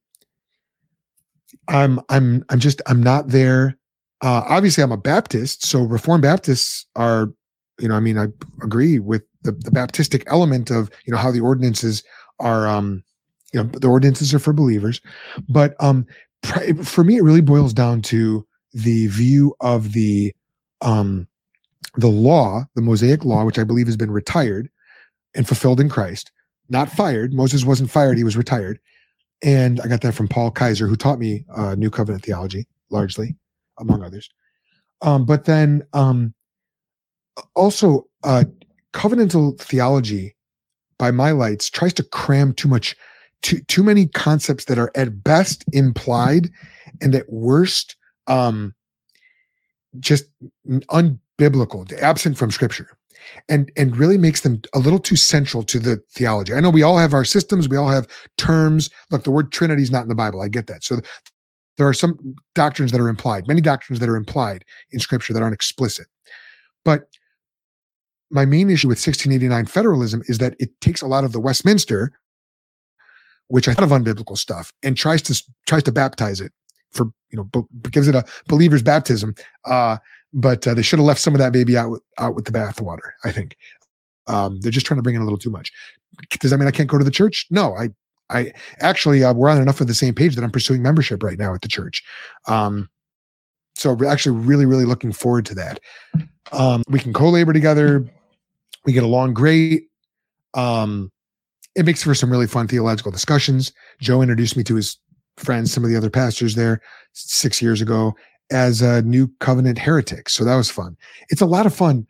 I'm, 1.68 2.00
I'm, 2.08 2.44
I'm 2.48 2.60
just, 2.60 2.82
I'm 2.86 3.02
not 3.02 3.28
there. 3.28 3.76
Uh, 4.22 4.42
obviously, 4.46 4.82
I'm 4.82 4.92
a 4.92 4.96
Baptist, 4.96 5.66
so 5.66 5.82
Reformed 5.82 6.22
Baptists 6.22 6.86
are, 6.96 7.32
you 7.78 7.88
know, 7.88 7.94
I 7.94 8.00
mean, 8.00 8.18
I 8.18 8.26
agree 8.62 8.98
with 8.98 9.22
the, 9.42 9.52
the 9.52 9.70
Baptistic 9.70 10.24
element 10.26 10.70
of, 10.70 10.90
you 11.06 11.12
know, 11.12 11.18
how 11.18 11.30
the 11.30 11.40
ordinances 11.40 12.02
are, 12.38 12.68
um, 12.68 13.02
you 13.52 13.62
know, 13.62 13.68
the 13.70 13.88
ordinances 13.88 14.34
are 14.34 14.38
for 14.38 14.52
believers, 14.52 15.00
but 15.48 15.74
um, 15.80 16.06
for 16.84 17.04
me, 17.04 17.16
it 17.16 17.22
really 17.22 17.40
boils 17.40 17.72
down 17.72 18.02
to 18.02 18.46
the 18.72 19.06
view 19.08 19.54
of 19.60 19.92
the 19.92 20.34
um, 20.80 21.26
the 21.96 22.08
law, 22.08 22.64
the 22.74 22.82
Mosaic 22.82 23.24
law, 23.24 23.44
which 23.44 23.58
I 23.58 23.64
believe 23.64 23.86
has 23.86 23.96
been 23.96 24.10
retired 24.10 24.70
and 25.34 25.46
fulfilled 25.46 25.80
in 25.80 25.88
Christ, 25.88 26.30
not 26.68 26.90
fired. 26.90 27.34
Moses 27.34 27.64
wasn't 27.64 27.90
fired; 27.90 28.16
he 28.16 28.24
was 28.24 28.36
retired. 28.36 28.78
And 29.42 29.80
I 29.80 29.86
got 29.86 30.02
that 30.02 30.14
from 30.14 30.28
Paul 30.28 30.50
Kaiser, 30.50 30.86
who 30.86 30.96
taught 30.96 31.18
me 31.18 31.44
uh, 31.54 31.74
New 31.74 31.90
Covenant 31.90 32.24
theology, 32.24 32.66
largely, 32.90 33.36
among 33.78 34.02
others. 34.02 34.28
Um, 35.02 35.24
but 35.24 35.44
then 35.46 35.82
um, 35.92 36.34
also, 37.54 38.06
uh, 38.22 38.44
covenantal 38.92 39.58
theology, 39.58 40.36
by 40.98 41.10
my 41.10 41.30
lights, 41.30 41.70
tries 41.70 41.94
to 41.94 42.02
cram 42.02 42.52
too 42.52 42.68
much, 42.68 42.94
too 43.40 43.60
too 43.62 43.82
many 43.82 44.06
concepts 44.08 44.66
that 44.66 44.78
are 44.78 44.90
at 44.94 45.24
best 45.24 45.64
implied, 45.72 46.50
and 47.00 47.14
at 47.14 47.32
worst, 47.32 47.96
um, 48.26 48.74
just 49.98 50.26
unbiblical, 50.90 51.90
absent 52.02 52.36
from 52.36 52.50
Scripture 52.50 52.98
and 53.48 53.70
and 53.76 53.96
really 53.96 54.18
makes 54.18 54.40
them 54.40 54.60
a 54.74 54.78
little 54.78 54.98
too 54.98 55.16
central 55.16 55.62
to 55.64 55.78
the 55.78 56.02
theology. 56.12 56.54
I 56.54 56.60
know 56.60 56.70
we 56.70 56.82
all 56.82 56.98
have 56.98 57.14
our 57.14 57.24
systems, 57.24 57.68
we 57.68 57.76
all 57.76 57.88
have 57.88 58.06
terms. 58.36 58.90
Look, 59.10 59.24
the 59.24 59.30
word 59.30 59.52
Trinity 59.52 59.82
is 59.82 59.90
not 59.90 60.02
in 60.02 60.08
the 60.08 60.14
Bible. 60.14 60.40
I 60.40 60.48
get 60.48 60.66
that. 60.66 60.84
So 60.84 61.00
there 61.76 61.88
are 61.88 61.94
some 61.94 62.34
doctrines 62.54 62.92
that 62.92 63.00
are 63.00 63.08
implied, 63.08 63.48
many 63.48 63.60
doctrines 63.60 64.00
that 64.00 64.08
are 64.08 64.16
implied 64.16 64.64
in 64.92 65.00
Scripture 65.00 65.32
that 65.32 65.42
aren't 65.42 65.54
explicit. 65.54 66.06
But 66.84 67.04
my 68.30 68.44
main 68.44 68.70
issue 68.70 68.88
with 68.88 68.98
1689 68.98 69.66
federalism 69.66 70.22
is 70.26 70.38
that 70.38 70.54
it 70.58 70.70
takes 70.80 71.02
a 71.02 71.06
lot 71.06 71.24
of 71.24 71.32
the 71.32 71.40
Westminster, 71.40 72.12
which 73.48 73.68
I 73.68 73.74
thought 73.74 73.84
of 73.84 73.90
unbiblical 73.90 74.38
stuff, 74.38 74.72
and 74.82 74.96
tries 74.96 75.22
to 75.22 75.42
tries 75.66 75.82
to 75.84 75.92
baptize 75.92 76.40
it 76.40 76.52
for 76.92 77.06
you 77.30 77.36
know 77.36 77.68
gives 77.90 78.08
it 78.08 78.14
a 78.14 78.24
believer's 78.48 78.82
baptism. 78.82 79.34
Uh, 79.64 79.98
but 80.32 80.66
uh, 80.66 80.74
they 80.74 80.82
should 80.82 80.98
have 80.98 81.06
left 81.06 81.20
some 81.20 81.34
of 81.34 81.38
that 81.38 81.52
baby 81.52 81.76
out 81.76 81.90
with, 81.90 82.02
out 82.18 82.34
with 82.34 82.44
the 82.44 82.52
bathwater. 82.52 83.10
I 83.24 83.32
think 83.32 83.56
um, 84.26 84.60
they're 84.60 84.72
just 84.72 84.86
trying 84.86 84.98
to 84.98 85.02
bring 85.02 85.16
in 85.16 85.22
a 85.22 85.24
little 85.24 85.38
too 85.38 85.50
much. 85.50 85.72
Does 86.38 86.50
that 86.50 86.58
mean 86.58 86.68
I 86.68 86.72
can't 86.72 86.88
go 86.88 86.98
to 86.98 87.04
the 87.04 87.10
church? 87.10 87.46
No, 87.50 87.74
I 87.76 87.90
I 88.30 88.52
actually 88.80 89.24
uh, 89.24 89.32
we're 89.34 89.48
on 89.48 89.60
enough 89.60 89.80
of 89.80 89.86
the 89.86 89.94
same 89.94 90.14
page 90.14 90.34
that 90.36 90.44
I'm 90.44 90.50
pursuing 90.50 90.82
membership 90.82 91.22
right 91.22 91.38
now 91.38 91.54
at 91.54 91.62
the 91.62 91.68
church. 91.68 92.04
Um, 92.46 92.88
so 93.74 93.94
we're 93.94 94.06
actually 94.06 94.38
really 94.38 94.66
really 94.66 94.84
looking 94.84 95.12
forward 95.12 95.46
to 95.46 95.54
that. 95.56 95.80
Um, 96.52 96.82
we 96.88 96.98
can 96.98 97.12
co-labor 97.12 97.52
together. 97.52 98.06
We 98.84 98.92
get 98.92 99.04
along 99.04 99.34
great. 99.34 99.88
Um, 100.54 101.10
it 101.76 101.86
makes 101.86 102.02
for 102.02 102.14
some 102.14 102.30
really 102.30 102.46
fun 102.46 102.66
theological 102.66 103.12
discussions. 103.12 103.72
Joe 104.00 104.22
introduced 104.22 104.56
me 104.56 104.64
to 104.64 104.74
his 104.74 104.98
friends, 105.36 105.72
some 105.72 105.84
of 105.84 105.90
the 105.90 105.96
other 105.96 106.10
pastors 106.10 106.54
there 106.54 106.80
six 107.12 107.62
years 107.62 107.80
ago, 107.80 108.14
as 108.50 108.82
a 108.82 109.02
new 109.02 109.28
covenant 109.40 109.78
heretic. 109.78 110.28
So 110.28 110.44
that 110.44 110.56
was 110.56 110.70
fun. 110.70 110.96
It's 111.28 111.40
a 111.40 111.46
lot 111.46 111.66
of 111.66 111.74
fun. 111.74 112.06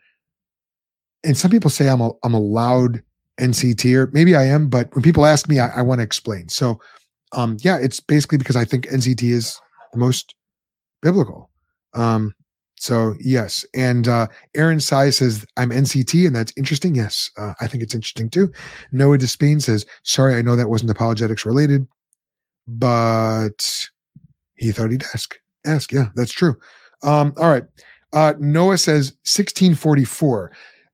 And 1.23 1.37
some 1.37 1.51
people 1.51 1.69
say 1.69 1.87
I'm 1.87 2.01
a 2.01 2.11
I'm 2.23 2.33
a 2.33 2.39
loud 2.39 3.01
NCTer. 3.39 4.13
Maybe 4.13 4.35
I 4.35 4.43
am, 4.43 4.69
but 4.69 4.93
when 4.95 5.03
people 5.03 5.25
ask 5.25 5.47
me, 5.47 5.59
I, 5.59 5.69
I 5.69 5.81
want 5.81 5.99
to 5.99 6.03
explain. 6.03 6.49
So 6.49 6.79
um 7.33 7.57
yeah, 7.61 7.77
it's 7.77 7.99
basically 7.99 8.37
because 8.37 8.55
I 8.55 8.65
think 8.65 8.87
NCT 8.87 9.23
is 9.31 9.59
the 9.93 9.99
most 9.99 10.35
biblical. 11.01 11.49
Um 11.93 12.33
so 12.81 13.13
yes, 13.19 13.63
and 13.75 14.07
uh, 14.07 14.25
Aaron 14.55 14.79
Sai 14.79 15.11
says 15.11 15.45
I'm 15.55 15.69
NCT, 15.69 16.25
and 16.25 16.35
that's 16.35 16.51
interesting. 16.57 16.95
Yes, 16.95 17.29
uh, 17.37 17.53
I 17.61 17.67
think 17.67 17.83
it's 17.83 17.93
interesting 17.93 18.27
too. 18.27 18.51
Noah 18.91 19.19
Despain 19.19 19.61
says, 19.61 19.85
"Sorry, 20.01 20.33
I 20.33 20.41
know 20.41 20.55
that 20.55 20.67
wasn't 20.67 20.89
apologetics 20.89 21.45
related, 21.45 21.87
but 22.67 23.87
he 24.55 24.71
thought 24.71 24.89
he'd 24.89 25.03
ask." 25.13 25.37
Ask, 25.65 25.91
yeah, 25.91 26.09
that's 26.15 26.31
true. 26.31 26.57
Um, 27.03 27.33
all 27.37 27.49
right. 27.49 27.63
Uh, 28.13 28.33
Noah 28.39 28.77
says 28.77 29.11
1644. 29.23 30.51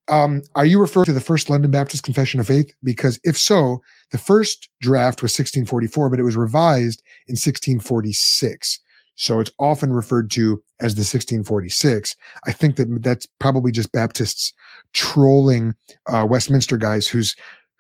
Um, 0.10 0.42
are 0.56 0.66
you 0.66 0.80
referring 0.80 1.06
to 1.06 1.14
the 1.14 1.20
first 1.20 1.50
London 1.50 1.72
Baptist 1.72 2.04
Confession 2.04 2.40
of 2.40 2.48
Faith? 2.48 2.74
Because 2.84 3.20
if 3.24 3.38
so, 3.38 3.82
the 4.12 4.18
first 4.18 4.70
draft 4.80 5.22
was 5.22 5.32
1644, 5.32 6.10
but 6.10 6.20
it 6.20 6.24
was 6.24 6.38
revised 6.38 7.02
in 7.28 7.34
1646. 7.34 8.80
So 9.16 9.40
it's 9.40 9.52
often 9.60 9.92
referred 9.92 10.30
to 10.32 10.64
as 10.80 10.96
the 10.96 11.00
1646. 11.00 12.16
I 12.46 12.52
think 12.52 12.76
that 12.76 13.02
that's 13.02 13.26
probably 13.40 13.72
just 13.72 13.92
Baptists 13.92 14.54
trolling 14.94 15.74
uh, 16.06 16.26
Westminster 16.30 16.78
guys 16.78 17.08
whose 17.08 17.36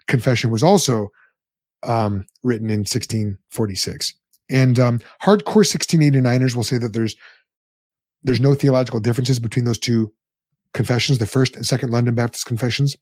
confession 0.07 0.49
was 0.49 0.63
also 0.63 1.09
um, 1.83 2.25
written 2.43 2.69
in 2.69 2.79
1646. 2.79 4.15
And 4.49 4.79
um, 4.79 4.99
hardcore 5.21 5.65
1689ers 5.65 6.55
will 6.55 6.63
say 6.63 6.77
that 6.77 6.93
there's 6.93 7.15
there's 8.23 8.39
no 8.39 8.55
theological 8.55 8.99
differences 8.99 9.39
between 9.39 9.65
those 9.65 9.77
two 9.77 10.11
confessions, 10.73 11.17
the 11.17 11.25
first 11.25 11.55
and 11.55 11.65
second 11.65 11.91
London 11.91 12.15
Baptist 12.15 12.45
confessions. 12.45 12.95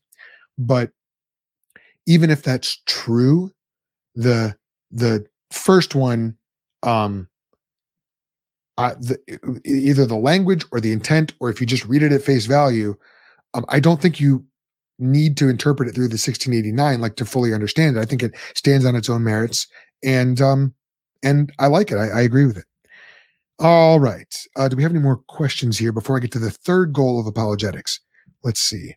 But 0.58 0.90
even 2.06 2.30
if 2.30 2.42
that's 2.42 2.82
true, 2.86 3.52
the 4.14 4.56
the 4.90 5.26
first 5.50 5.94
one 5.94 6.36
um, 6.82 7.28
uh, 8.78 8.94
the, 9.00 9.18
either 9.64 10.06
the 10.06 10.16
language 10.16 10.64
or 10.70 10.80
the 10.80 10.92
intent, 10.92 11.32
or 11.40 11.48
if 11.50 11.60
you 11.60 11.66
just 11.66 11.86
read 11.86 12.02
it 12.02 12.12
at 12.12 12.22
face 12.22 12.46
value, 12.46 12.96
um, 13.54 13.64
I 13.68 13.80
don't 13.80 14.00
think 14.00 14.20
you 14.20 14.44
need 14.98 15.36
to 15.38 15.48
interpret 15.48 15.88
it 15.88 15.94
through 15.94 16.08
the 16.08 16.14
1689 16.14 17.00
like 17.00 17.16
to 17.16 17.24
fully 17.24 17.52
understand 17.52 17.96
it. 17.96 18.00
I 18.00 18.04
think 18.04 18.22
it 18.22 18.34
stands 18.54 18.84
on 18.84 18.96
its 18.96 19.08
own 19.08 19.24
merits, 19.24 19.66
and 20.02 20.40
um, 20.40 20.74
and 21.26 21.52
I 21.58 21.66
like 21.66 21.90
it. 21.90 21.96
I, 21.96 22.08
I 22.08 22.20
agree 22.22 22.46
with 22.46 22.56
it. 22.56 22.64
All 23.58 23.98
right. 23.98 24.34
Uh, 24.56 24.68
do 24.68 24.76
we 24.76 24.82
have 24.82 24.92
any 24.92 25.00
more 25.00 25.16
questions 25.16 25.78
here 25.78 25.92
before 25.92 26.16
I 26.16 26.20
get 26.20 26.30
to 26.32 26.38
the 26.38 26.50
third 26.50 26.92
goal 26.92 27.18
of 27.18 27.26
apologetics? 27.26 28.00
Let's 28.44 28.60
see. 28.60 28.94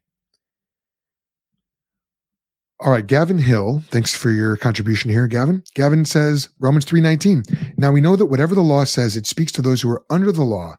All 2.82 2.92
right, 2.92 3.06
Gavin 3.06 3.40
Hill, 3.40 3.84
thanks 3.90 4.16
for 4.16 4.32
your 4.32 4.56
contribution 4.56 5.10
here, 5.10 5.28
Gavin. 5.28 5.64
Gavin 5.76 6.06
says 6.06 6.48
Romans 6.60 6.86
3:19. 6.86 7.74
Now 7.78 7.92
we 7.92 8.00
know 8.00 8.16
that 8.16 8.28
whatever 8.28 8.56
the 8.56 8.62
law 8.62 8.86
says, 8.86 9.18
it 9.18 9.28
speaks 9.28 9.52
to 9.54 9.62
those 9.62 9.82
who 9.82 9.90
are 9.90 10.06
under 10.10 10.32
the 10.32 10.46
law, 10.46 10.78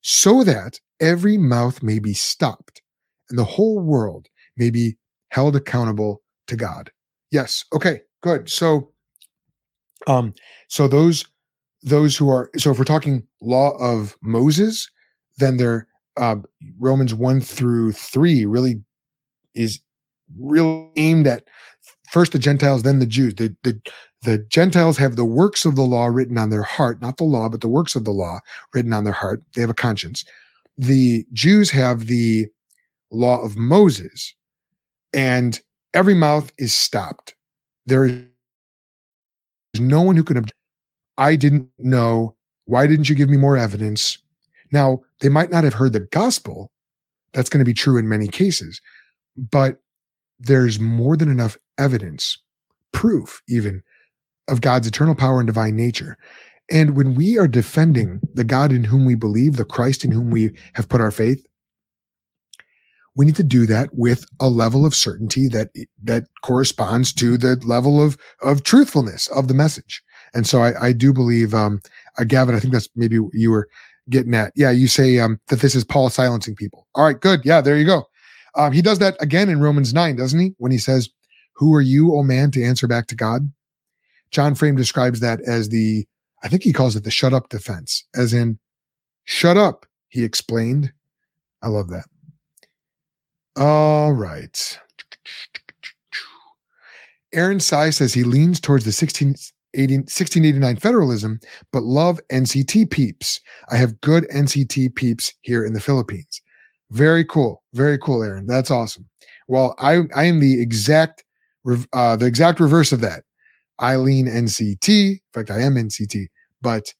so 0.00 0.44
that 0.44 0.80
every 0.98 1.36
mouth 1.36 1.82
may 1.82 1.98
be 1.98 2.14
stopped 2.14 2.80
and 3.28 3.38
the 3.38 3.44
whole 3.44 3.80
world 3.80 4.28
may 4.56 4.70
be 4.70 4.96
held 5.28 5.56
accountable 5.56 6.22
to 6.46 6.56
God. 6.56 6.90
Yes. 7.30 7.64
Okay, 7.74 8.00
good. 8.22 8.48
So 8.48 8.92
um 10.06 10.34
so 10.68 10.88
those 10.88 11.24
those 11.82 12.16
who 12.16 12.28
are 12.30 12.50
so 12.56 12.70
if 12.70 12.78
we're 12.78 12.84
talking 12.84 13.26
law 13.40 13.76
of 13.78 14.16
Moses, 14.22 14.88
then 15.38 15.56
they're 15.56 15.86
uh, 16.16 16.36
Romans 16.78 17.14
1 17.14 17.40
through 17.40 17.92
3 17.92 18.44
really 18.44 18.82
is 19.54 19.80
really 20.38 20.90
aimed 20.96 21.26
at 21.26 21.44
first 22.10 22.32
the 22.32 22.38
Gentiles, 22.38 22.82
then 22.82 22.98
the 22.98 23.06
Jews. 23.06 23.34
The, 23.34 23.54
the, 23.62 23.80
the 24.22 24.38
Gentiles 24.38 24.98
have 24.98 25.16
the 25.16 25.24
works 25.24 25.64
of 25.64 25.76
the 25.76 25.82
law 25.82 26.06
written 26.06 26.38
on 26.38 26.50
their 26.50 26.62
heart, 26.62 27.00
not 27.00 27.16
the 27.16 27.24
law, 27.24 27.48
but 27.48 27.60
the 27.60 27.68
works 27.68 27.96
of 27.96 28.04
the 28.04 28.12
law 28.12 28.40
written 28.74 28.92
on 28.92 29.04
their 29.04 29.12
heart. 29.12 29.42
They 29.54 29.62
have 29.62 29.70
a 29.70 29.74
conscience. 29.74 30.24
The 30.76 31.24
Jews 31.32 31.70
have 31.70 32.06
the 32.06 32.46
law 33.10 33.42
of 33.42 33.56
Moses, 33.56 34.34
and 35.12 35.60
every 35.92 36.14
mouth 36.14 36.52
is 36.58 36.74
stopped. 36.74 37.34
There 37.86 38.04
is 38.04 38.22
no 39.80 40.02
one 40.02 40.16
who 40.16 40.24
can 40.24 40.36
object. 40.36 40.56
I 41.18 41.36
didn't 41.36 41.68
know. 41.78 42.36
Why 42.64 42.86
didn't 42.86 43.08
you 43.08 43.14
give 43.14 43.28
me 43.28 43.36
more 43.36 43.56
evidence? 43.56 44.18
Now, 44.72 45.02
they 45.20 45.28
might 45.28 45.50
not 45.50 45.64
have 45.64 45.74
heard 45.74 45.92
the 45.92 46.00
gospel. 46.00 46.70
That's 47.32 47.48
going 47.48 47.58
to 47.58 47.64
be 47.64 47.74
true 47.74 47.98
in 47.98 48.08
many 48.08 48.28
cases. 48.28 48.80
But 49.36 49.78
there's 50.38 50.80
more 50.80 51.16
than 51.16 51.30
enough 51.30 51.56
evidence, 51.78 52.38
proof 52.92 53.42
even, 53.48 53.82
of 54.48 54.60
God's 54.60 54.86
eternal 54.86 55.14
power 55.14 55.40
and 55.40 55.46
divine 55.46 55.76
nature. 55.76 56.16
And 56.70 56.96
when 56.96 57.14
we 57.14 57.38
are 57.38 57.48
defending 57.48 58.20
the 58.34 58.44
God 58.44 58.72
in 58.72 58.84
whom 58.84 59.04
we 59.04 59.14
believe, 59.14 59.56
the 59.56 59.64
Christ 59.64 60.04
in 60.04 60.10
whom 60.10 60.30
we 60.30 60.52
have 60.74 60.88
put 60.88 61.00
our 61.00 61.10
faith, 61.10 61.46
we 63.14 63.26
need 63.26 63.36
to 63.36 63.42
do 63.42 63.66
that 63.66 63.90
with 63.92 64.24
a 64.40 64.48
level 64.48 64.86
of 64.86 64.94
certainty 64.94 65.48
that 65.48 65.70
that 66.02 66.24
corresponds 66.42 67.12
to 67.14 67.36
the 67.36 67.56
level 67.64 68.02
of 68.02 68.16
of 68.42 68.62
truthfulness 68.62 69.26
of 69.28 69.48
the 69.48 69.54
message. 69.54 70.02
And 70.34 70.46
so 70.46 70.62
I, 70.62 70.86
I 70.86 70.92
do 70.92 71.12
believe, 71.12 71.52
um, 71.52 71.80
uh, 72.18 72.24
Gavin, 72.24 72.54
I 72.54 72.60
think 72.60 72.72
that's 72.72 72.88
maybe 72.96 73.18
you 73.32 73.50
were 73.50 73.68
getting 74.08 74.34
at. 74.34 74.52
Yeah, 74.56 74.70
you 74.70 74.88
say 74.88 75.18
um, 75.18 75.38
that 75.48 75.60
this 75.60 75.74
is 75.74 75.84
Paul 75.84 76.08
silencing 76.10 76.56
people. 76.56 76.86
All 76.94 77.04
right, 77.04 77.20
good. 77.20 77.40
Yeah, 77.44 77.60
there 77.60 77.76
you 77.76 77.84
go. 77.84 78.04
Um, 78.54 78.72
he 78.72 78.82
does 78.82 78.98
that 78.98 79.16
again 79.20 79.48
in 79.48 79.60
Romans 79.60 79.94
9, 79.94 80.16
doesn't 80.16 80.38
he? 80.38 80.54
When 80.58 80.72
he 80.72 80.78
says, 80.78 81.08
Who 81.56 81.74
are 81.74 81.80
you, 81.80 82.14
O 82.14 82.22
man, 82.22 82.50
to 82.52 82.64
answer 82.64 82.86
back 82.86 83.06
to 83.08 83.14
God? 83.14 83.52
John 84.30 84.54
Frame 84.54 84.76
describes 84.76 85.20
that 85.20 85.40
as 85.42 85.68
the, 85.68 86.06
I 86.42 86.48
think 86.48 86.62
he 86.62 86.72
calls 86.72 86.96
it 86.96 87.04
the 87.04 87.10
shut 87.10 87.34
up 87.34 87.50
defense, 87.50 88.04
as 88.14 88.32
in, 88.32 88.58
shut 89.24 89.56
up, 89.56 89.86
he 90.08 90.24
explained. 90.24 90.92
I 91.62 91.68
love 91.68 91.88
that. 91.90 92.06
All 93.56 94.12
right. 94.12 94.78
Aaron 97.34 97.60
Sai 97.60 97.90
says 97.90 98.12
he 98.12 98.24
leans 98.24 98.60
towards 98.60 98.84
the 98.84 98.88
1689 98.88 100.76
federalism, 100.76 101.40
but 101.72 101.82
love 101.82 102.20
NCT 102.30 102.90
peeps. 102.90 103.40
I 103.70 103.76
have 103.76 104.00
good 104.00 104.26
NCT 104.30 104.94
peeps 104.94 105.32
here 105.42 105.64
in 105.64 105.72
the 105.72 105.80
Philippines. 105.80 106.42
Very 106.90 107.24
cool. 107.24 107.62
Very 107.72 107.98
cool, 107.98 108.22
Aaron. 108.22 108.46
That's 108.46 108.70
awesome. 108.70 109.08
Well, 109.48 109.74
I 109.78 110.02
I 110.14 110.24
am 110.24 110.40
the 110.40 110.60
exact 110.60 111.24
uh, 111.92 112.16
the 112.16 112.26
exact 112.26 112.60
reverse 112.60 112.92
of 112.92 113.00
that. 113.00 113.24
I 113.78 113.96
lean 113.96 114.26
NCT. 114.26 114.88
In 114.88 115.20
fact, 115.32 115.50
I 115.50 115.60
am 115.60 115.74
NCT, 115.74 116.26
but 116.60 116.92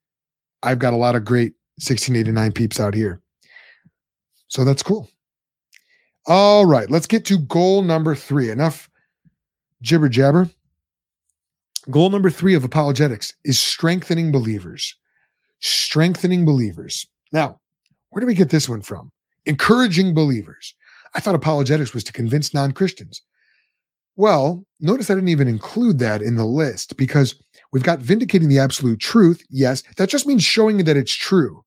I've 0.63 0.79
got 0.79 0.95
a 0.95 0.97
lot 0.97 1.15
of 1.15 1.25
great 1.25 1.53
1689 1.77 2.53
peeps 2.53 2.81
out 2.81 2.95
here. 2.95 3.21
So 4.49 4.65
that's 4.65 4.83
cool. 4.83 5.12
All 6.27 6.67
right, 6.67 6.91
let's 6.91 7.07
get 7.07 7.25
to 7.27 7.39
goal 7.39 7.83
number 7.83 8.15
three. 8.15 8.51
Enough 8.51 8.89
jibber 9.83 10.09
jabber. 10.09 10.49
Goal 11.91 12.11
number 12.11 12.31
three 12.31 12.55
of 12.55 12.63
apologetics 12.63 13.35
is 13.45 13.59
strengthening 13.59 14.31
believers. 14.31 14.95
Strengthening 15.61 16.45
believers. 16.45 17.07
Now, 17.33 17.61
where 18.11 18.21
do 18.21 18.27
we 18.27 18.35
get 18.35 18.51
this 18.51 18.69
one 18.69 18.83
from? 18.83 19.11
encouraging 19.47 20.15
believers. 20.15 20.75
I 21.15 21.21
thought 21.21 21.35
apologetics 21.35 21.93
was 21.93 22.05
to 22.05 22.13
convince 22.13 22.55
non 22.55 22.73
Christians. 22.73 23.23
Well, 24.17 24.65
notice 24.81 25.11
I 25.11 25.15
didn't 25.15 25.31
even 25.31 25.49
include 25.49 25.99
that 26.01 26.23
in 26.23 26.37
the 26.37 26.45
list 26.45 26.97
because 26.97 27.35
we've 27.73 27.83
got 27.83 27.99
vindicating 27.99 28.49
the 28.49 28.59
absolute 28.59 29.01
truth. 29.01 29.43
Yes, 29.51 29.83
that 29.97 30.11
just 30.11 30.27
means 30.27 30.45
showing 30.45 30.79
that 30.85 30.97
it's 30.97 31.15
true. 31.15 31.65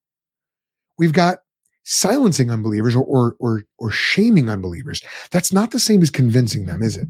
We've 0.97 1.13
got 1.13 1.39
silencing 1.85 2.51
unbelievers 2.51 2.95
or, 2.95 3.03
or, 3.03 3.35
or, 3.39 3.63
or 3.77 3.91
shaming 3.91 4.49
unbelievers. 4.49 5.01
That's 5.31 5.53
not 5.53 5.71
the 5.71 5.79
same 5.79 6.01
as 6.01 6.09
convincing 6.09 6.65
them, 6.65 6.81
is 6.81 6.97
it? 6.97 7.07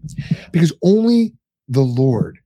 Because 0.52 0.74
only 0.84 1.34
the 1.68 1.82
Lord, 1.82 2.38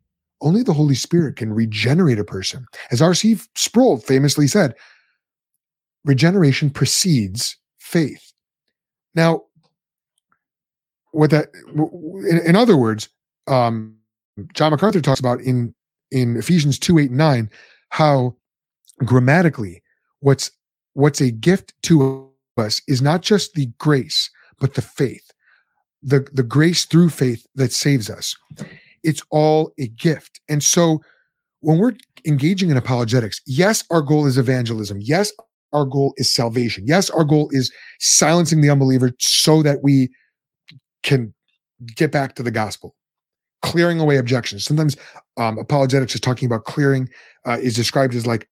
only 0.42 0.64
the 0.64 0.74
Holy 0.74 0.96
Spirit 0.96 1.36
can 1.36 1.52
regenerate 1.52 2.20
a 2.20 2.24
person. 2.24 2.66
As 2.92 3.02
R.C. 3.02 3.38
Sproul 3.56 3.98
famously 3.98 4.48
said, 4.48 4.76
regeneration 6.06 6.70
precedes 6.70 7.58
faith. 7.80 8.32
Now, 9.16 9.42
what 11.12 11.32
that, 11.32 11.50
in, 12.30 12.40
in 12.46 12.56
other 12.56 12.78
words, 12.78 13.10
um, 13.48 13.98
John 14.54 14.72
MacArthur 14.72 15.02
talks 15.02 15.20
about 15.20 15.42
in 15.42 15.74
in 16.12 16.38
Ephesians 16.38 16.80
two 16.80 16.98
eight 17.00 17.10
and 17.10 17.18
nine 17.18 17.50
how 17.90 18.36
grammatically 19.04 19.82
what's 20.20 20.52
what's 21.00 21.22
a 21.22 21.32
gift 21.32 21.74
to 21.84 22.30
us 22.58 22.82
is 22.88 23.02
not 23.02 23.22
just 23.22 23.54
the 23.54 23.68
grace 23.78 24.30
but 24.60 24.74
the 24.74 24.82
faith 24.82 25.32
the 26.02 26.28
the 26.34 26.44
grace 26.44 26.86
through 26.86 27.10
faith 27.10 27.46
that 27.56 27.74
saves 27.74 28.10
us. 28.10 28.36
It's 29.04 29.22
all 29.32 29.74
a 29.78 29.88
gift. 29.88 30.40
And 30.48 30.64
so 30.64 31.02
when 31.60 31.78
we're 31.78 31.96
engaging 32.26 32.70
in 32.70 32.78
apologetics 32.78 33.42
yes 33.46 33.84
our 33.92 34.02
goal 34.02 34.26
is 34.26 34.38
evangelism. 34.38 35.00
Yes 35.02 35.32
our 35.74 35.86
goal 35.86 36.14
is 36.18 36.32
salvation. 36.32 36.86
Yes, 36.88 37.10
our 37.10 37.24
goal 37.24 37.50
is 37.52 37.72
silencing 38.00 38.62
the 38.62 38.70
unbeliever 38.70 39.12
so 39.20 39.62
that 39.64 39.84
we 39.84 40.10
can 41.04 41.34
get 41.96 42.12
back 42.12 42.36
to 42.36 42.44
the 42.44 42.52
gospel, 42.52 42.96
clearing 43.62 44.00
away 44.00 44.18
objections. 44.18 44.66
Sometimes 44.66 44.98
um, 45.38 45.58
apologetics 45.58 46.16
is 46.16 46.22
talking 46.22 46.46
about 46.46 46.66
clearing 46.66 47.10
uh, 47.46 47.58
is 47.62 47.76
described 47.76 48.16
as 48.16 48.28
like 48.28 48.50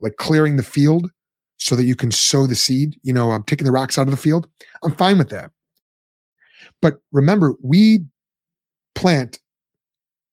like 0.00 0.16
clearing 0.16 0.56
the 0.56 0.62
field 0.62 1.10
so 1.58 1.74
that 1.76 1.84
you 1.84 1.96
can 1.96 2.10
sow 2.10 2.46
the 2.46 2.54
seed. 2.54 2.98
You 3.02 3.12
know, 3.12 3.30
I'm 3.30 3.44
taking 3.44 3.64
the 3.64 3.72
rocks 3.72 3.98
out 3.98 4.06
of 4.06 4.10
the 4.10 4.16
field. 4.16 4.48
I'm 4.82 4.94
fine 4.94 5.18
with 5.18 5.30
that. 5.30 5.50
But 6.82 6.98
remember, 7.12 7.54
we 7.62 8.04
plant 8.94 9.38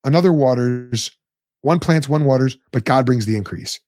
another 0.03 0.33
waters, 0.33 1.11
one 1.61 1.79
plants, 1.79 2.09
one 2.09 2.25
waters, 2.25 2.57
but 2.71 2.85
God 2.85 3.05
brings 3.05 3.25
the 3.25 3.37
increase. 3.37 3.79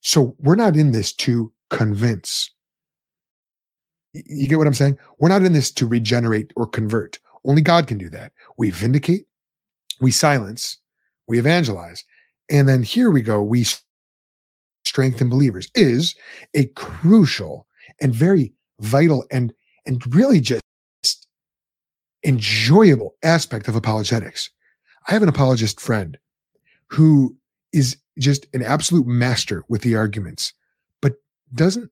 So 0.00 0.36
we're 0.38 0.54
not 0.54 0.76
in 0.76 0.92
this 0.92 1.12
to 1.14 1.52
convince. 1.70 2.50
You 4.12 4.46
get 4.46 4.58
what 4.58 4.66
I'm 4.66 4.74
saying? 4.74 4.98
We're 5.18 5.28
not 5.28 5.42
in 5.42 5.52
this 5.52 5.72
to 5.72 5.86
regenerate 5.86 6.52
or 6.56 6.66
convert. 6.66 7.18
Only 7.44 7.62
God 7.62 7.86
can 7.86 7.98
do 7.98 8.08
that. 8.10 8.32
We 8.56 8.70
vindicate, 8.70 9.26
we 10.00 10.10
silence, 10.10 10.78
we 11.26 11.38
evangelize. 11.38 12.04
And 12.50 12.68
then 12.68 12.82
here 12.82 13.10
we 13.10 13.22
go, 13.22 13.42
we 13.42 13.66
strengthen 14.94 15.28
believers 15.28 15.68
is 15.74 16.14
a 16.54 16.66
crucial 16.76 17.66
and 18.00 18.14
very 18.14 18.52
vital 18.78 19.24
and 19.32 19.52
and 19.86 20.14
really 20.14 20.40
just 20.40 20.62
enjoyable 22.24 23.16
aspect 23.24 23.66
of 23.66 23.74
apologetics. 23.74 24.50
I 25.08 25.12
have 25.12 25.22
an 25.24 25.28
apologist 25.28 25.80
friend 25.80 26.16
who 26.86 27.36
is 27.72 27.96
just 28.20 28.46
an 28.54 28.62
absolute 28.62 29.04
master 29.04 29.64
with 29.68 29.82
the 29.82 29.96
arguments 29.96 30.54
but 31.02 31.14
doesn't 31.52 31.90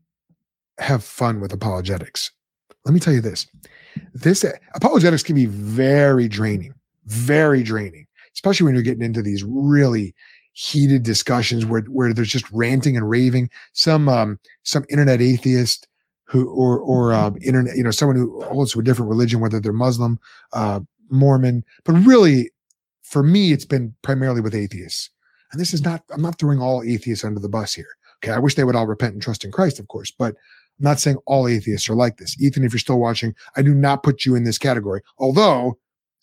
have 0.79 1.03
fun 1.03 1.41
with 1.41 1.53
apologetics. 1.53 2.31
Let 2.85 2.95
me 2.95 3.01
tell 3.01 3.15
you 3.15 3.21
this. 3.21 3.49
This 4.15 4.45
apologetics 4.77 5.25
can 5.25 5.35
be 5.35 5.47
very 5.47 6.29
draining, 6.29 6.73
very 7.07 7.65
draining, 7.65 8.07
especially 8.33 8.65
when 8.65 8.75
you're 8.75 8.85
getting 8.85 9.05
into 9.05 9.23
these 9.23 9.43
really 9.43 10.15
heated 10.53 11.03
discussions 11.03 11.65
where 11.65 11.83
where 11.83 12.13
there's 12.13 12.29
just 12.29 12.51
ranting 12.53 12.97
and 12.97 13.09
raving. 13.09 13.51
Some 13.73 14.09
um, 14.09 14.39
some 14.63 14.85
internet 14.91 15.21
atheist 15.21 15.89
who 16.25 16.49
or 16.49 16.79
or 16.79 17.13
uh, 17.13 17.31
internet 17.43 17.77
you 17.77 17.85
know 17.85 17.91
someone 17.91 18.17
who 18.17 18.43
holds 18.43 18.73
to 18.73 18.81
a 18.81 18.85
different 18.85 19.11
religion, 19.11 19.41
whether 19.41 19.61
they're 19.61 19.73
Muslim, 19.73 20.19
uh, 20.53 20.81
Mormon, 21.11 21.65
but 21.85 21.93
really 21.93 22.51
for 23.03 23.23
me 23.23 23.53
it's 23.53 23.67
been 23.67 23.95
primarily 24.03 24.41
with 24.41 24.55
atheists. 24.55 25.11
And 25.53 25.61
this 25.61 25.75
is 25.75 25.83
not 25.83 26.03
I'm 26.11 26.23
not 26.23 26.39
throwing 26.39 26.61
all 26.61 26.83
atheists 26.83 27.25
under 27.25 27.41
the 27.41 27.49
bus 27.49 27.75
here. 27.75 27.95
Okay, 28.23 28.33
I 28.33 28.39
wish 28.39 28.55
they 28.55 28.65
would 28.65 28.77
all 28.77 28.87
repent 28.87 29.15
and 29.15 29.23
trust 29.23 29.45
in 29.45 29.51
Christ, 29.51 29.81
of 29.81 29.89
course, 29.89 30.13
but 30.17 30.35
I'm 30.79 30.85
not 30.85 31.01
saying 31.01 31.19
all 31.27 31.49
atheists 31.49 31.89
are 31.89 31.95
like 31.95 32.19
this. 32.19 32.41
Ethan, 32.41 32.65
if 32.65 32.73
you're 32.73 32.79
still 32.79 33.01
watching, 33.01 33.35
I 33.57 33.63
do 33.63 33.75
not 33.75 34.03
put 34.03 34.25
you 34.25 34.35
in 34.35 34.45
this 34.45 34.59
category. 34.59 35.03
Although 35.19 35.79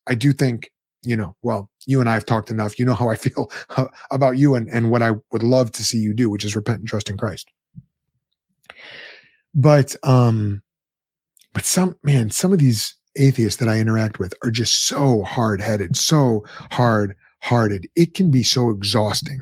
I 0.08 0.16
do 0.16 0.34
think, 0.34 0.72
you 1.02 1.16
know, 1.16 1.36
well, 1.42 1.70
you 1.86 2.00
and 2.00 2.10
I 2.10 2.14
have 2.14 2.26
talked 2.26 2.52
enough. 2.52 2.78
You 2.78 2.86
know 2.86 2.94
how 2.94 3.10
I 3.10 3.16
feel 3.16 3.52
about 4.12 4.38
you 4.38 4.56
and, 4.56 4.68
and 4.70 4.92
what 4.92 5.02
I 5.02 5.12
would 5.32 5.44
love 5.44 5.72
to 5.74 5.84
see 5.84 5.98
you 5.98 6.14
do, 6.14 6.30
which 6.30 6.46
is 6.46 6.56
repent 6.56 6.80
and 6.80 6.88
trust 6.88 7.10
in 7.10 7.18
Christ. 7.18 7.50
But 9.54 9.96
um, 10.04 10.62
but 11.54 11.66
some 11.66 11.96
man, 12.04 12.30
some 12.30 12.54
of 12.54 12.60
these 12.60 12.96
atheists 13.16 13.60
that 13.60 13.70
I 13.70 13.80
interact 13.80 14.20
with 14.20 14.34
are 14.44 14.52
just 14.52 14.86
so 14.86 15.24
hard-headed, 15.24 15.98
so 15.98 16.46
hard-hearted. 16.72 17.88
It 17.96 18.14
can 18.14 18.30
be 18.30 18.44
so 18.44 18.70
exhausting. 18.70 19.42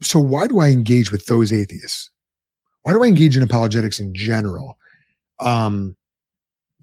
So 0.00 0.18
why 0.18 0.46
do 0.46 0.60
I 0.60 0.68
engage 0.68 1.12
with 1.12 1.26
those 1.26 1.52
atheists? 1.52 2.10
Why 2.82 2.92
do 2.92 3.04
I 3.04 3.08
engage 3.08 3.36
in 3.36 3.42
apologetics 3.42 4.00
in 4.00 4.14
general? 4.14 4.78
Um, 5.40 5.96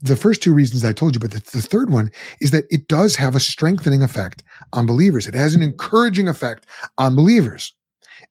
the 0.02 0.16
first 0.16 0.44
two 0.44 0.54
reasons 0.54 0.84
I 0.84 0.94
told 0.94 1.16
you, 1.16 1.20
but 1.20 1.32
the, 1.32 1.40
the, 1.52 1.62
third 1.62 1.90
one 1.90 2.12
is 2.42 2.52
that 2.52 2.66
it 2.70 2.88
does 2.88 3.16
have 3.16 3.36
a 3.36 3.40
strengthening 3.40 4.04
effect 4.04 4.44
on 4.74 4.86
believers. 4.86 5.28
It 5.28 5.34
has 5.34 5.56
an 5.56 5.62
encouraging 5.62 6.28
effect 6.28 6.66
on 6.98 7.16
believers. 7.16 7.74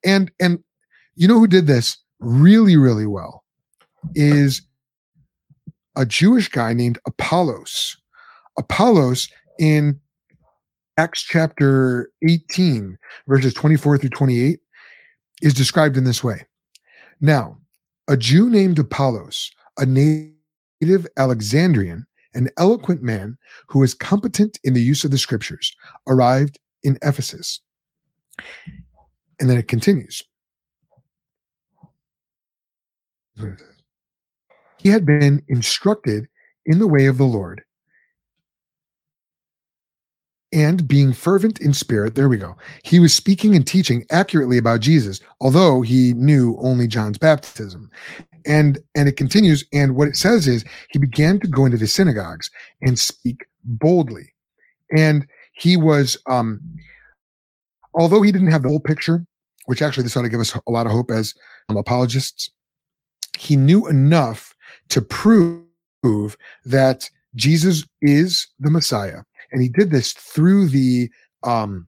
And 0.05 0.31
and 0.41 0.63
you 1.17 1.27
know 1.27 1.39
who 1.39 1.47
did 1.47 1.67
this 1.67 1.97
really, 2.21 2.77
really 2.77 3.07
well 3.07 3.45
is 4.15 4.63
a 5.97 6.05
Jewish 6.05 6.49
guy 6.49 6.73
named 6.73 6.99
Apollos. 7.07 7.97
Apollos 8.59 9.29
in 9.59 10.01
Acts 10.97 11.23
chapter 11.23 12.11
18, 12.29 12.99
verses 13.27 13.55
24 13.55 13.99
through 13.99 14.11
28, 14.11 14.61
is 15.43 15.55
described 15.55 15.97
in 15.97 16.05
this 16.05 16.23
way. 16.23 16.45
Now, 17.21 17.59
a 18.09 18.17
Jew 18.17 18.51
named 18.51 18.79
Apollos, 18.79 19.51
a 19.79 19.87
native 19.87 20.34
Alexandrian, 21.17 22.07
an 22.35 22.49
eloquent 22.59 23.03
man 23.03 23.37
who 23.69 23.83
is 23.83 23.95
competent 23.95 24.59
in 24.65 24.75
the 24.75 24.83
use 24.83 25.05
of 25.05 25.11
the 25.11 25.19
scriptures, 25.19 25.75
arrived 26.09 26.59
in 26.83 26.99
Ephesus. 27.03 27.61
And 29.41 29.49
then 29.49 29.59
it 29.59 29.69
continues. 29.69 30.23
He 34.79 34.89
had 34.89 35.07
been 35.07 35.43
instructed 35.49 36.29
in 36.67 36.79
the 36.79 36.87
way 36.87 37.07
of 37.07 37.19
the 37.19 37.25
Lord 37.25 37.63
and 40.53 40.87
being 40.87 41.13
fervent 41.13 41.61
in 41.61 41.75
spirit. 41.75 42.15
There 42.15 42.29
we 42.29 42.37
go. 42.37 42.57
He 42.85 43.01
was 43.01 43.13
speaking 43.13 43.57
and 43.57 43.67
teaching 43.67 44.07
accurately 44.11 44.57
about 44.57 44.81
Jesus, 44.81 45.21
although 45.41 45.83
he 45.83 46.15
knew 46.15 46.57
only 46.61 46.87
John's 46.87 47.19
baptism. 47.19 47.91
And 48.47 48.79
and 48.95 49.09
it 49.09 49.17
continues. 49.17 49.65
And 49.73 49.97
what 49.97 50.09
it 50.09 50.17
says 50.17 50.47
is 50.47 50.65
he 50.91 50.99
began 50.99 51.41
to 51.41 51.49
go 51.49 51.65
into 51.65 51.79
the 51.79 51.87
synagogues 51.87 52.51
and 52.83 52.99
speak 52.99 53.47
boldly. 53.65 54.33
And 54.97 55.27
he 55.53 55.77
was 55.77 56.19
um 56.29 56.61
although 57.95 58.23
he 58.23 58.33
didn't 58.33 58.51
have 58.51 58.63
the 58.63 58.69
whole 58.69 58.81
picture, 58.81 59.25
which 59.67 59.81
actually 59.83 60.03
this 60.03 60.17
ought 60.17 60.23
to 60.23 60.29
give 60.29 60.41
us 60.41 60.57
a 60.67 60.71
lot 60.71 60.87
of 60.87 60.93
hope 60.93 61.11
as 61.11 61.35
um, 61.69 61.77
apologists, 61.77 62.51
he 63.39 63.57
knew 63.57 63.87
enough 63.87 64.55
to 64.91 65.01
prove 65.01 66.37
that 66.65 67.09
Jesus 67.35 67.85
is 68.03 68.47
the 68.61 68.71
Messiah 68.71 69.23
and 69.55 69.63
he 69.63 69.69
did 69.69 69.91
this 69.91 70.13
through 70.13 70.69
the 70.69 71.11
um, 71.43 71.87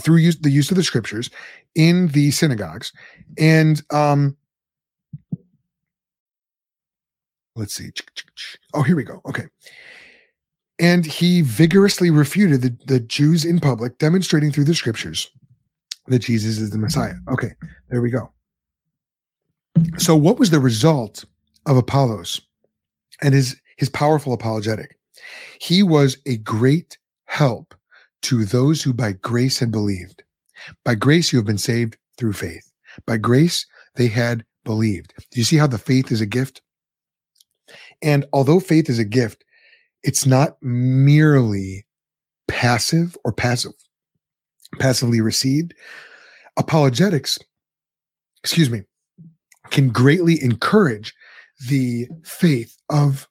through 0.00 0.16
use, 0.16 0.38
the 0.38 0.50
use 0.50 0.70
of 0.70 0.76
the 0.76 0.82
scriptures 0.82 1.30
in 1.74 2.08
the 2.08 2.30
synagogues 2.30 2.92
and 3.38 3.82
um, 3.92 4.36
let's 7.56 7.74
see 7.74 7.90
oh 8.74 8.82
here 8.82 8.96
we 8.96 9.04
go 9.04 9.20
okay 9.26 9.44
and 10.78 11.04
he 11.04 11.42
vigorously 11.42 12.10
refuted 12.10 12.62
the, 12.62 12.76
the 12.86 13.00
jews 13.00 13.44
in 13.44 13.60
public 13.60 13.98
demonstrating 13.98 14.50
through 14.50 14.64
the 14.64 14.74
scriptures 14.74 15.30
that 16.06 16.20
jesus 16.20 16.58
is 16.58 16.70
the 16.70 16.78
messiah 16.78 17.14
okay 17.30 17.50
there 17.90 18.02
we 18.02 18.10
go 18.10 18.30
so 19.98 20.16
what 20.16 20.38
was 20.38 20.50
the 20.50 20.60
result 20.60 21.24
of 21.66 21.76
apollos 21.76 22.40
and 23.22 23.34
his 23.34 23.56
his 23.76 23.88
powerful 23.88 24.32
apologetic 24.32 24.96
he 25.60 25.82
was 25.82 26.16
a 26.26 26.38
great 26.38 26.98
help 27.26 27.74
to 28.22 28.44
those 28.44 28.82
who 28.82 28.92
by 28.92 29.12
grace 29.12 29.58
had 29.58 29.70
believed. 29.70 30.22
By 30.84 30.94
grace, 30.94 31.32
you 31.32 31.38
have 31.38 31.46
been 31.46 31.58
saved 31.58 31.96
through 32.18 32.34
faith. 32.34 32.70
By 33.06 33.16
grace, 33.16 33.66
they 33.94 34.08
had 34.08 34.44
believed. 34.64 35.14
Do 35.30 35.40
you 35.40 35.44
see 35.44 35.56
how 35.56 35.66
the 35.66 35.78
faith 35.78 36.12
is 36.12 36.20
a 36.20 36.26
gift? 36.26 36.60
And 38.02 38.24
although 38.32 38.60
faith 38.60 38.88
is 38.88 38.98
a 38.98 39.04
gift, 39.04 39.44
it's 40.02 40.26
not 40.26 40.56
merely 40.62 41.86
passive 42.48 43.16
or 43.24 43.32
passive, 43.32 43.72
passively 44.78 45.20
received. 45.20 45.74
Apologetics, 46.56 47.38
excuse 48.42 48.70
me, 48.70 48.82
can 49.70 49.90
greatly 49.90 50.42
encourage 50.42 51.14
the 51.68 52.08
faith 52.24 52.76
of 52.88 53.28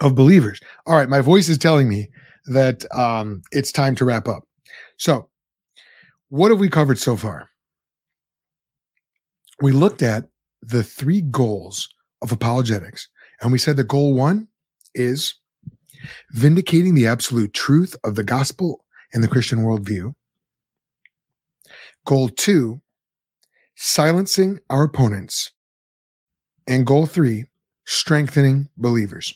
of 0.00 0.14
believers. 0.14 0.58
All 0.86 0.96
right, 0.96 1.08
my 1.08 1.20
voice 1.20 1.48
is 1.48 1.58
telling 1.58 1.88
me 1.88 2.08
that 2.46 2.84
um, 2.94 3.42
it's 3.52 3.70
time 3.70 3.94
to 3.96 4.04
wrap 4.04 4.26
up. 4.26 4.42
So, 4.96 5.28
what 6.28 6.50
have 6.50 6.58
we 6.58 6.68
covered 6.68 6.98
so 6.98 7.16
far? 7.16 7.48
We 9.60 9.70
looked 9.70 10.02
at 10.02 10.24
the 10.62 10.82
three 10.82 11.20
goals 11.20 11.88
of 12.22 12.32
apologetics, 12.32 13.08
and 13.40 13.52
we 13.52 13.58
said 13.58 13.76
that 13.76 13.88
goal 13.88 14.14
one 14.14 14.48
is 14.94 15.34
vindicating 16.32 16.94
the 16.94 17.06
absolute 17.06 17.52
truth 17.52 17.96
of 18.04 18.14
the 18.14 18.24
gospel 18.24 18.84
and 19.12 19.22
the 19.22 19.28
Christian 19.28 19.60
worldview. 19.60 20.14
Goal 22.06 22.28
two, 22.28 22.80
silencing 23.76 24.58
our 24.70 24.84
opponents. 24.84 25.50
And 26.66 26.86
goal 26.86 27.06
three, 27.06 27.46
strengthening 27.84 28.68
believers. 28.76 29.34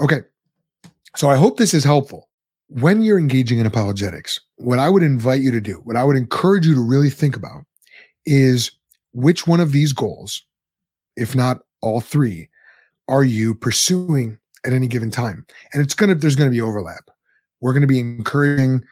Okay. 0.00 0.20
So 1.16 1.30
I 1.30 1.36
hope 1.36 1.56
this 1.56 1.74
is 1.74 1.84
helpful. 1.84 2.28
When 2.68 3.02
you're 3.02 3.18
engaging 3.18 3.58
in 3.60 3.66
apologetics, 3.66 4.40
what 4.56 4.78
I 4.78 4.88
would 4.88 5.02
invite 5.02 5.42
you 5.42 5.52
to 5.52 5.60
do, 5.60 5.74
what 5.84 5.96
I 5.96 6.02
would 6.02 6.16
encourage 6.16 6.66
you 6.66 6.74
to 6.74 6.80
really 6.80 7.10
think 7.10 7.36
about 7.36 7.64
is 8.26 8.72
which 9.12 9.46
one 9.46 9.60
of 9.60 9.70
these 9.70 9.92
goals, 9.92 10.44
if 11.16 11.36
not 11.36 11.60
all 11.84 12.00
three, 12.00 12.48
are 13.08 13.24
you 13.24 13.54
pursuing 13.54 14.38
at 14.64 14.72
any 14.72 14.86
given 14.88 15.10
time? 15.10 15.46
And 15.72 15.82
it's 15.82 15.94
going 15.94 16.08
to, 16.08 16.14
there's 16.14 16.36
going 16.36 16.50
to 16.50 16.54
be 16.54 16.60
overlap. 16.60 17.10
We're 17.60 17.72
going 17.72 17.82
to 17.82 17.86
be 17.86 18.00
encouraging 18.00 18.82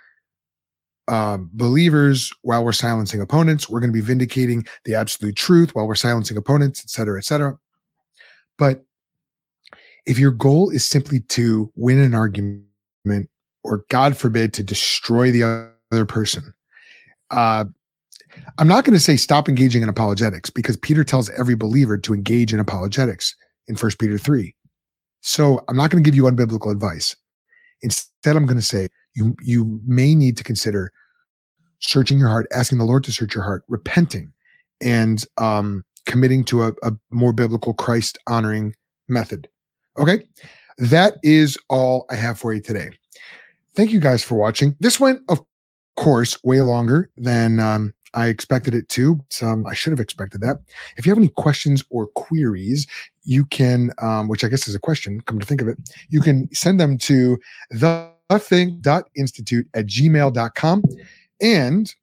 uh, 1.09 1.39
believers 1.41 2.33
while 2.43 2.65
we're 2.65 2.73
silencing 2.73 3.21
opponents. 3.21 3.69
We're 3.69 3.81
going 3.81 3.91
to 3.91 4.01
be 4.01 4.01
vindicating 4.01 4.67
the 4.85 4.95
absolute 4.95 5.37
truth 5.37 5.75
while 5.75 5.87
we're 5.87 5.95
silencing 5.95 6.37
opponents, 6.37 6.85
et 6.85 6.91
cetera, 6.91 7.19
et 7.19 7.25
cetera. 7.25 7.59
But 8.59 8.85
if 10.07 10.19
your 10.19 10.31
goal 10.31 10.71
is 10.71 10.85
simply 10.85 11.21
to 11.21 11.73
win 11.75 11.99
an 11.99 12.15
argument 12.15 12.67
or 13.65 13.85
god 13.89 14.17
forbid 14.17 14.53
to 14.55 14.63
destroy 14.63 15.31
the 15.31 15.71
other 15.93 16.07
person 16.07 16.55
uh, 17.31 17.65
i'm 18.59 18.69
not 18.69 18.85
going 18.85 18.95
to 18.95 19.01
say 19.01 19.17
stop 19.17 19.49
engaging 19.49 19.83
in 19.83 19.89
apologetics 19.89 20.51
because 20.51 20.77
peter 20.77 21.05
tells 21.05 21.31
every 21.31 21.55
believer 21.55 21.97
to 21.99 22.15
engage 22.15 22.53
in 22.53 22.61
apologetics 22.61 23.35
in 23.69 23.77
1 23.77 23.93
peter 23.99 24.19
3 24.19 24.55
so 25.21 25.65
i'm 25.69 25.77
not 25.77 25.91
going 25.91 26.03
to 26.03 26.09
give 26.09 26.17
you 26.17 26.25
unbiblical 26.25 26.71
advice 26.71 27.17
instead 27.83 28.37
i'm 28.37 28.47
going 28.47 28.59
to 28.59 28.63
say 28.63 28.89
you 29.15 29.37
you 29.43 29.81
may 29.87 30.15
need 30.15 30.37
to 30.37 30.45
consider 30.45 30.93
searching 31.81 32.19
your 32.19 32.29
heart 32.29 32.47
asking 32.53 32.79
the 32.79 32.85
lord 32.85 33.05
to 33.05 33.13
search 33.13 33.35
your 33.35 33.45
heart 33.45 33.65
repenting 33.69 34.33
and 34.81 35.27
um, 35.39 35.85
committing 36.07 36.43
to 36.43 36.65
a, 36.65 36.73
a 36.83 36.93
more 37.11 37.33
biblical 37.33 37.73
christ 37.75 38.19
honoring 38.27 38.75
method 39.09 39.49
Okay. 39.99 40.25
That 40.79 41.15
is 41.23 41.59
all 41.69 42.07
I 42.11 42.17
have 42.17 42.39
for 42.39 42.53
you 42.53 42.61
today. 42.61 42.91
Thank 43.75 43.91
you 43.93 44.01
guys 44.01 44.25
for 44.25 44.35
watching. 44.37 44.77
This 44.81 44.99
went, 44.99 45.21
of 45.29 45.41
course, 45.97 46.43
way 46.45 46.61
longer 46.61 47.11
than 47.17 47.61
um, 47.61 47.95
I 48.15 48.29
expected 48.29 48.75
it 48.75 48.89
to. 48.91 49.21
Um, 49.41 49.67
I 49.67 49.75
should 49.75 49.93
have 49.93 50.01
expected 50.01 50.41
that. 50.43 50.59
If 50.97 51.07
you 51.07 51.11
have 51.11 51.19
any 51.19 51.29
questions 51.29 51.85
or 51.91 52.09
queries, 52.09 52.87
you 53.25 53.45
can, 53.47 53.91
um, 54.01 54.29
which 54.29 54.45
I 54.45 54.49
guess 54.49 54.69
is 54.69 54.75
a 54.75 54.81
question, 54.81 55.21
come 55.23 55.39
to 55.39 55.47
think 55.47 55.63
of 55.63 55.69
it, 55.69 55.79
you 56.09 56.21
can 56.21 56.53
send 56.55 56.79
them 56.79 56.99
to 56.99 57.39
the 57.71 58.11
thethink.institute 58.31 59.67
at 59.75 59.87
gmail.com. 59.87 60.83
And 61.41 61.95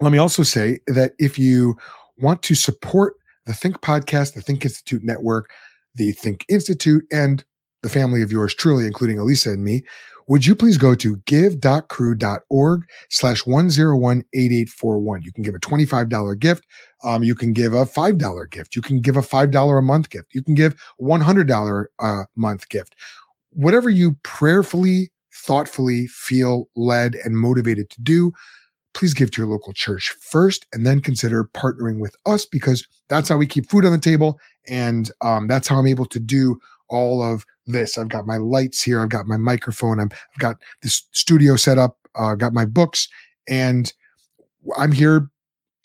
let 0.00 0.12
me 0.12 0.18
also 0.18 0.42
say 0.42 0.80
that 0.86 1.12
if 1.18 1.38
you 1.38 1.76
want 2.18 2.42
to 2.42 2.54
support 2.54 3.14
the 3.46 3.54
Think 3.54 3.80
Podcast, 3.80 4.34
the 4.34 4.42
Think 4.42 4.64
Institute 4.64 5.02
Network, 5.04 5.50
the 5.94 6.12
Think 6.12 6.44
Institute, 6.48 7.04
and 7.12 7.44
the 7.82 7.88
family 7.88 8.22
of 8.22 8.32
yours 8.32 8.54
truly, 8.54 8.86
including 8.86 9.18
Elisa 9.18 9.50
and 9.50 9.64
me, 9.64 9.84
would 10.28 10.44
you 10.44 10.56
please 10.56 10.76
go 10.76 10.94
to 10.96 11.16
give.crew.org 11.26 12.82
slash 13.10 13.42
1018841. 13.44 15.24
You 15.24 15.32
can 15.32 15.42
give 15.42 15.54
a 15.54 15.60
$25 15.60 16.38
gift. 16.38 16.66
Um, 17.04 17.22
you 17.22 17.34
can 17.34 17.52
give 17.52 17.74
a 17.74 17.84
$5 17.84 18.50
gift. 18.50 18.74
You 18.74 18.82
can 18.82 19.00
give 19.00 19.16
a 19.16 19.22
$5 19.22 19.78
a 19.78 19.82
month 19.82 20.10
gift. 20.10 20.34
You 20.34 20.42
can 20.42 20.54
give 20.54 20.74
$100 21.00 21.84
a 22.00 22.24
month 22.34 22.68
gift. 22.68 22.96
Whatever 23.50 23.88
you 23.88 24.16
prayerfully, 24.22 25.10
thoughtfully 25.32 26.08
feel 26.08 26.68
led 26.74 27.14
and 27.24 27.36
motivated 27.36 27.88
to 27.90 28.02
do, 28.02 28.32
please 28.94 29.14
give 29.14 29.30
to 29.30 29.42
your 29.42 29.50
local 29.50 29.72
church 29.74 30.14
first 30.20 30.66
and 30.72 30.86
then 30.86 31.00
consider 31.00 31.44
partnering 31.54 32.00
with 32.00 32.16
us 32.24 32.46
because 32.46 32.86
that's 33.08 33.28
how 33.28 33.36
we 33.36 33.46
keep 33.46 33.68
food 33.70 33.84
on 33.84 33.92
the 33.92 33.98
table. 33.98 34.40
And 34.66 35.10
um, 35.20 35.46
that's 35.46 35.68
how 35.68 35.78
I'm 35.78 35.86
able 35.86 36.06
to 36.06 36.18
do 36.18 36.58
all 36.88 37.22
of 37.22 37.44
this. 37.66 37.98
I've 37.98 38.08
got 38.08 38.26
my 38.26 38.36
lights 38.36 38.82
here. 38.82 39.00
I've 39.00 39.08
got 39.08 39.26
my 39.26 39.36
microphone. 39.36 39.98
i 39.98 40.02
have 40.02 40.12
got 40.38 40.56
this 40.82 41.06
studio 41.12 41.56
set 41.56 41.78
up. 41.78 41.98
Uh, 42.14 42.34
got 42.34 42.54
my 42.54 42.64
books, 42.64 43.08
and 43.46 43.92
I'm 44.78 44.90
here 44.90 45.28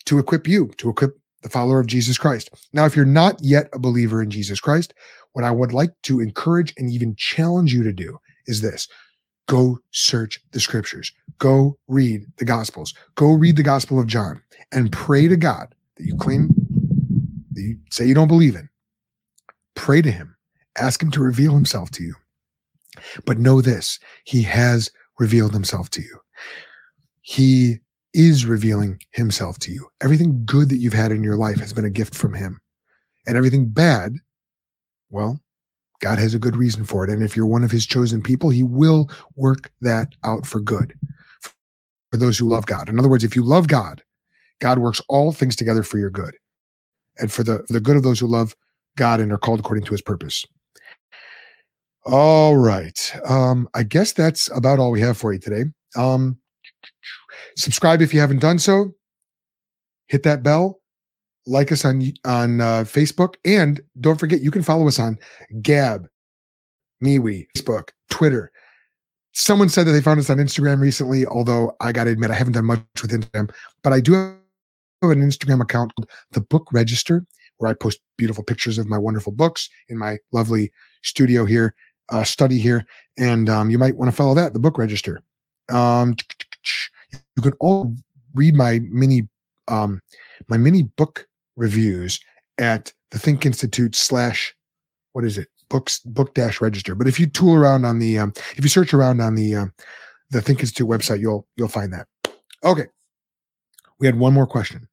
to 0.06 0.18
equip 0.18 0.48
you, 0.48 0.68
to 0.78 0.88
equip 0.88 1.18
the 1.42 1.48
follower 1.48 1.80
of 1.80 1.86
Jesus 1.86 2.16
Christ. 2.16 2.50
Now, 2.72 2.86
if 2.86 2.96
you're 2.96 3.04
not 3.04 3.36
yet 3.42 3.68
a 3.72 3.78
believer 3.78 4.22
in 4.22 4.30
Jesus 4.30 4.60
Christ, 4.60 4.94
what 5.32 5.44
I 5.44 5.50
would 5.50 5.72
like 5.72 5.90
to 6.04 6.20
encourage 6.20 6.72
and 6.76 6.90
even 6.90 7.14
challenge 7.16 7.72
you 7.74 7.82
to 7.82 7.92
do 7.92 8.18
is 8.46 8.60
this 8.60 8.88
go 9.48 9.78
search 9.90 10.40
the 10.52 10.60
scriptures, 10.60 11.12
go 11.38 11.76
read 11.88 12.24
the 12.38 12.44
gospels, 12.44 12.94
go 13.16 13.32
read 13.32 13.56
the 13.56 13.62
gospel 13.62 13.98
of 13.98 14.06
John, 14.06 14.40
and 14.70 14.92
pray 14.92 15.28
to 15.28 15.36
God 15.36 15.74
that 15.96 16.04
you 16.04 16.16
claim, 16.16 16.48
that 17.52 17.60
you 17.60 17.78
say 17.90 18.06
you 18.06 18.14
don't 18.14 18.28
believe 18.28 18.54
in. 18.54 18.68
Pray 19.74 20.00
to 20.00 20.10
Him 20.10 20.36
Ask 20.78 21.02
him 21.02 21.10
to 21.12 21.22
reveal 21.22 21.52
himself 21.52 21.90
to 21.92 22.02
you. 22.02 22.14
But 23.24 23.38
know 23.38 23.60
this 23.60 23.98
he 24.24 24.42
has 24.42 24.90
revealed 25.18 25.52
himself 25.52 25.90
to 25.90 26.02
you. 26.02 26.18
He 27.20 27.78
is 28.14 28.44
revealing 28.44 29.00
himself 29.12 29.58
to 29.60 29.72
you. 29.72 29.88
Everything 30.02 30.42
good 30.44 30.68
that 30.68 30.76
you've 30.76 30.92
had 30.92 31.12
in 31.12 31.22
your 31.22 31.36
life 31.36 31.58
has 31.60 31.72
been 31.72 31.84
a 31.84 31.90
gift 31.90 32.14
from 32.14 32.34
him. 32.34 32.60
And 33.26 33.36
everything 33.36 33.68
bad, 33.68 34.16
well, 35.10 35.40
God 36.00 36.18
has 36.18 36.34
a 36.34 36.38
good 36.38 36.56
reason 36.56 36.84
for 36.84 37.04
it. 37.04 37.10
And 37.10 37.22
if 37.22 37.36
you're 37.36 37.46
one 37.46 37.62
of 37.62 37.70
his 37.70 37.86
chosen 37.86 38.22
people, 38.22 38.50
he 38.50 38.64
will 38.64 39.08
work 39.36 39.70
that 39.80 40.08
out 40.24 40.44
for 40.44 40.60
good 40.60 40.94
for 42.10 42.16
those 42.16 42.36
who 42.36 42.48
love 42.48 42.66
God. 42.66 42.88
In 42.88 42.98
other 42.98 43.08
words, 43.08 43.24
if 43.24 43.36
you 43.36 43.44
love 43.44 43.68
God, 43.68 44.02
God 44.60 44.78
works 44.78 45.00
all 45.08 45.32
things 45.32 45.56
together 45.56 45.82
for 45.82 45.98
your 45.98 46.10
good 46.10 46.36
and 47.18 47.32
for 47.32 47.44
the, 47.44 47.64
for 47.66 47.72
the 47.72 47.80
good 47.80 47.96
of 47.96 48.02
those 48.02 48.18
who 48.18 48.26
love 48.26 48.54
God 48.96 49.20
and 49.20 49.32
are 49.32 49.38
called 49.38 49.60
according 49.60 49.84
to 49.84 49.92
his 49.92 50.02
purpose. 50.02 50.44
All 52.04 52.56
right. 52.56 53.14
Um, 53.24 53.68
I 53.74 53.84
guess 53.84 54.12
that's 54.12 54.50
about 54.56 54.78
all 54.78 54.90
we 54.90 55.00
have 55.00 55.16
for 55.16 55.32
you 55.32 55.38
today. 55.38 55.64
Um, 55.96 56.36
subscribe 57.56 58.02
if 58.02 58.12
you 58.12 58.20
haven't 58.20 58.40
done 58.40 58.58
so. 58.58 58.92
Hit 60.08 60.24
that 60.24 60.42
bell. 60.42 60.80
Like 61.46 61.72
us 61.72 61.84
on 61.84 62.12
on 62.24 62.60
uh, 62.60 62.84
Facebook, 62.84 63.34
and 63.44 63.80
don't 64.00 64.18
forget 64.18 64.42
you 64.42 64.52
can 64.52 64.62
follow 64.62 64.86
us 64.86 65.00
on 65.00 65.18
Gab, 65.60 66.06
MeWe, 67.02 67.46
Facebook, 67.56 67.88
Twitter. 68.10 68.52
Someone 69.32 69.68
said 69.68 69.86
that 69.86 69.92
they 69.92 70.00
found 70.00 70.20
us 70.20 70.30
on 70.30 70.36
Instagram 70.36 70.80
recently, 70.80 71.26
although 71.26 71.74
I 71.80 71.90
got 71.90 72.04
to 72.04 72.10
admit 72.10 72.30
I 72.30 72.34
haven't 72.34 72.52
done 72.52 72.66
much 72.66 72.82
with 73.00 73.10
Instagram, 73.10 73.50
but 73.82 73.92
I 73.92 73.98
do 73.98 74.12
have 74.12 74.36
an 75.02 75.20
Instagram 75.20 75.60
account 75.60 75.92
called 75.96 76.08
The 76.30 76.42
Book 76.42 76.68
Register, 76.72 77.26
where 77.56 77.70
I 77.70 77.74
post 77.74 77.98
beautiful 78.18 78.44
pictures 78.44 78.78
of 78.78 78.86
my 78.86 78.98
wonderful 78.98 79.32
books 79.32 79.68
in 79.88 79.98
my 79.98 80.18
lovely 80.30 80.70
studio 81.02 81.44
here 81.44 81.74
uh, 82.12 82.24
study 82.24 82.58
here, 82.58 82.86
and 83.18 83.48
um, 83.48 83.70
you 83.70 83.78
might 83.78 83.96
want 83.96 84.10
to 84.10 84.16
follow 84.16 84.34
that. 84.34 84.52
The 84.52 84.60
book 84.60 84.78
register. 84.78 85.20
Um, 85.70 86.14
you 87.36 87.42
can 87.42 87.52
all 87.60 87.94
read 88.34 88.54
my 88.54 88.80
mini 88.90 89.28
um, 89.68 90.00
my 90.48 90.56
mini 90.56 90.84
book 90.84 91.26
reviews 91.56 92.20
at 92.58 92.92
the 93.10 93.18
Think 93.18 93.46
Institute 93.46 93.96
slash 93.96 94.54
what 95.12 95.24
is 95.24 95.38
it 95.38 95.48
books 95.68 96.00
book 96.00 96.34
dash 96.34 96.60
register. 96.60 96.94
But 96.94 97.08
if 97.08 97.18
you 97.18 97.26
tool 97.26 97.54
around 97.54 97.84
on 97.84 97.98
the 97.98 98.18
um, 98.18 98.32
if 98.56 98.62
you 98.62 98.68
search 98.68 98.94
around 98.94 99.20
on 99.20 99.34
the 99.34 99.56
um, 99.56 99.72
the 100.30 100.40
Think 100.40 100.60
Institute 100.60 100.88
website, 100.88 101.20
you'll 101.20 101.46
you'll 101.56 101.68
find 101.68 101.92
that. 101.92 102.06
Okay, 102.62 102.86
we 103.98 104.06
had 104.06 104.18
one 104.18 104.34
more 104.34 104.46
question. 104.46 104.86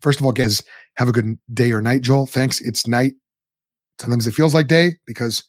First 0.00 0.20
of 0.20 0.24
all, 0.24 0.32
guys, 0.32 0.62
have 0.96 1.08
a 1.08 1.12
good 1.12 1.38
day 1.52 1.72
or 1.72 1.82
night, 1.82 2.02
Joel. 2.02 2.26
Thanks. 2.26 2.60
It's 2.60 2.86
night. 2.86 3.14
Sometimes 3.98 4.26
it 4.26 4.32
feels 4.32 4.54
like 4.54 4.66
day 4.66 4.96
because 5.06 5.44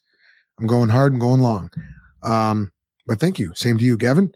I'm 0.62 0.68
going 0.68 0.90
hard 0.90 1.12
and 1.12 1.20
going 1.20 1.42
long. 1.42 1.72
Um, 2.22 2.72
but 3.08 3.20
thank 3.20 3.40
you. 3.40 3.52
Same 3.56 3.78
to 3.80 3.84
you, 3.84 3.98
Gavin. 3.98 4.32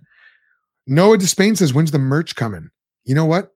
Noah 0.88 1.18
Despain 1.18 1.56
says, 1.56 1.74
when's 1.74 1.92
the 1.92 2.00
merch 2.00 2.36
coming? 2.36 2.70
You 3.06 3.16
know 3.16 3.26
what? 3.26 3.52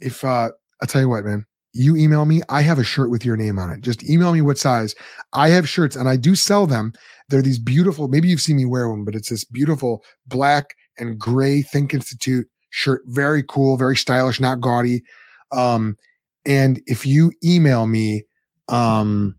If 0.00 0.24
uh 0.24 0.50
I'll 0.80 0.88
tell 0.88 1.02
you 1.02 1.08
what, 1.08 1.24
man. 1.24 1.46
You 1.74 1.96
email 1.96 2.24
me, 2.24 2.42
I 2.48 2.60
have 2.62 2.78
a 2.78 2.84
shirt 2.84 3.10
with 3.10 3.24
your 3.24 3.36
name 3.36 3.58
on 3.58 3.70
it. 3.70 3.80
Just 3.80 4.04
email 4.08 4.32
me 4.32 4.42
what 4.42 4.58
size. 4.58 4.94
I 5.32 5.48
have 5.48 5.68
shirts 5.68 5.96
and 5.96 6.08
I 6.08 6.16
do 6.16 6.34
sell 6.34 6.66
them. 6.66 6.92
They're 7.28 7.40
these 7.40 7.58
beautiful, 7.58 8.08
maybe 8.08 8.28
you've 8.28 8.42
seen 8.42 8.56
me 8.56 8.66
wear 8.66 8.90
one, 8.90 9.04
but 9.04 9.14
it's 9.14 9.30
this 9.30 9.44
beautiful 9.44 10.02
black 10.26 10.74
and 10.98 11.18
gray 11.18 11.62
Think 11.62 11.94
Institute 11.94 12.46
shirt. 12.70 13.02
Very 13.06 13.42
cool, 13.42 13.78
very 13.78 13.96
stylish, 13.96 14.38
not 14.38 14.60
gaudy. 14.60 15.02
Um, 15.50 15.96
and 16.44 16.82
if 16.86 17.06
you 17.06 17.32
email 17.42 17.86
me, 17.86 18.24
um, 18.68 19.36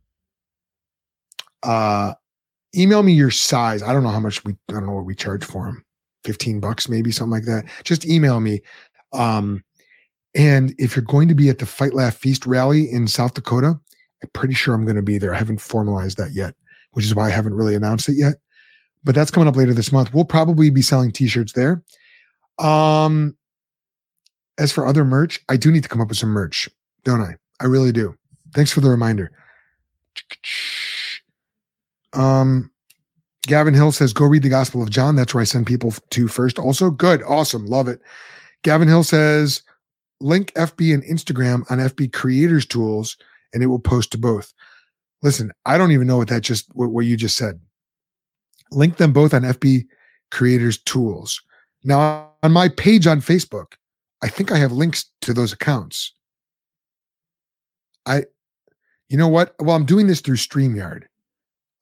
uh, 1.61 2.13
email 2.75 3.03
me 3.03 3.13
your 3.13 3.31
size. 3.31 3.83
I 3.83 3.93
don't 3.93 4.03
know 4.03 4.09
how 4.09 4.19
much 4.19 4.43
we, 4.43 4.53
I 4.69 4.73
don't 4.73 4.85
know 4.85 4.93
what 4.93 5.05
we 5.05 5.15
charge 5.15 5.43
for 5.43 5.65
them. 5.65 5.83
15 6.23 6.59
bucks, 6.59 6.87
maybe 6.87 7.11
something 7.11 7.31
like 7.31 7.45
that. 7.45 7.65
Just 7.83 8.05
email 8.05 8.39
me. 8.39 8.61
Um, 9.11 9.63
and 10.35 10.73
if 10.77 10.95
you're 10.95 11.05
going 11.05 11.27
to 11.27 11.35
be 11.35 11.49
at 11.49 11.59
the 11.59 11.65
Fight 11.65 11.93
Laugh 11.93 12.15
Feast 12.15 12.45
rally 12.45 12.89
in 12.89 13.07
South 13.07 13.33
Dakota, 13.33 13.79
I'm 14.23 14.29
pretty 14.33 14.53
sure 14.53 14.73
I'm 14.73 14.85
going 14.85 14.95
to 14.95 15.01
be 15.01 15.17
there. 15.17 15.33
I 15.33 15.37
haven't 15.37 15.61
formalized 15.61 16.17
that 16.17 16.31
yet, 16.33 16.55
which 16.91 17.05
is 17.05 17.13
why 17.13 17.27
I 17.27 17.31
haven't 17.31 17.53
really 17.53 17.75
announced 17.75 18.09
it 18.09 18.15
yet. 18.17 18.35
But 19.03 19.15
that's 19.15 19.31
coming 19.31 19.49
up 19.49 19.55
later 19.55 19.73
this 19.73 19.91
month. 19.91 20.13
We'll 20.13 20.25
probably 20.25 20.69
be 20.69 20.81
selling 20.81 21.11
t-shirts 21.11 21.53
there. 21.53 21.83
Um, 22.57 23.35
as 24.57 24.71
for 24.71 24.87
other 24.87 25.03
merch, 25.03 25.41
I 25.49 25.57
do 25.57 25.71
need 25.71 25.83
to 25.83 25.89
come 25.89 26.01
up 26.01 26.07
with 26.07 26.17
some 26.17 26.29
merch, 26.29 26.69
don't 27.03 27.21
I? 27.21 27.35
I 27.59 27.65
really 27.65 27.91
do. 27.91 28.15
Thanks 28.53 28.71
for 28.71 28.81
the 28.81 28.89
reminder. 28.89 29.31
Um, 32.13 32.71
Gavin 33.45 33.73
Hill 33.73 33.91
says, 33.91 34.13
go 34.13 34.25
read 34.25 34.43
the 34.43 34.49
Gospel 34.49 34.81
of 34.81 34.89
John. 34.89 35.15
That's 35.15 35.33
where 35.33 35.41
I 35.41 35.45
send 35.45 35.67
people 35.67 35.93
to 36.11 36.27
first. 36.27 36.57
Also, 36.57 36.89
good. 36.89 37.21
Awesome. 37.23 37.65
Love 37.65 37.87
it. 37.87 38.01
Gavin 38.63 38.87
Hill 38.87 39.03
says, 39.03 39.61
link 40.21 40.53
FB 40.53 40.93
and 40.93 41.03
Instagram 41.03 41.69
on 41.69 41.79
FB 41.79 42.13
creators 42.13 42.65
tools 42.65 43.17
and 43.53 43.61
it 43.61 43.67
will 43.67 43.79
post 43.79 44.11
to 44.11 44.17
both. 44.17 44.53
Listen, 45.21 45.51
I 45.65 45.77
don't 45.77 45.91
even 45.91 46.07
know 46.07 46.17
what 46.17 46.29
that 46.29 46.41
just, 46.41 46.67
what, 46.73 46.91
what 46.91 47.05
you 47.05 47.17
just 47.17 47.37
said. 47.37 47.59
Link 48.71 48.97
them 48.97 49.11
both 49.11 49.33
on 49.33 49.41
FB 49.41 49.85
creators 50.31 50.77
tools. 50.77 51.41
Now, 51.83 52.31
on 52.41 52.53
my 52.53 52.69
page 52.69 53.07
on 53.07 53.19
Facebook, 53.19 53.73
I 54.21 54.29
think 54.29 54.51
I 54.51 54.57
have 54.57 54.71
links 54.71 55.05
to 55.21 55.33
those 55.33 55.51
accounts. 55.51 56.13
I, 58.05 58.23
you 59.09 59.17
know 59.17 59.27
what? 59.27 59.53
Well, 59.59 59.75
I'm 59.75 59.85
doing 59.85 60.07
this 60.07 60.21
through 60.21 60.37
StreamYard. 60.37 61.03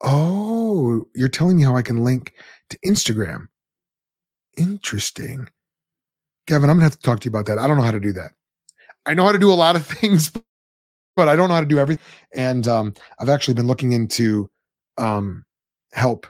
Oh, 0.03 1.07
you're 1.15 1.29
telling 1.29 1.57
me 1.57 1.63
how 1.63 1.75
I 1.75 1.81
can 1.81 2.03
link 2.03 2.33
to 2.69 2.79
Instagram. 2.85 3.47
Interesting. 4.57 5.47
Kevin, 6.47 6.69
I'm 6.69 6.77
gonna 6.77 6.83
have 6.85 6.97
to 6.97 7.01
talk 7.01 7.19
to 7.21 7.25
you 7.25 7.29
about 7.31 7.45
that. 7.47 7.59
I 7.59 7.67
don't 7.67 7.77
know 7.77 7.83
how 7.83 7.91
to 7.91 7.99
do 7.99 8.13
that. 8.13 8.31
I 9.05 9.13
know 9.13 9.25
how 9.25 9.31
to 9.31 9.39
do 9.39 9.51
a 9.51 9.55
lot 9.55 9.75
of 9.75 9.85
things, 9.87 10.31
but 11.15 11.27
I 11.29 11.35
don't 11.35 11.49
know 11.49 11.55
how 11.55 11.61
to 11.61 11.67
do 11.67 11.79
everything. 11.79 12.03
And 12.35 12.67
um, 12.67 12.93
I've 13.19 13.29
actually 13.29 13.53
been 13.55 13.67
looking 13.67 13.93
into 13.93 14.49
um, 14.97 15.45
help 15.93 16.27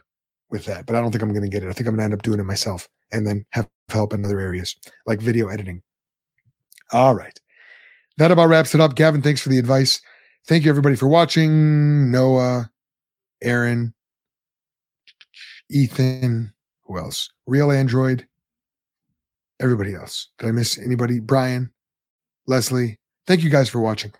with 0.50 0.66
that, 0.66 0.86
but 0.86 0.96
I 0.96 1.02
don't 1.02 1.12
think 1.12 1.24
I'm 1.24 1.34
gonna 1.34 1.50
get 1.50 1.64
it. 1.64 1.70
I 1.70 1.74
think 1.74 1.88
I'm 1.88 1.96
gonna 1.96 2.06
end 2.06 2.14
up 2.14 2.24
doing 2.24 2.40
it 2.40 2.44
myself 2.44 2.88
and 3.12 3.26
then 3.26 3.46
have 3.52 3.68
help 3.90 4.14
in 4.14 4.26
other 4.26 4.40
areas 4.40 4.76
like 5.06 5.22
video 5.22 5.48
editing. 5.50 5.82
All 6.92 7.16
right. 7.16 7.40
That 8.18 8.32
about 8.32 8.50
wraps 8.50 8.76
it 8.76 8.82
up. 8.82 8.96
Gavin, 8.96 9.22
thanks 9.22 9.42
for 9.42 9.50
the 9.50 9.60
advice. 9.60 10.02
Thank 10.48 10.66
you 10.66 10.70
everybody 10.70 10.96
for 10.96 11.08
watching. 11.08 12.12
Noah, 12.12 12.70
Aaron, 13.42 13.94
Ethan, 15.70 16.54
who 16.84 16.98
else? 16.98 17.30
Real 17.48 17.72
Android, 17.72 18.28
everybody 19.60 19.96
else. 19.96 20.30
Did 20.40 20.48
I 20.48 20.52
miss 20.52 20.78
anybody? 20.78 21.20
Brian, 21.20 21.72
Leslie. 22.48 23.00
Thank 23.28 23.44
you 23.44 23.50
guys 23.50 23.70
for 23.70 23.80
watching. 23.80 24.14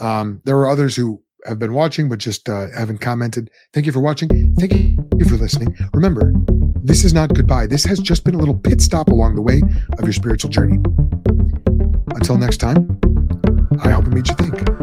Um, 0.00 0.40
there 0.44 0.56
are 0.56 0.68
others 0.68 0.94
who 0.94 1.22
have 1.46 1.58
been 1.58 1.72
watching 1.72 2.08
but 2.08 2.18
just 2.18 2.48
uh, 2.48 2.66
haven't 2.76 2.98
commented. 2.98 3.50
Thank 3.72 3.86
you 3.86 3.92
for 3.92 4.00
watching. 4.00 4.28
Thank 4.56 4.72
you 4.72 5.24
for 5.28 5.36
listening. 5.36 5.76
Remember, 5.94 6.32
this 6.82 7.04
is 7.04 7.14
not 7.14 7.34
goodbye. 7.34 7.66
This 7.66 7.84
has 7.84 7.98
just 7.98 8.24
been 8.24 8.34
a 8.34 8.38
little 8.38 8.58
pit 8.58 8.80
stop 8.80 9.08
along 9.08 9.36
the 9.36 9.42
way 9.42 9.62
of 9.98 10.04
your 10.04 10.12
spiritual 10.12 10.50
journey. 10.50 10.78
Until 12.14 12.38
next 12.38 12.58
time, 12.58 12.98
I 13.82 13.90
hope 13.90 14.06
it 14.06 14.12
made 14.12 14.28
you 14.28 14.34
think. 14.34 14.77